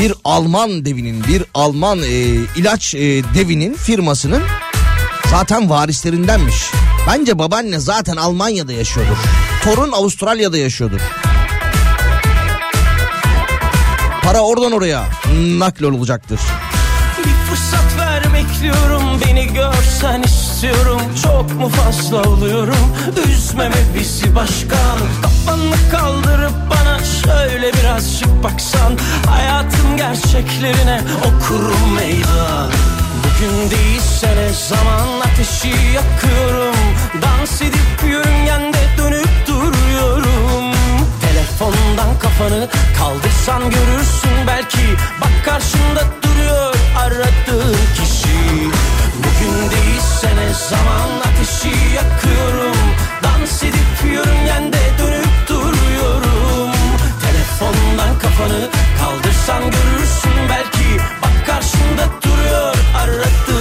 bir 0.00 0.14
Alman 0.24 0.84
devinin 0.84 1.24
bir 1.24 1.44
Alman 1.54 1.98
e, 1.98 2.08
ilaç 2.56 2.94
e, 2.94 3.00
devinin 3.34 3.74
firmasının 3.74 4.42
zaten 5.30 5.70
varislerindenmiş. 5.70 6.56
Bence 7.06 7.38
babaanne 7.38 7.78
zaten 7.78 8.16
Almanya'da 8.16 8.72
yaşıyordur. 8.72 9.16
Torun 9.64 9.92
Avustralya'da 9.92 10.58
yaşıyordur. 10.58 11.00
Para 14.32 14.44
oradan 14.44 14.72
oraya. 14.72 15.04
Nakl 15.58 15.84
olacaktır. 15.84 16.40
Bir 17.18 17.50
fırsat 17.50 17.98
ver 17.98 18.22
bekliyorum. 18.34 19.20
Beni 19.26 19.46
görsen 19.46 20.22
istiyorum. 20.22 21.00
Çok 21.22 21.54
mu 21.60 21.68
fazla 21.68 22.22
oluyorum? 22.22 22.96
Üzmeme 23.28 23.76
bizi 23.98 24.34
başkan? 24.34 24.98
Kafanı 25.22 25.74
kaldırıp 25.90 26.52
bana 26.70 26.98
Şöyle 27.24 27.72
birazcık 27.72 28.42
baksan. 28.44 28.98
Hayatın 29.26 29.96
gerçeklerine 29.96 31.00
Okurum 31.18 31.94
meydan. 31.94 32.70
Bugün 33.24 33.70
değilse 33.70 34.36
ne 34.36 34.52
zaman 34.68 35.20
ateşi 35.20 35.68
yakıyorum? 35.68 36.76
Dans 37.22 37.62
edip 37.62 38.10
yörüngende 38.10 38.78
dönüp 38.98 39.41
Telefondan 41.62 42.18
kafanı 42.18 42.68
kaldırsan 42.98 43.70
görürsün 43.70 44.46
belki. 44.46 44.96
Bak 45.20 45.44
karşında 45.44 46.04
duruyor 46.22 46.74
aradığın 46.98 47.76
kişi. 47.94 48.38
Bugün 49.18 49.70
değilse 49.70 50.36
ne 50.36 50.54
zaman 50.70 51.10
ateşi 51.20 51.94
yakıyorum. 51.94 52.76
Dans 53.22 53.62
edip 53.62 54.12
yörüngende 54.12 54.78
dönüp 54.98 55.48
duruyorum. 55.48 56.70
Telefondan 57.22 58.18
kafanı 58.18 58.68
kaldırsan 59.00 59.62
görürsün 59.62 60.48
belki. 60.48 61.02
Bak 61.22 61.46
karşında 61.46 62.04
duruyor 62.22 62.74
aradığın 62.96 63.51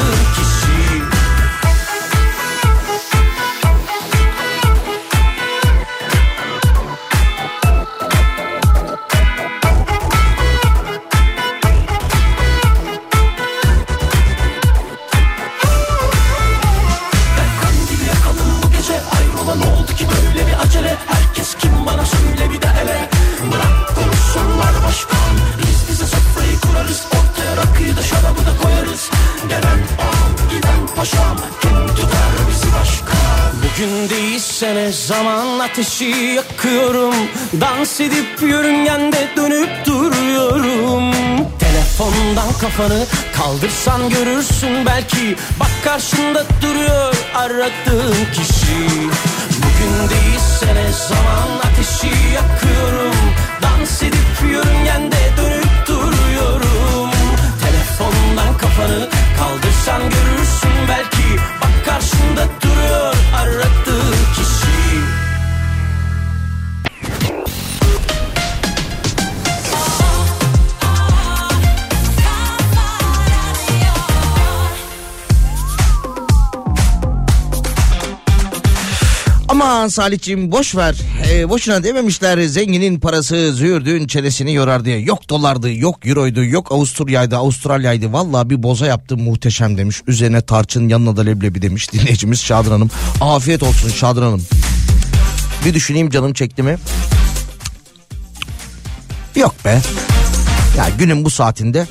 Bugün 34.42 34.50
değilse 34.50 34.76
ne 34.76 34.92
zaman 34.92 35.60
ateşi 35.60 36.06
yakıyorum. 36.36 37.14
Dans 37.62 38.02
edip 38.02 38.42
yörüngende 38.42 39.28
dönüp 39.38 39.86
duruyorum. 39.86 41.14
Telefondan 41.60 42.54
kafanı 42.62 43.06
kaldırsan 43.38 44.10
görürsün 44.10 44.86
belki. 44.86 45.36
Bak 45.60 45.72
karşında 45.84 46.46
duruyor 46.62 47.16
aradığın 47.36 48.26
kişi. 48.34 48.88
Bugün 49.58 50.10
değilse 50.10 50.76
ne 50.76 50.92
zaman 50.92 51.50
ateşi 51.72 52.16
yakıyorum. 52.34 53.16
Dans 53.62 54.04
edip 54.04 54.52
yörüngende 54.52 55.18
dönüp 55.38 55.88
duruyorum. 55.88 57.12
Telefondan 57.64 58.58
kafanı 58.58 59.10
kaldırsan 59.40 60.02
görürsün 60.02 60.88
belki. 60.90 61.42
Bak 61.62 61.86
karşında 61.86 62.48
duruyor 62.62 62.71
Aman 79.72 79.88
Salihciğim 79.88 80.52
boş 80.52 80.76
ver. 80.76 80.96
Ee, 81.30 81.50
boşuna 81.50 81.84
dememişler 81.84 82.42
zenginin 82.42 83.00
parası 83.00 83.54
züğürdüğün 83.54 84.08
çenesini 84.08 84.54
yorar 84.54 84.86
diye. 84.86 85.00
Yok 85.00 85.30
dolardı, 85.30 85.74
yok 85.74 86.06
euroydu, 86.06 86.46
yok 86.46 86.72
Avusturya'ydı, 86.72 87.38
Avustralya'ydı. 87.38 88.14
Vallahi 88.14 88.50
bir 88.50 88.64
boza 88.64 88.86
yaptım 88.86 89.22
muhteşem 89.22 89.78
demiş. 89.78 90.02
Üzerine 90.08 90.42
tarçın 90.42 90.90
yanına 90.90 91.18
da 91.18 91.22
leblebi 91.22 91.62
demiş 91.62 91.94
dinleyicimiz 91.94 92.42
Şadır 92.42 92.72
Hanım. 92.72 92.90
Afiyet 93.22 93.64
olsun 93.64 93.90
Şadır 93.90 94.22
Hanım. 94.24 94.46
Bir 95.66 95.74
düşüneyim 95.74 96.10
canım 96.10 96.34
çekti 96.34 96.64
mi? 96.64 96.78
Yok 99.36 99.56
be. 99.66 99.82
Ya 100.78 100.88
günün 100.98 101.26
bu 101.26 101.30
saatinde 101.30 101.88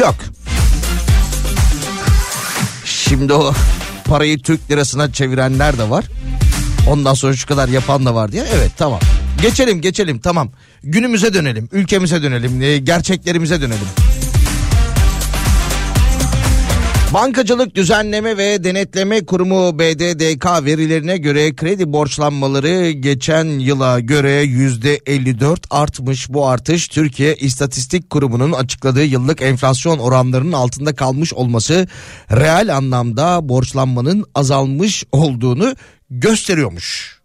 yok. 0.00 0.14
Şimdi 2.84 3.32
o 3.32 3.54
parayı 4.04 4.38
Türk 4.42 4.70
lirasına 4.70 5.12
çevirenler 5.12 5.78
de 5.78 5.90
var. 5.90 6.04
Ondan 6.90 7.14
sonra 7.14 7.36
şu 7.36 7.46
kadar 7.46 7.68
yapan 7.68 8.06
da 8.06 8.14
var 8.14 8.32
diye. 8.32 8.44
Evet 8.54 8.70
tamam. 8.76 9.00
Geçelim 9.42 9.80
geçelim 9.80 10.18
tamam. 10.18 10.50
Günümüze 10.82 11.34
dönelim. 11.34 11.68
Ülkemize 11.72 12.22
dönelim. 12.22 12.62
e, 12.62 12.78
Gerçeklerimize 12.78 13.60
dönelim. 13.60 13.86
Bankacılık 17.14 17.74
Düzenleme 17.74 18.36
ve 18.36 18.64
Denetleme 18.64 19.24
Kurumu 19.24 19.78
BDDK 19.78 20.64
verilerine 20.64 21.16
göre 21.16 21.56
kredi 21.56 21.92
borçlanmaları 21.92 22.90
geçen 22.90 23.44
yıla 23.44 24.00
göre 24.00 24.32
yüzde 24.32 25.00
54 25.06 25.66
artmış. 25.70 26.28
Bu 26.28 26.46
artış 26.48 26.88
Türkiye 26.88 27.34
İstatistik 27.34 28.10
Kurumu'nun 28.10 28.52
açıkladığı 28.52 29.04
yıllık 29.04 29.42
enflasyon 29.42 29.98
oranlarının 29.98 30.52
altında 30.52 30.94
kalmış 30.94 31.32
olması 31.34 31.88
reel 32.30 32.76
anlamda 32.76 33.48
borçlanmanın 33.48 34.24
azalmış 34.34 35.04
olduğunu 35.12 35.74
gösteriyormuş. 36.10 37.18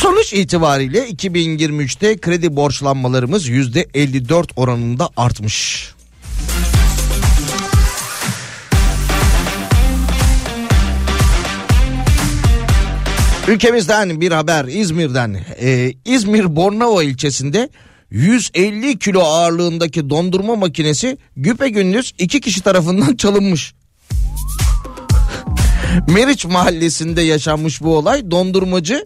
Sonuç 0.00 0.32
itibariyle 0.32 1.08
2023'te 1.08 2.16
kredi 2.16 2.56
borçlanmalarımız 2.56 3.48
%54 3.48 4.52
oranında 4.56 5.08
artmış. 5.16 5.88
Ülkemizden 13.48 14.20
bir 14.20 14.32
haber 14.32 14.64
İzmir'den. 14.64 15.40
Ee, 15.60 15.92
İzmir 16.04 16.56
Bornova 16.56 17.02
ilçesinde 17.02 17.68
150 18.10 18.98
kilo 18.98 19.20
ağırlığındaki 19.20 20.10
dondurma 20.10 20.56
makinesi 20.56 21.18
güpegündüz 21.36 22.14
iki 22.18 22.40
kişi 22.40 22.60
tarafından 22.60 23.16
çalınmış. 23.16 23.74
Meriç 26.08 26.44
mahallesinde 26.44 27.22
yaşanmış 27.22 27.82
bu 27.82 27.96
olay. 27.96 28.30
Dondurmacı 28.30 29.04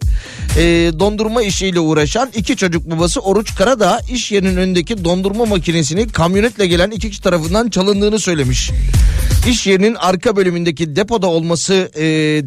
e, 0.57 0.63
dondurma 0.99 1.41
işiyle 1.41 1.79
uğraşan 1.79 2.29
iki 2.35 2.55
çocuk 2.57 2.91
babası 2.91 3.19
Oruç 3.19 3.55
Karadağ 3.55 3.99
iş 4.11 4.31
yerinin 4.31 4.57
önündeki 4.57 5.05
dondurma 5.05 5.45
makinesini 5.45 6.07
kamyonetle 6.07 6.67
gelen 6.67 6.91
iki 6.91 7.09
kişi 7.09 7.21
tarafından 7.21 7.69
çalındığını 7.69 8.19
söylemiş. 8.19 8.71
İş 9.49 9.67
yerinin 9.67 9.95
arka 9.95 10.35
bölümündeki 10.35 10.95
depoda 10.95 11.27
olması 11.27 11.91
e, 11.95 12.03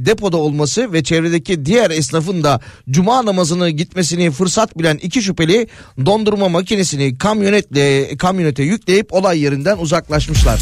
depoda 0.06 0.36
olması 0.36 0.92
ve 0.92 1.02
çevredeki 1.02 1.64
diğer 1.66 1.90
esnafın 1.90 2.44
da 2.44 2.60
cuma 2.90 3.26
namazını 3.26 3.70
gitmesini 3.70 4.30
fırsat 4.30 4.78
bilen 4.78 4.96
iki 5.02 5.22
şüpheli 5.22 5.66
dondurma 6.06 6.48
makinesini 6.48 7.18
kamyonetle 7.18 8.16
kamyonete 8.16 8.62
yükleyip 8.62 9.14
olay 9.14 9.40
yerinden 9.40 9.78
uzaklaşmışlar. 9.78 10.60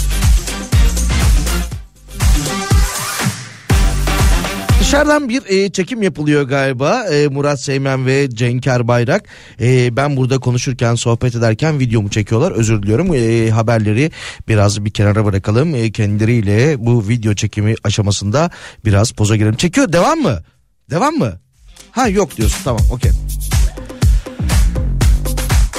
Dışarıdan 4.86 5.28
bir 5.28 5.42
e, 5.46 5.72
çekim 5.72 6.02
yapılıyor 6.02 6.42
galiba 6.42 7.04
e, 7.04 7.28
Murat 7.28 7.60
Seymen 7.60 8.06
ve 8.06 8.30
Cenker 8.30 8.88
Bayrak. 8.88 9.24
E, 9.60 9.96
ben 9.96 10.16
burada 10.16 10.38
konuşurken 10.38 10.94
sohbet 10.94 11.34
ederken 11.34 11.80
videomu 11.80 12.10
çekiyorlar 12.10 12.52
özür 12.52 12.82
diliyorum. 12.82 13.14
E, 13.14 13.50
haberleri 13.50 14.10
biraz 14.48 14.84
bir 14.84 14.90
kenara 14.90 15.24
bırakalım. 15.24 15.74
E, 15.74 15.92
kendileriyle 15.92 16.86
bu 16.86 17.08
video 17.08 17.34
çekimi 17.34 17.74
aşamasında 17.84 18.50
biraz 18.84 19.10
poza 19.10 19.36
girelim. 19.36 19.56
Çekiyor 19.56 19.92
devam 19.92 20.18
mı? 20.18 20.42
Devam 20.90 21.14
mı? 21.14 21.40
Ha 21.90 22.08
yok 22.08 22.36
diyorsun 22.36 22.60
tamam 22.64 22.82
okey. 22.92 23.10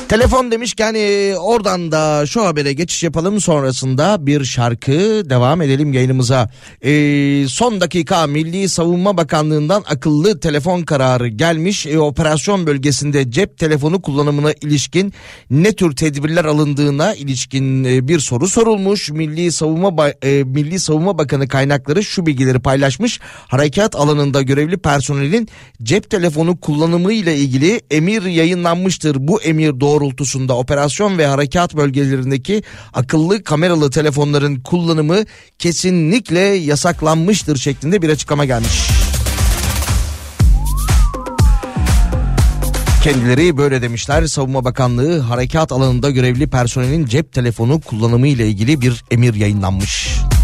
Telefon 0.09 0.51
demişken 0.51 0.93
e, 0.97 1.35
oradan 1.37 1.91
da 1.91 2.25
şu 2.25 2.45
habere 2.45 2.73
geçiş 2.73 3.03
yapalım 3.03 3.41
sonrasında 3.41 4.25
bir 4.25 4.45
şarkı 4.45 4.91
devam 5.29 5.61
edelim 5.61 5.93
yayınımıza. 5.93 6.49
E, 6.81 6.91
son 7.47 7.81
dakika 7.81 8.27
Milli 8.27 8.69
Savunma 8.69 9.17
Bakanlığı'ndan 9.17 9.83
akıllı 9.89 10.39
telefon 10.39 10.81
kararı 10.81 11.27
gelmiş. 11.27 11.85
E, 11.85 11.99
operasyon 11.99 12.67
bölgesinde 12.67 13.31
cep 13.31 13.57
telefonu 13.57 14.01
kullanımına 14.01 14.53
ilişkin 14.61 15.13
ne 15.49 15.73
tür 15.73 15.95
tedbirler 15.95 16.45
alındığına 16.45 17.15
ilişkin 17.15 17.83
e, 17.83 18.07
bir 18.07 18.19
soru 18.19 18.47
sorulmuş. 18.47 19.11
Milli 19.11 19.51
Savunma 19.51 20.09
e, 20.09 20.43
Milli 20.43 20.79
Savunma 20.79 21.17
Bakanı 21.17 21.47
kaynakları 21.47 22.03
şu 22.03 22.25
bilgileri 22.25 22.59
paylaşmış. 22.59 23.19
Harekat 23.47 23.95
alanında 23.95 24.41
görevli 24.41 24.77
personelin 24.77 25.47
cep 25.83 26.09
telefonu 26.09 26.59
kullanımı 26.59 27.13
ile 27.13 27.37
ilgili 27.37 27.81
emir 27.91 28.23
yayınlanmıştır. 28.23 29.27
Bu 29.27 29.41
emir 29.41 29.79
doğrultusunda 29.97 30.57
operasyon 30.57 31.17
ve 31.17 31.27
harekat 31.27 31.75
bölgelerindeki 31.75 32.63
akıllı 32.93 33.43
kameralı 33.43 33.91
telefonların 33.91 34.59
kullanımı 34.59 35.17
kesinlikle 35.59 36.39
yasaklanmıştır 36.39 37.57
şeklinde 37.57 38.01
bir 38.01 38.09
açıklama 38.09 38.45
gelmiş. 38.45 38.89
Kendileri 43.03 43.57
böyle 43.57 43.81
demişler. 43.81 44.27
Savunma 44.27 44.65
Bakanlığı 44.65 45.19
harekat 45.19 45.71
alanında 45.71 46.09
görevli 46.09 46.47
personelin 46.47 47.05
cep 47.05 47.33
telefonu 47.33 47.81
kullanımı 47.81 48.27
ile 48.27 48.47
ilgili 48.47 48.81
bir 48.81 49.03
emir 49.11 49.33
yayınlanmış. 49.35 50.07
Bil 50.09 50.36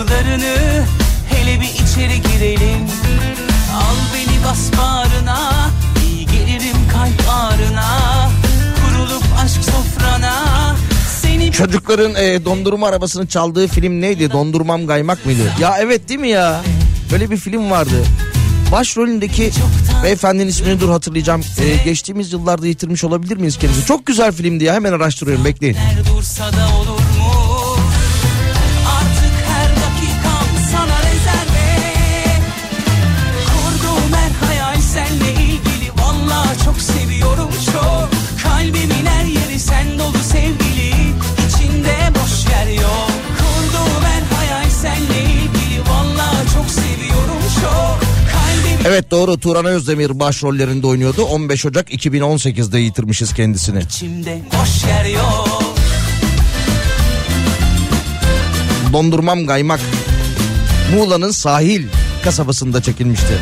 kapılarını 0.00 0.84
Hele 1.28 1.60
bir 1.60 1.66
içeri 1.66 2.22
girelim 2.22 2.86
Al 3.74 3.96
beni 4.14 4.44
bas 4.44 4.70
bağrına 4.78 5.70
İyi 6.06 6.26
gelirim 6.26 6.76
kalp 6.92 7.28
ağrına 7.30 7.88
Kurulup 8.84 9.22
aşk 9.44 9.64
sofrana 9.64 10.76
Seni 11.22 11.52
Çocukların 11.52 12.14
e, 12.14 12.44
dondurma 12.44 12.88
arabasını 12.88 13.26
çaldığı 13.26 13.68
film 13.68 14.00
neydi? 14.00 14.32
Dondurmam 14.32 14.86
kaymak 14.86 15.26
mıydı? 15.26 15.42
Ya 15.60 15.76
evet 15.80 16.08
değil 16.08 16.20
mi 16.20 16.28
ya? 16.28 16.62
Böyle 17.12 17.30
bir 17.30 17.36
film 17.36 17.70
vardı. 17.70 18.04
Başrolündeki 18.72 19.50
beyefendinin 20.04 20.48
ismini 20.48 20.80
dur 20.80 20.90
hatırlayacağım. 20.90 21.40
E, 21.58 21.84
geçtiğimiz 21.84 22.32
yıllarda 22.32 22.66
yitirmiş 22.66 23.04
olabilir 23.04 23.36
miyiz 23.36 23.58
kendimizi? 23.58 23.86
Çok 23.86 24.06
güzel 24.06 24.32
filmdi 24.32 24.64
ya 24.64 24.74
hemen 24.74 24.92
araştırıyorum 24.92 25.44
bekleyin. 25.44 25.76
dursa 26.14 26.44
da 26.52 26.76
olur 26.78 26.89
sen 39.70 39.98
dolu 39.98 40.18
sevgili 40.32 40.90
İçinde 41.48 41.96
boş 42.14 42.46
yer 42.52 42.80
yok 42.82 43.10
Kurduğum 43.38 44.02
her 44.04 44.36
hayal 44.36 44.70
senle 44.70 45.22
ilgili 45.22 45.80
Valla 45.90 46.30
çok 46.54 46.70
seviyorum 46.70 47.42
çok 47.60 48.00
Evet 48.84 49.10
doğru 49.10 49.40
Turan 49.40 49.64
Özdemir 49.64 50.20
başrollerinde 50.20 50.86
oynuyordu. 50.86 51.24
15 51.24 51.66
Ocak 51.66 51.94
2018'de 51.94 52.78
yitirmişiz 52.78 53.34
kendisini. 53.34 53.82
içimde 53.82 54.38
boş 54.60 54.84
yer 54.84 55.04
yok 55.04 55.62
Dondurmam 58.92 59.46
kaymak. 59.46 59.80
Muğla'nın 60.94 61.30
sahil 61.30 61.86
kasabasında 62.24 62.82
çekilmişti. 62.82 63.38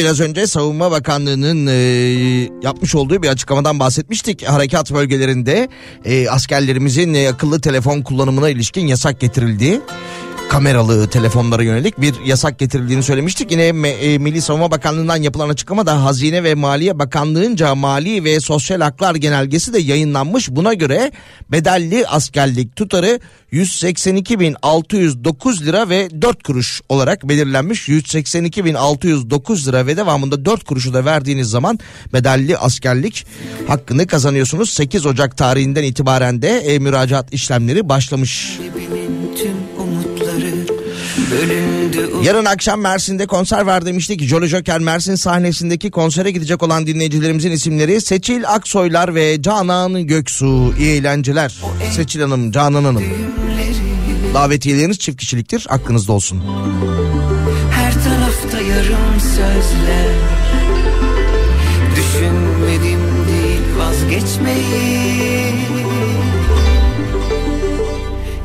Biraz 0.00 0.20
önce 0.20 0.46
Savunma 0.46 0.90
Bakanlığı'nın 0.90 1.66
e, 1.66 1.72
yapmış 2.62 2.94
olduğu 2.94 3.22
bir 3.22 3.28
açıklamadan 3.28 3.80
bahsetmiştik. 3.80 4.48
Harekat 4.48 4.92
bölgelerinde 4.92 5.68
e, 6.04 6.28
askerlerimizin 6.28 7.14
e, 7.14 7.28
akıllı 7.28 7.60
telefon 7.60 8.02
kullanımına 8.02 8.48
ilişkin 8.48 8.86
yasak 8.86 9.20
getirildiği. 9.20 9.80
Kameralı 10.50 11.10
telefonlara 11.10 11.62
yönelik 11.62 12.00
bir 12.00 12.14
yasak 12.24 12.58
getirildiğini 12.58 13.02
söylemiştik. 13.02 13.50
Yine 13.50 13.66
e, 13.66 14.18
Milli 14.18 14.42
Savunma 14.42 14.70
Bakanlığı'ndan 14.70 15.16
yapılan 15.16 15.48
açıklamada 15.48 16.04
Hazine 16.04 16.44
ve 16.44 16.54
Maliye 16.54 16.98
Bakanlığı'nca 16.98 17.74
Mali 17.74 18.24
ve 18.24 18.40
Sosyal 18.40 18.80
Haklar 18.80 19.14
Genelgesi 19.14 19.72
de 19.72 19.78
yayınlanmış. 19.78 20.50
Buna 20.50 20.74
göre 20.74 21.12
bedelli 21.52 22.06
askerlik 22.06 22.76
tutarı 22.76 23.20
182.609 23.52 25.64
lira 25.64 25.88
ve 25.88 26.22
4 26.22 26.42
kuruş 26.42 26.80
olarak 26.88 27.28
belirlenmiş. 27.28 27.88
182.609 27.88 29.68
lira 29.68 29.86
ve 29.86 29.96
devamında 29.96 30.44
4 30.44 30.64
kuruşu 30.64 30.94
da 30.94 31.04
verdiğiniz 31.04 31.50
zaman 31.50 31.78
bedelli 32.12 32.56
askerlik 32.56 33.26
hakkını 33.66 34.06
kazanıyorsunuz. 34.06 34.70
8 34.70 35.06
Ocak 35.06 35.36
tarihinden 35.36 35.84
itibaren 35.84 36.42
de 36.42 36.48
e, 36.48 36.78
müracaat 36.78 37.32
işlemleri 37.32 37.88
başlamış. 37.88 38.58
Yarın 42.24 42.44
akşam 42.44 42.80
Mersin'de 42.80 43.26
konser 43.26 43.60
var 43.60 43.86
demiştik. 43.86 44.22
Jolly 44.22 44.46
Joker 44.46 44.78
Mersin 44.78 45.14
sahnesindeki 45.14 45.90
konsere 45.90 46.30
gidecek 46.30 46.62
olan 46.62 46.86
dinleyicilerimizin 46.86 47.50
isimleri 47.50 48.00
Seçil 48.00 48.48
Aksoylar 48.48 49.14
ve 49.14 49.42
Canan 49.42 50.06
Göksu. 50.06 50.74
İyi 50.78 51.00
eğlenceler. 51.00 51.60
Seçil 51.92 52.20
Hanım, 52.20 52.52
Canan 52.52 52.84
Hanım. 52.84 53.04
Davetiyeleriniz 54.34 54.98
çift 54.98 55.20
kişiliktir. 55.20 55.66
Aklınızda 55.68 56.12
olsun. 56.12 56.42
Her 57.72 57.92
tarafta 57.92 58.60
yarım 58.60 59.20
sözler 59.20 60.14
Düşünmedim 61.96 63.00
değil 63.28 63.60
vazgeçmeyi 63.78 65.54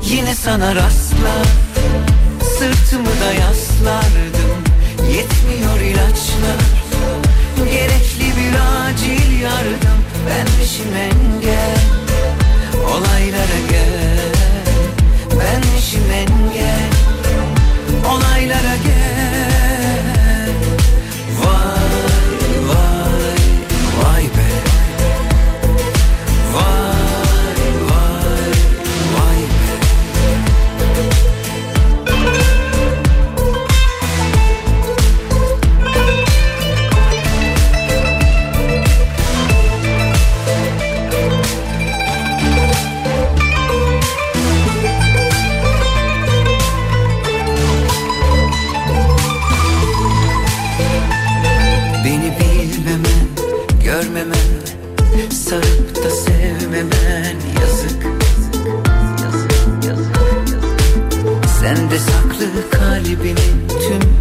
Yine 0.09 0.35
sana 0.35 0.75
rastlar 0.75 1.64
Sırtımı 2.65 3.05
da 3.05 3.33
yaslardım. 3.33 4.63
Yetmiyor 5.11 5.79
ilaçlar. 5.79 6.59
Gerekli 7.57 8.37
bir 8.37 8.53
acil 8.85 9.41
yardım. 9.41 9.99
Benmişim 10.29 10.95
engel 10.95 11.94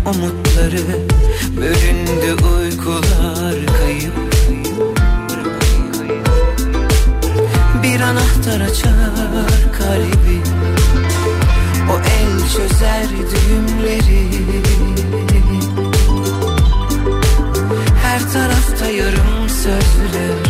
umutları 0.06 0.80
Bölündü 1.56 2.44
uykular 2.44 3.54
kayıp 3.78 4.34
Bir 7.82 8.00
anahtar 8.00 8.60
açar 8.60 9.72
kalbi. 9.78 10.40
O 11.90 11.96
el 11.96 12.48
çözer 12.48 13.08
düğümleri. 13.08 14.28
Her 18.02 18.32
tarafta 18.32 18.86
yarım 18.86 19.48
sözler 19.48 20.43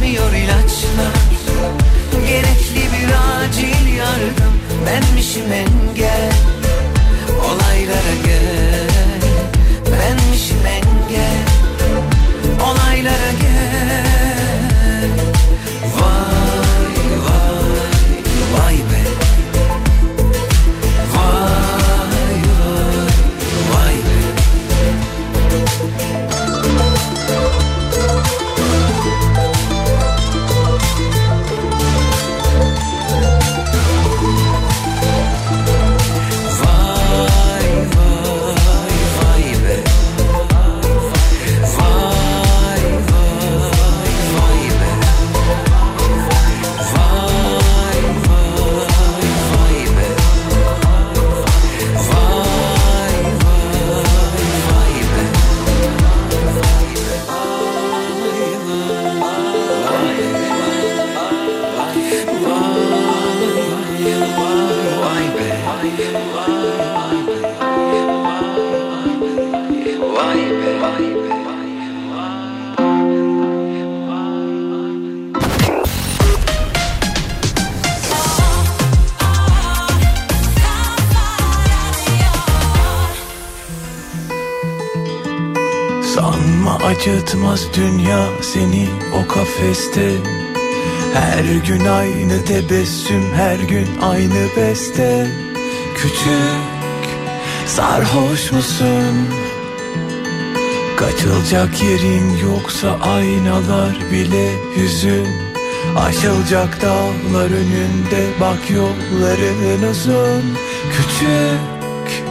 Yetmiyor 0.00 0.32
ilaçlar. 0.32 1.12
Gerekli 2.28 2.92
bir 2.92 3.08
acil 3.36 3.96
yardım. 3.96 4.60
Benmişim 4.86 5.52
engel 5.52 5.79
acıtmaz 87.30 87.66
dünya 87.74 88.28
seni 88.42 88.88
o 89.14 89.28
kafeste 89.28 90.10
Her 91.14 91.44
gün 91.66 91.86
aynı 91.86 92.44
tebessüm 92.44 93.34
her 93.34 93.58
gün 93.58 93.86
aynı 94.02 94.48
beste 94.56 95.26
Küçük 95.96 97.08
sarhoş 97.66 98.52
musun? 98.52 99.28
Kaçılacak 100.96 101.82
yerin 101.82 102.36
yoksa 102.36 102.98
aynalar 103.00 103.96
bile 104.12 104.52
hüzün 104.76 105.28
Aşılacak 105.96 106.82
dağlar 106.82 107.50
önünde 107.50 108.26
bak 108.40 108.70
yolların 108.70 109.90
uzun 109.90 110.42
Küçük 110.92 112.24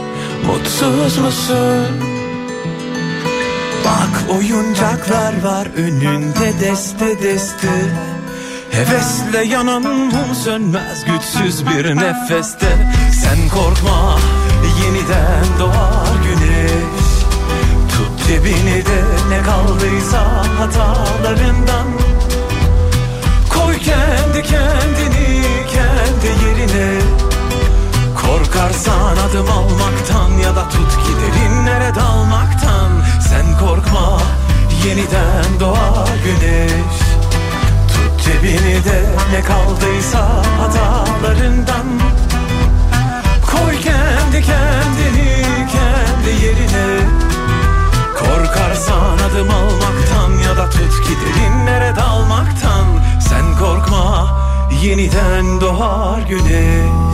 mutsuz 0.46 1.18
musun? 1.18 2.09
Bak 4.10 4.36
oyuncaklar 4.36 5.42
var 5.42 5.66
önünde 5.76 6.60
deste 6.60 7.22
deste. 7.22 7.68
Hevesle 8.70 9.44
yanan 9.44 9.82
mum 9.82 10.34
sönmez 10.44 11.04
güçsüz 11.04 11.66
bir 11.66 11.96
nefeste. 11.96 12.66
Sen 13.12 13.48
korkma 13.48 14.18
yeniden 14.82 15.58
doğar 15.60 16.16
güneş. 16.24 17.10
Tut 17.90 18.26
cebini 18.28 18.86
de 18.86 19.02
ne 19.30 19.42
kaldıysa 19.42 20.44
hatalarından. 20.58 21.86
Koy 23.48 23.78
kendi 23.78 24.42
kendini 24.42 25.42
kendi 25.72 26.44
yerine. 26.44 27.00
Korkarsan 28.22 29.16
adım 29.30 29.50
almaktan 29.50 30.30
ya 30.44 30.56
da 30.56 30.68
tut 30.68 30.90
gidelim 33.30 34.20
yeniden 34.86 35.60
doğar 35.60 36.08
güneş. 36.24 36.98
Tut 37.88 38.24
cebini 38.24 38.84
de 38.84 39.04
ne 39.32 39.42
kaldıysa 39.42 40.28
hatalarından. 40.58 41.86
Koy 43.46 43.80
kendi 43.80 44.42
kendini 44.42 45.44
kendi 45.72 46.44
yerine. 46.44 47.00
Korkarsan 48.18 49.18
adım 49.30 49.50
almaktan 49.50 50.48
ya 50.48 50.56
da 50.56 50.70
tut 50.70 51.04
ki 51.04 51.12
derinlere 51.20 51.96
dalmaktan. 51.96 52.86
Sen 53.28 53.58
korkma 53.58 54.38
yeniden 54.82 55.60
doğar 55.60 56.20
güneş 56.28 57.09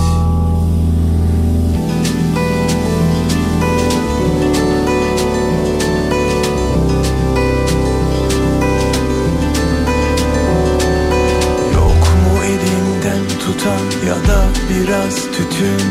biraz 14.77 15.15
tütün 15.15 15.83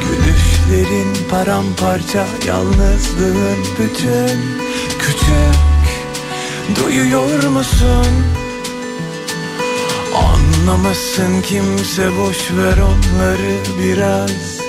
Gülüşlerin 0.00 1.28
paramparça 1.30 2.26
yalnızlığın 2.46 3.58
bütün 3.78 4.40
Küçük 4.98 5.56
duyuyor 6.76 7.44
musun? 7.44 8.06
Anlamasın 10.14 11.42
kimse 11.42 12.18
boş 12.18 12.50
ver 12.52 12.78
onları 12.78 13.56
biraz 13.78 14.60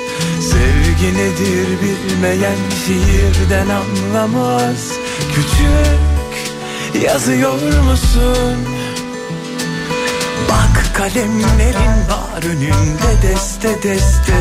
Sevgi 0.42 1.18
nedir 1.18 1.68
bilmeyen 1.82 2.58
şiirden 2.86 3.68
anlamaz 3.70 4.92
Küçük 5.36 6.56
yazıyor 7.04 7.84
musun? 7.84 8.75
Kalemlerin 10.98 12.10
var 12.10 12.44
önünde 12.44 13.22
deste 13.22 13.84
deste. 13.84 14.34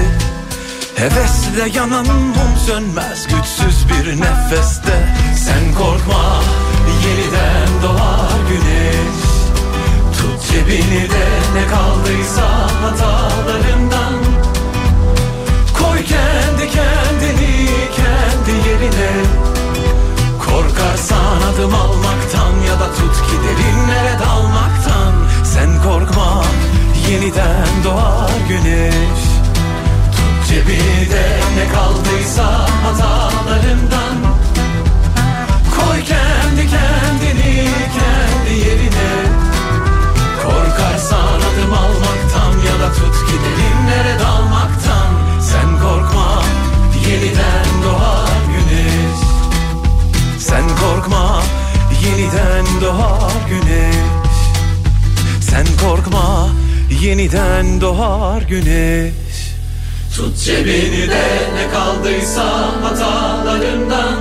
Hevesle 0.97 1.79
yanan 1.79 2.07
mum 2.07 2.57
sönmez 2.67 3.27
güçsüz 3.27 3.89
bir 3.89 4.21
nefeste. 4.21 5.15
Sen 5.37 5.75
korkma 5.75 6.43
yeniden 7.05 7.83
doğar 7.83 8.39
güneş. 8.49 9.25
Tut 10.19 10.53
cebini 10.53 11.11
de 11.11 11.27
ne 11.55 11.67
kaldıysa 11.67 12.49
hatalarından. 12.83 14.15
Koy 15.79 16.05
kendi 16.05 16.71
kendini 16.71 17.69
kendi 17.97 18.69
yerine. 18.69 19.13
Korkarsan 20.47 21.43
adım 21.55 21.75
almaktan 21.75 22.53
ya 22.69 22.81
da 22.81 22.95
tut 22.95 23.17
ki 23.27 23.37
derinlere 23.45 24.19
dalmaktan 24.19 25.14
Sen 25.55 25.83
korkma 25.83 26.45
yeniden 27.11 27.85
doğar 27.85 28.31
güneş. 28.49 29.23
Tut 30.17 30.49
cebini 30.49 31.11
de 31.11 31.27
ne 31.57 31.73
kaldıysa 31.75 32.69
hatalarından. 32.85 34.17
Koy 35.77 35.99
kendi 36.05 36.71
kendini 36.71 37.69
kendi 37.97 38.59
yerine. 38.59 39.13
Korkarsan 40.43 41.41
adım 41.49 41.73
almaktan 41.73 42.53
ya 42.67 42.81
da 42.81 42.93
tut 42.93 43.27
ki 43.27 43.37
derinlere 43.45 44.19
dalmaktan. 44.19 45.41
Sen 45.41 45.81
korkma 45.83 46.43
yeniden 47.09 47.83
doğar 47.85 48.39
güneş. 48.47 49.19
Sen 50.39 50.65
korkma 50.69 51.43
yeniden 52.05 52.81
doğar 52.81 53.33
güneş 53.49 54.14
Sen 55.55 55.89
korkma 55.89 56.49
yeniden 57.03 57.81
doğar 57.81 58.43
güneş. 58.43 59.13
Tut 60.17 60.39
cebini 60.39 61.09
de 61.11 61.27
ne 61.55 61.71
kaldıysa 61.73 62.45
hatalarından. 62.83 64.19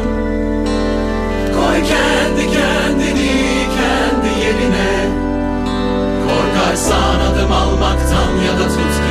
Koy 1.55 1.75
kendi 1.75 2.53
kendini 2.53 3.67
kendi 3.75 4.39
yerine. 4.45 5.09
Korkarsan 6.27 7.19
adım 7.19 7.51
almaktan 7.51 8.31
ya 8.45 8.59
da 8.59 8.67
tut 8.67 9.02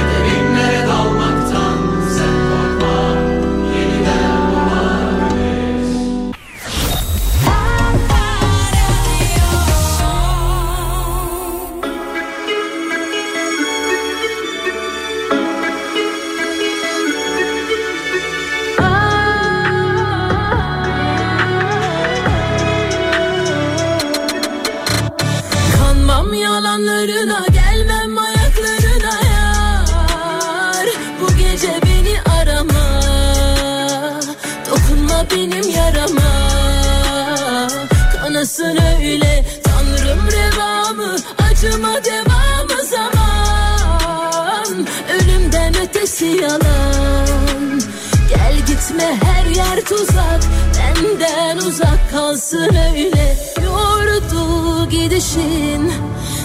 Ötesi 46.22 46.42
yalan. 46.42 47.80
Gel 48.28 48.56
gitme 48.66 49.18
her 49.24 49.46
yer 49.46 49.84
tuzak. 49.84 50.42
Benden 50.78 51.56
uzak 51.56 52.10
kalsın 52.10 52.76
öyle. 52.92 53.36
Yordu 53.64 54.88
gidişin 54.90 55.92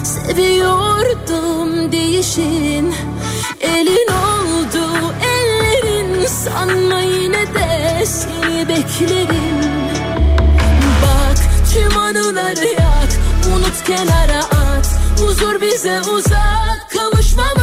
Seviyordum 0.04 1.92
değişin. 1.92 2.94
Elin 3.60 4.08
oldu 4.08 5.14
ellerin. 5.22 6.26
Sanma 6.26 7.00
yine 7.00 7.54
de 7.54 8.06
seni 8.06 8.68
beklerim. 8.68 9.60
Bak 11.02 11.38
tüm 11.74 11.98
anıları 11.98 12.66
yak. 12.66 13.10
Unut 13.56 13.84
kenara 13.86 14.44
at. 14.44 14.86
Huzur 15.20 15.60
bize 15.60 16.00
uzak 16.00 16.77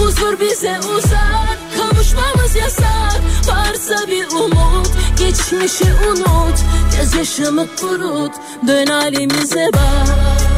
Huzur 0.00 0.40
bize 0.40 0.78
uzak 0.96 1.58
Kavuşmamız 1.76 2.56
yasak. 2.56 3.20
Varsa 3.48 4.06
bir 4.06 4.26
umut 4.26 4.90
Geçmişi 5.18 5.84
unut. 6.08 6.58
Gözyaşımı 6.96 7.66
kurut 7.80 8.32
Dön 8.66 8.86
halimize 8.86 9.70
bak 9.72 10.49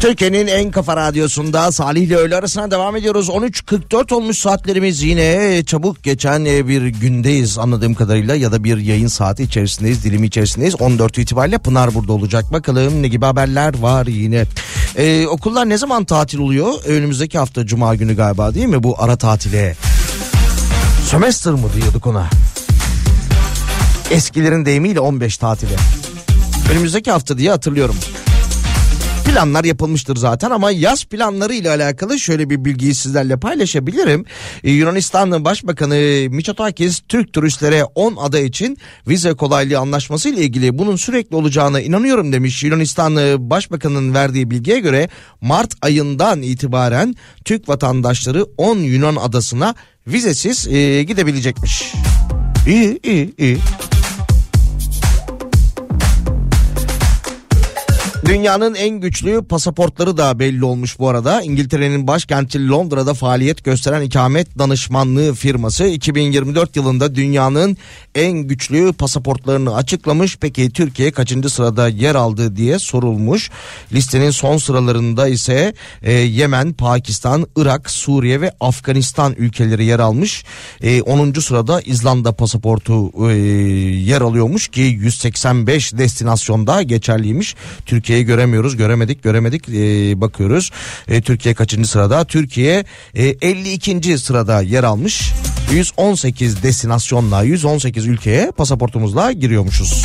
Türkiye'nin 0.00 0.46
en 0.46 0.70
kafa 0.70 0.96
radyosunda 0.96 1.72
Salih 1.72 2.02
ile 2.02 2.16
öğle 2.16 2.36
arasına 2.36 2.70
devam 2.70 2.96
ediyoruz. 2.96 3.28
13.44 3.28 4.14
olmuş 4.14 4.38
saatlerimiz 4.38 5.02
yine 5.02 5.62
çabuk 5.66 6.02
geçen 6.02 6.44
e, 6.44 6.68
bir 6.68 6.86
gündeyiz 6.86 7.58
anladığım 7.58 7.94
kadarıyla 7.94 8.34
ya 8.34 8.52
da 8.52 8.64
bir 8.64 8.76
yayın 8.76 9.06
saati 9.06 9.42
içerisindeyiz 9.42 10.04
dilimi 10.04 10.26
içerisindeyiz. 10.26 10.80
14 10.80 11.18
itibariyle 11.18 11.58
Pınar 11.58 11.94
burada 11.94 12.12
olacak 12.12 12.52
bakalım 12.52 13.02
ne 13.02 13.08
gibi 13.08 13.24
haberler 13.24 13.78
var 13.78 14.06
yine. 14.06 14.44
Ee, 14.96 15.26
okullar 15.26 15.68
ne 15.68 15.78
zaman 15.78 16.04
tatil 16.04 16.38
oluyor? 16.38 16.84
Önümüzdeki 16.86 17.38
hafta 17.38 17.66
cuma 17.66 17.94
günü 17.94 18.16
galiba 18.16 18.54
değil 18.54 18.66
mi 18.66 18.82
bu 18.82 19.02
ara 19.02 19.16
tatile? 19.16 19.76
Sömestr 21.06 21.50
mı 21.50 21.68
diyorduk 21.76 22.06
ona? 22.06 22.26
Eskilerin 24.10 24.64
deyimiyle 24.64 25.00
15 25.00 25.38
tatile. 25.38 25.76
Önümüzdeki 26.72 27.10
hafta 27.10 27.38
diye 27.38 27.50
hatırlıyorum 27.50 27.96
planlar 29.24 29.64
yapılmıştır 29.64 30.16
zaten 30.16 30.50
ama 30.50 30.70
yaz 30.70 31.04
planları 31.04 31.54
ile 31.54 31.70
alakalı 31.70 32.18
şöyle 32.18 32.50
bir 32.50 32.64
bilgiyi 32.64 32.94
sizlerle 32.94 33.36
paylaşabilirim. 33.36 34.24
Ee, 34.64 34.70
Yunanistan 34.70 35.44
Başbakanı 35.44 36.26
Mitsotakis 36.30 37.00
Türk 37.08 37.32
turistlere 37.32 37.84
10 37.84 38.16
ada 38.16 38.38
için 38.38 38.78
vize 39.08 39.34
kolaylığı 39.34 39.78
anlaşması 39.78 40.28
ile 40.28 40.40
ilgili 40.40 40.78
bunun 40.78 40.96
sürekli 40.96 41.36
olacağına 41.36 41.80
inanıyorum 41.80 42.32
demiş. 42.32 42.64
Yunanistan 42.64 43.16
Başbakanı'nın 43.50 44.14
verdiği 44.14 44.50
bilgiye 44.50 44.80
göre 44.80 45.08
Mart 45.40 45.74
ayından 45.82 46.42
itibaren 46.42 47.14
Türk 47.44 47.68
vatandaşları 47.68 48.44
10 48.56 48.78
Yunan 48.78 49.16
adasına 49.16 49.74
vizesiz 50.06 50.68
e, 50.68 51.02
gidebilecekmiş. 51.02 51.92
İyi 52.66 53.00
iyi 53.02 53.34
iyi. 53.38 53.58
Dünyanın 58.30 58.74
en 58.74 59.00
güçlü 59.00 59.42
pasaportları 59.42 60.16
da 60.16 60.38
belli 60.38 60.64
olmuş 60.64 60.98
bu 60.98 61.08
arada. 61.08 61.42
İngiltere'nin 61.42 62.06
başkenti 62.06 62.68
Londra'da 62.68 63.14
faaliyet 63.14 63.64
gösteren 63.64 64.02
ikamet 64.02 64.58
danışmanlığı 64.58 65.34
firması 65.34 65.86
2024 65.86 66.76
yılında 66.76 67.14
dünyanın 67.14 67.76
en 68.14 68.32
güçlü 68.32 68.92
pasaportlarını 68.92 69.74
açıklamış. 69.74 70.36
Peki 70.40 70.70
Türkiye 70.70 71.10
kaçıncı 71.10 71.50
sırada 71.50 71.88
yer 71.88 72.14
aldı 72.14 72.56
diye 72.56 72.78
sorulmuş. 72.78 73.50
Listenin 73.92 74.30
son 74.30 74.56
sıralarında 74.56 75.28
ise 75.28 75.74
e, 76.02 76.12
Yemen, 76.12 76.72
Pakistan, 76.72 77.46
Irak, 77.56 77.90
Suriye 77.90 78.40
ve 78.40 78.52
Afganistan 78.60 79.34
ülkeleri 79.38 79.84
yer 79.84 79.98
almış. 79.98 80.44
E, 80.80 81.02
10. 81.02 81.32
sırada 81.32 81.80
İzlanda 81.80 82.32
pasaportu 82.32 83.28
e, 83.30 83.32
yer 83.32 84.20
alıyormuş 84.20 84.68
ki 84.68 84.80
185 84.80 85.92
destinasyonda 85.92 86.82
geçerliymiş. 86.82 87.54
Türkiye 87.86 88.19
Türkiye'yi 88.20 88.26
göremiyoruz. 88.26 88.76
Göremedik, 88.76 89.22
göremedik. 89.22 89.68
Ee, 89.68 90.20
bakıyoruz. 90.20 90.70
Ee, 91.08 91.20
Türkiye 91.22 91.54
kaçıncı 91.54 91.88
sırada? 91.88 92.24
Türkiye 92.24 92.84
e, 93.14 93.24
52. 93.24 94.18
sırada 94.18 94.62
yer 94.62 94.84
almış. 94.84 95.32
118 95.72 96.62
destinasyonla 96.62 97.42
118 97.42 98.06
ülkeye 98.06 98.50
pasaportumuzla 98.50 99.32
giriyormuşuz. 99.32 100.04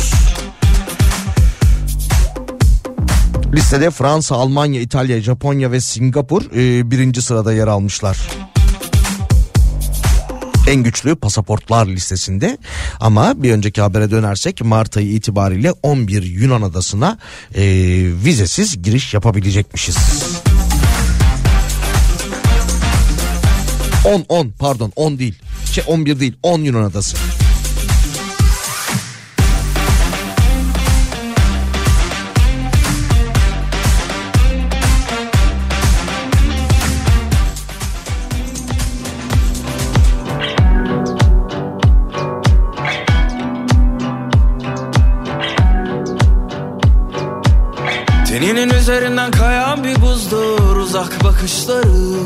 Listede 3.52 3.90
Fransa, 3.90 4.36
Almanya, 4.36 4.80
İtalya, 4.80 5.20
Japonya 5.20 5.72
ve 5.72 5.80
Singapur 5.80 6.42
e, 6.56 6.90
birinci 6.90 7.22
sırada 7.22 7.52
yer 7.52 7.66
almışlar 7.66 8.18
en 10.66 10.82
güçlü 10.82 11.16
pasaportlar 11.16 11.86
listesinde 11.86 12.58
ama 13.00 13.42
bir 13.42 13.52
önceki 13.52 13.80
habere 13.80 14.10
dönersek 14.10 14.64
Mart 14.64 14.96
ayı 14.96 15.12
itibariyle 15.12 15.72
11 15.72 16.22
Yunan 16.22 16.62
adasına 16.62 17.18
e, 17.54 17.62
vizesiz 18.24 18.82
giriş 18.82 19.14
yapabilecekmişiz. 19.14 19.96
10 24.04 24.24
10 24.28 24.50
pardon 24.58 24.92
10 24.96 25.18
değil. 25.18 25.34
Şey 25.72 25.84
11 25.86 26.20
değil 26.20 26.36
10 26.42 26.60
Yunan 26.60 26.82
adası. 26.82 27.16
Teninin 48.36 48.70
üzerinden 48.70 49.30
kayan 49.30 49.84
bir 49.84 50.00
buzdur 50.00 50.76
uzak 50.76 51.24
bakışları. 51.24 52.16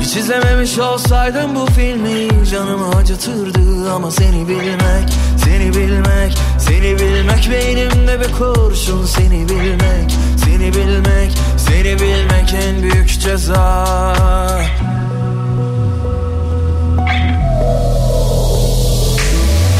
Hiç 0.00 0.16
izlememiş 0.16 0.78
olsaydım 0.78 1.54
bu 1.54 1.66
filmi 1.66 2.46
canımı 2.50 2.88
acıtırdı. 2.88 3.92
Ama 3.92 4.10
seni 4.10 4.48
bilmek, 4.48 5.08
seni 5.44 5.74
bilmek, 5.74 6.38
seni 6.58 6.98
bilmek 6.98 7.50
Beynimde 7.50 8.20
bir 8.20 8.32
kurşun. 8.32 9.04
Seni 9.06 9.48
bilmek, 9.48 10.16
seni 10.44 10.74
bilmek, 10.74 11.38
seni 11.56 12.00
bilmek 12.00 12.54
en 12.54 12.82
büyük 12.82 13.20
ceza. 13.20 13.86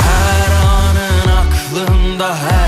Her 0.02 0.50
anın 0.66 1.28
aklımda 1.28 2.36
her 2.36 2.67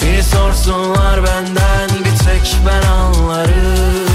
Seni 0.00 0.22
sorsunlar 0.22 1.24
benden 1.24 1.88
bir 1.88 2.24
tek 2.24 2.56
ben 2.66 2.88
anlarım. 2.88 4.08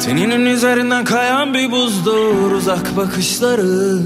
Teninin 0.00 0.46
üzerinden 0.46 1.04
kayan 1.04 1.54
bir 1.54 1.70
buzdur 1.70 2.52
uzak 2.52 2.96
bakışları 2.96 3.98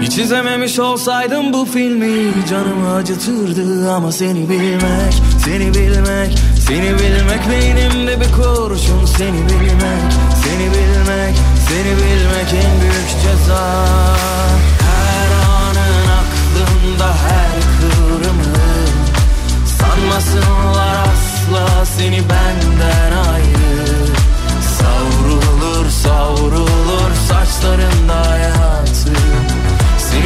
Hiç 0.00 0.18
izlememiş 0.18 0.78
olsaydım 0.78 1.52
bu 1.52 1.64
filmi 1.64 2.46
canımı 2.50 2.94
acıtırdı 2.94 3.92
Ama 3.92 4.12
seni 4.12 4.48
bilmek, 4.48 5.22
seni 5.44 5.74
bilmek, 5.74 6.38
seni 6.68 6.98
bilmek 6.98 7.50
Beynimde 7.50 8.20
bir 8.20 8.32
kurşun 8.32 9.04
seni 9.04 9.32
bilmek, 9.48 10.12
seni 10.44 10.66
bilmek, 10.66 11.36
seni 11.68 11.92
bilmek 11.96 12.64
en 12.64 12.80
büyük 12.80 13.10
ceza. 13.22 13.86
Her 14.80 15.30
anın 15.60 16.08
aklımda 16.18 17.08
her 17.08 17.60
kıvrımın 17.80 18.88
Sanmasınlar 19.78 20.96
asla 21.02 21.86
seni 21.86 22.18
benden 22.18 23.12
ayrı. 23.32 24.06
Savrulur 24.78 25.90
savrulur 25.90 27.14
saçlarında 27.28 28.30
hayatı 28.30 28.87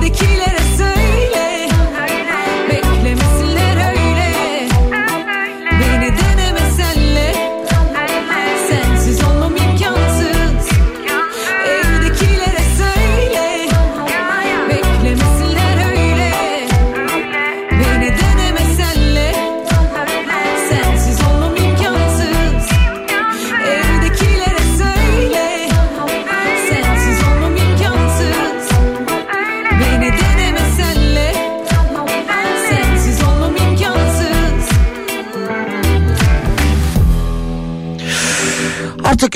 Evdekilere 0.00 0.29
söyle 0.29 0.29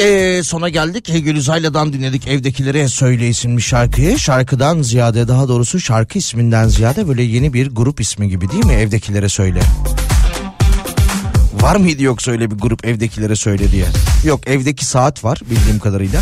Eee, 0.05 0.43
sona 0.43 0.69
geldik. 0.69 1.11
Gül 1.25 1.37
Uzayla'dan 1.37 1.93
dinledik 1.93 2.27
evdekilere 2.27 2.89
söyle 2.89 3.29
isimli 3.29 3.63
şarkıyı. 3.63 4.19
Şarkıdan 4.19 4.83
ziyade 4.83 5.29
daha 5.29 5.49
doğrusu 5.49 5.81
şarkı 5.81 6.19
isminden 6.19 6.69
ziyade 6.69 7.09
böyle 7.09 7.23
yeni 7.23 7.53
bir 7.53 7.71
grup 7.71 8.01
ismi 8.01 8.29
gibi 8.29 8.51
değil 8.51 8.65
mi 8.67 8.73
evdekilere 8.73 9.29
söyle? 9.29 9.61
Var 11.61 11.77
mıydı 11.77 12.03
yoksa 12.03 12.31
öyle 12.31 12.51
bir 12.51 12.57
grup 12.57 12.87
evdekilere 12.87 13.37
söyle 13.37 13.73
diye? 13.73 13.87
Yok 14.25 14.49
evdeki 14.49 14.85
saat 14.85 15.25
var 15.25 15.41
bildiğim 15.51 15.79
kadarıyla. 15.79 16.21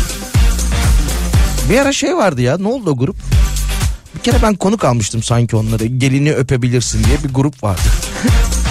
Bir 1.69 1.79
ara 1.79 1.93
şey 1.93 2.15
vardı 2.15 2.41
ya 2.41 2.57
ne 2.57 2.67
oldu 2.67 2.89
o 2.89 2.97
grup? 2.97 3.15
Bir 4.15 4.19
kere 4.19 4.37
ben 4.43 4.55
konuk 4.55 4.83
almıştım 4.85 5.23
sanki 5.23 5.55
onları. 5.55 5.85
Gelini 5.85 6.33
öpebilirsin 6.33 7.03
diye 7.03 7.17
bir 7.23 7.33
grup 7.33 7.63
vardı. 7.63 7.81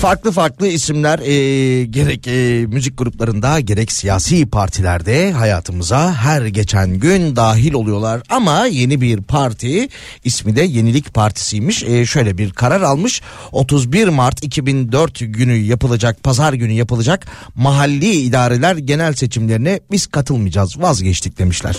Farklı 0.00 0.32
farklı 0.32 0.66
isimler 0.66 1.18
e, 1.18 1.84
gerek 1.84 2.26
e, 2.28 2.66
müzik 2.66 2.98
gruplarında 2.98 3.60
gerek 3.60 3.92
siyasi 3.92 4.46
partilerde 4.46 5.32
hayatımıza 5.32 6.14
her 6.14 6.46
geçen 6.46 6.94
gün 6.94 7.36
dahil 7.36 7.72
oluyorlar. 7.72 8.22
Ama 8.28 8.66
yeni 8.66 9.00
bir 9.00 9.22
parti 9.22 9.88
ismi 10.24 10.56
de 10.56 10.62
Yenilik 10.62 11.14
Partisi'ymiş. 11.14 11.82
E, 11.82 12.06
şöyle 12.06 12.38
bir 12.38 12.50
karar 12.50 12.80
almış 12.80 13.22
31 13.52 14.08
Mart 14.08 14.44
2004 14.44 15.18
günü 15.20 15.54
yapılacak 15.54 16.22
pazar 16.22 16.52
günü 16.52 16.72
yapılacak 16.72 17.26
mahalli 17.54 18.10
idareler 18.10 18.76
genel 18.76 19.12
seçimlerine 19.12 19.80
biz 19.92 20.06
katılmayacağız 20.06 20.80
vazgeçtik 20.80 21.38
demişler. 21.38 21.76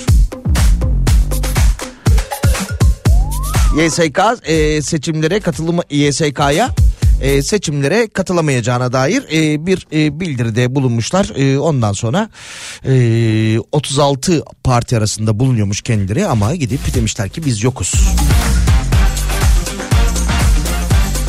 YSK 3.78 4.20
e, 4.46 4.82
seçimlere 4.82 5.40
katılımı 5.40 5.82
YSK'ya 5.90 6.70
e, 7.22 7.42
seçimlere 7.42 8.08
katılamayacağına 8.08 8.94
dair 8.94 9.24
e, 9.32 9.66
bir 9.66 9.88
e, 9.94 10.20
bildiride 10.20 10.76
bulunmuşlar. 10.76 11.32
E, 11.36 11.60
ondan 11.60 11.94
sonra 11.94 12.30
e, 12.86 13.60
36 13.72 14.44
parti 14.64 14.98
arasında 14.98 15.40
bulunuyormuş 15.40 15.82
kendileri 15.82 16.28
ama 16.28 16.56
gidip 16.56 16.96
demişler 16.96 17.30
ki 17.30 17.46
biz 17.46 17.64
yokuz. 17.64 17.94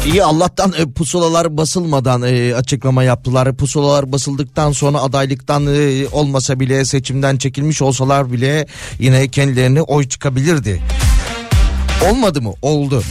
İyi 0.07 0.25
Allah'tan 0.25 0.73
e, 0.79 0.93
pusulalar 0.93 1.57
basılmadan 1.57 2.23
e, 2.23 2.55
açıklama 2.55 3.03
yaptılar. 3.03 3.57
Pusulalar 3.57 4.13
basıldıktan 4.13 4.73
sonra 4.73 5.03
adaylıktan 5.03 5.67
e, 5.67 6.07
olmasa 6.13 6.61
bile 6.61 6.85
seçimden 6.85 7.37
çekilmiş 7.37 7.83
olsalar 7.83 8.33
bile 8.33 8.67
yine 8.99 9.29
kendilerine 9.29 9.83
oy 9.83 10.09
çıkabilirdi. 10.09 10.83
Olmadı 12.11 12.43
mı? 12.43 12.53
Oldu. 12.63 13.03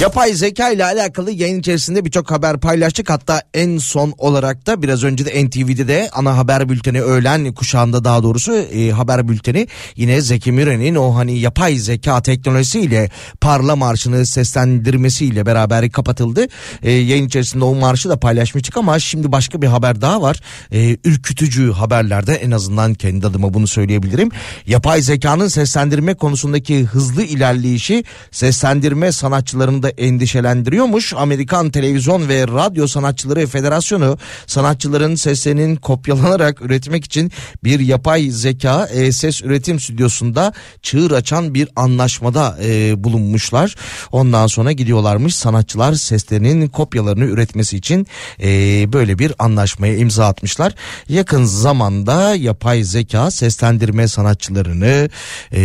Yapay 0.00 0.34
zeka 0.34 0.70
ile 0.70 0.84
alakalı 0.84 1.30
yayın 1.30 1.60
içerisinde 1.60 2.04
birçok 2.04 2.30
haber 2.30 2.60
paylaştık. 2.60 3.10
Hatta 3.10 3.42
en 3.54 3.78
son 3.78 4.14
olarak 4.18 4.66
da 4.66 4.82
biraz 4.82 5.04
önce 5.04 5.26
de 5.26 5.46
NTV'de 5.46 5.88
de 5.88 6.08
ana 6.12 6.36
haber 6.36 6.68
bülteni 6.68 7.02
öğlen 7.02 7.54
kuşağında 7.54 8.04
daha 8.04 8.22
doğrusu 8.22 8.54
e, 8.54 8.90
haber 8.90 9.28
bülteni 9.28 9.68
yine 9.96 10.20
Zeki 10.20 10.52
Müren'in 10.52 10.94
o 10.94 11.16
hani 11.16 11.38
yapay 11.38 11.76
zeka 11.76 12.22
teknolojisiyle 12.22 13.10
parla 13.40 13.76
marşını 13.76 14.26
seslendirmesiyle 14.26 15.46
beraber 15.46 15.90
kapatıldı. 15.90 16.46
E, 16.82 16.90
yayın 16.90 17.26
içerisinde 17.26 17.64
o 17.64 17.74
marşı 17.74 18.08
da 18.08 18.20
paylaşmıştık 18.20 18.76
ama 18.76 18.98
şimdi 18.98 19.32
başka 19.32 19.62
bir 19.62 19.66
haber 19.66 20.00
daha 20.00 20.22
var. 20.22 20.40
E, 20.72 20.96
ürkütücü 21.04 21.72
haberlerde 21.72 22.34
en 22.34 22.50
azından 22.50 22.94
kendi 22.94 23.26
adıma 23.26 23.54
bunu 23.54 23.66
söyleyebilirim. 23.66 24.28
Yapay 24.66 25.02
zekanın 25.02 25.48
seslendirme 25.48 26.14
konusundaki 26.14 26.84
hızlı 26.84 27.22
ilerleyişi 27.22 28.04
seslendirme 28.30 29.12
sanatçılarını 29.12 29.85
da 29.86 29.90
endişelendiriyormuş. 29.90 31.12
Amerikan 31.14 31.70
Televizyon 31.70 32.28
ve 32.28 32.42
Radyo 32.42 32.86
Sanatçıları 32.86 33.46
Federasyonu 33.46 34.18
sanatçıların 34.46 35.14
seslerinin 35.14 35.76
kopyalanarak 35.76 36.62
üretmek 36.62 37.04
için 37.04 37.32
bir 37.64 37.80
yapay 37.80 38.30
zeka 38.30 38.86
e, 38.86 39.12
ses 39.12 39.42
üretim 39.42 39.80
stüdyosunda 39.80 40.52
çığır 40.82 41.10
açan 41.10 41.54
bir 41.54 41.68
anlaşmada 41.76 42.56
e, 42.64 43.04
bulunmuşlar. 43.04 43.74
Ondan 44.12 44.46
sonra 44.46 44.72
gidiyorlarmış 44.72 45.34
sanatçılar 45.34 45.94
seslerinin 45.94 46.68
kopyalarını 46.68 47.24
üretmesi 47.24 47.76
için 47.76 48.06
e, 48.42 48.48
böyle 48.92 49.18
bir 49.18 49.32
anlaşmaya 49.38 49.96
imza 49.96 50.26
atmışlar. 50.26 50.74
Yakın 51.08 51.44
zamanda 51.44 52.34
yapay 52.34 52.82
zeka 52.82 53.30
seslendirme 53.30 54.08
sanatçılarını 54.08 55.08
e, 55.52 55.62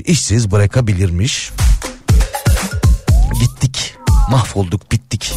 işsiz 0.00 0.50
bırakabilirmiş. 0.50 1.50
Gittik, 3.60 3.94
mahvolduk, 4.30 4.92
bittik. 4.92 5.34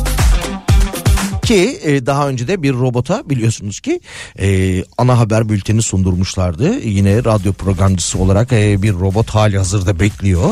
Ki 1.43 1.79
e, 1.83 2.05
daha 2.05 2.29
önce 2.29 2.47
de 2.47 2.63
bir 2.63 2.73
robota 2.73 3.29
biliyorsunuz 3.29 3.79
ki 3.79 3.99
e, 4.39 4.83
ana 4.97 5.19
haber 5.19 5.49
bülteni 5.49 5.81
sundurmuşlardı. 5.81 6.79
Yine 6.79 7.23
radyo 7.23 7.53
programcısı 7.53 8.19
olarak 8.19 8.53
e, 8.53 8.81
bir 8.81 8.93
robot 8.93 9.29
hali 9.29 9.57
hazırda 9.57 9.99
bekliyor. 9.99 10.49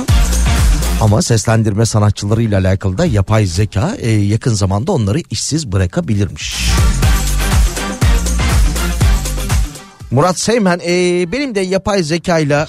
Ama 1.02 1.22
seslendirme 1.22 1.86
sanatçılarıyla 1.86 2.60
alakalı 2.60 2.98
da 2.98 3.06
yapay 3.06 3.46
zeka 3.46 3.96
e, 4.00 4.12
yakın 4.12 4.54
zamanda 4.54 4.92
onları 4.92 5.20
işsiz 5.30 5.72
bırakabilirmiş. 5.72 6.70
Murat 10.12 10.40
Seymen 10.40 10.80
e, 10.88 10.92
benim 11.32 11.56
de 11.56 11.60
yapay 11.60 12.04
zekayla 12.04 12.68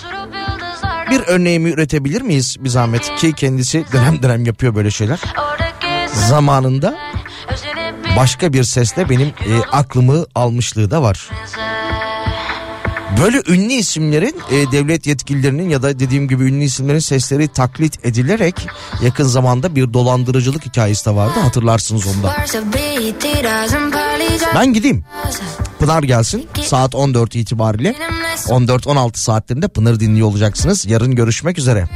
bir 1.11 1.21
örneğimi 1.27 1.71
üretebilir 1.71 2.23
miyiz 2.23 2.57
bir 2.61 2.69
zahmet 2.69 3.15
ki 3.17 3.33
kendisi 3.33 3.85
dönem 3.93 4.23
dönem 4.23 4.45
yapıyor 4.45 4.75
böyle 4.75 4.91
şeyler. 4.91 5.21
Zamanında 6.07 6.99
başka 8.17 8.53
bir 8.53 8.65
sesle 8.65 9.09
benim 9.09 9.29
e, 9.29 9.61
aklımı 9.73 10.27
almışlığı 10.35 10.91
da 10.91 11.03
var. 11.03 11.31
Böyle 13.21 13.43
ünlü 13.49 13.73
isimlerin 13.73 14.37
e, 14.51 14.73
devlet 14.73 15.07
yetkililerinin 15.07 15.69
ya 15.69 15.83
da 15.83 15.99
dediğim 15.99 16.29
gibi 16.29 16.45
ünlü 16.45 16.65
isimlerin 16.65 16.99
sesleri 16.99 17.49
taklit 17.49 18.05
edilerek 18.07 18.67
yakın 19.03 19.25
zamanda 19.25 19.77
bir 19.77 19.93
dolandırıcılık 19.93 20.67
hikayesi 20.67 21.07
de 21.07 21.15
vardı 21.15 21.41
hatırlarsınız 21.41 22.07
onu 22.07 22.23
da. 22.23 22.37
Ben 24.55 24.73
gideyim. 24.73 25.05
Pınar 25.79 26.03
gelsin 26.03 26.49
saat 26.63 26.95
14 26.95 27.37
itibariyle 27.37 27.95
14-16 28.47 29.17
saatlerinde 29.17 29.69
Pınar 29.69 30.01
dinliyor 30.01 30.29
olacaksınız. 30.29 30.87
Yarın 30.87 31.15
görüşmek 31.15 31.59
üzere. 31.59 31.89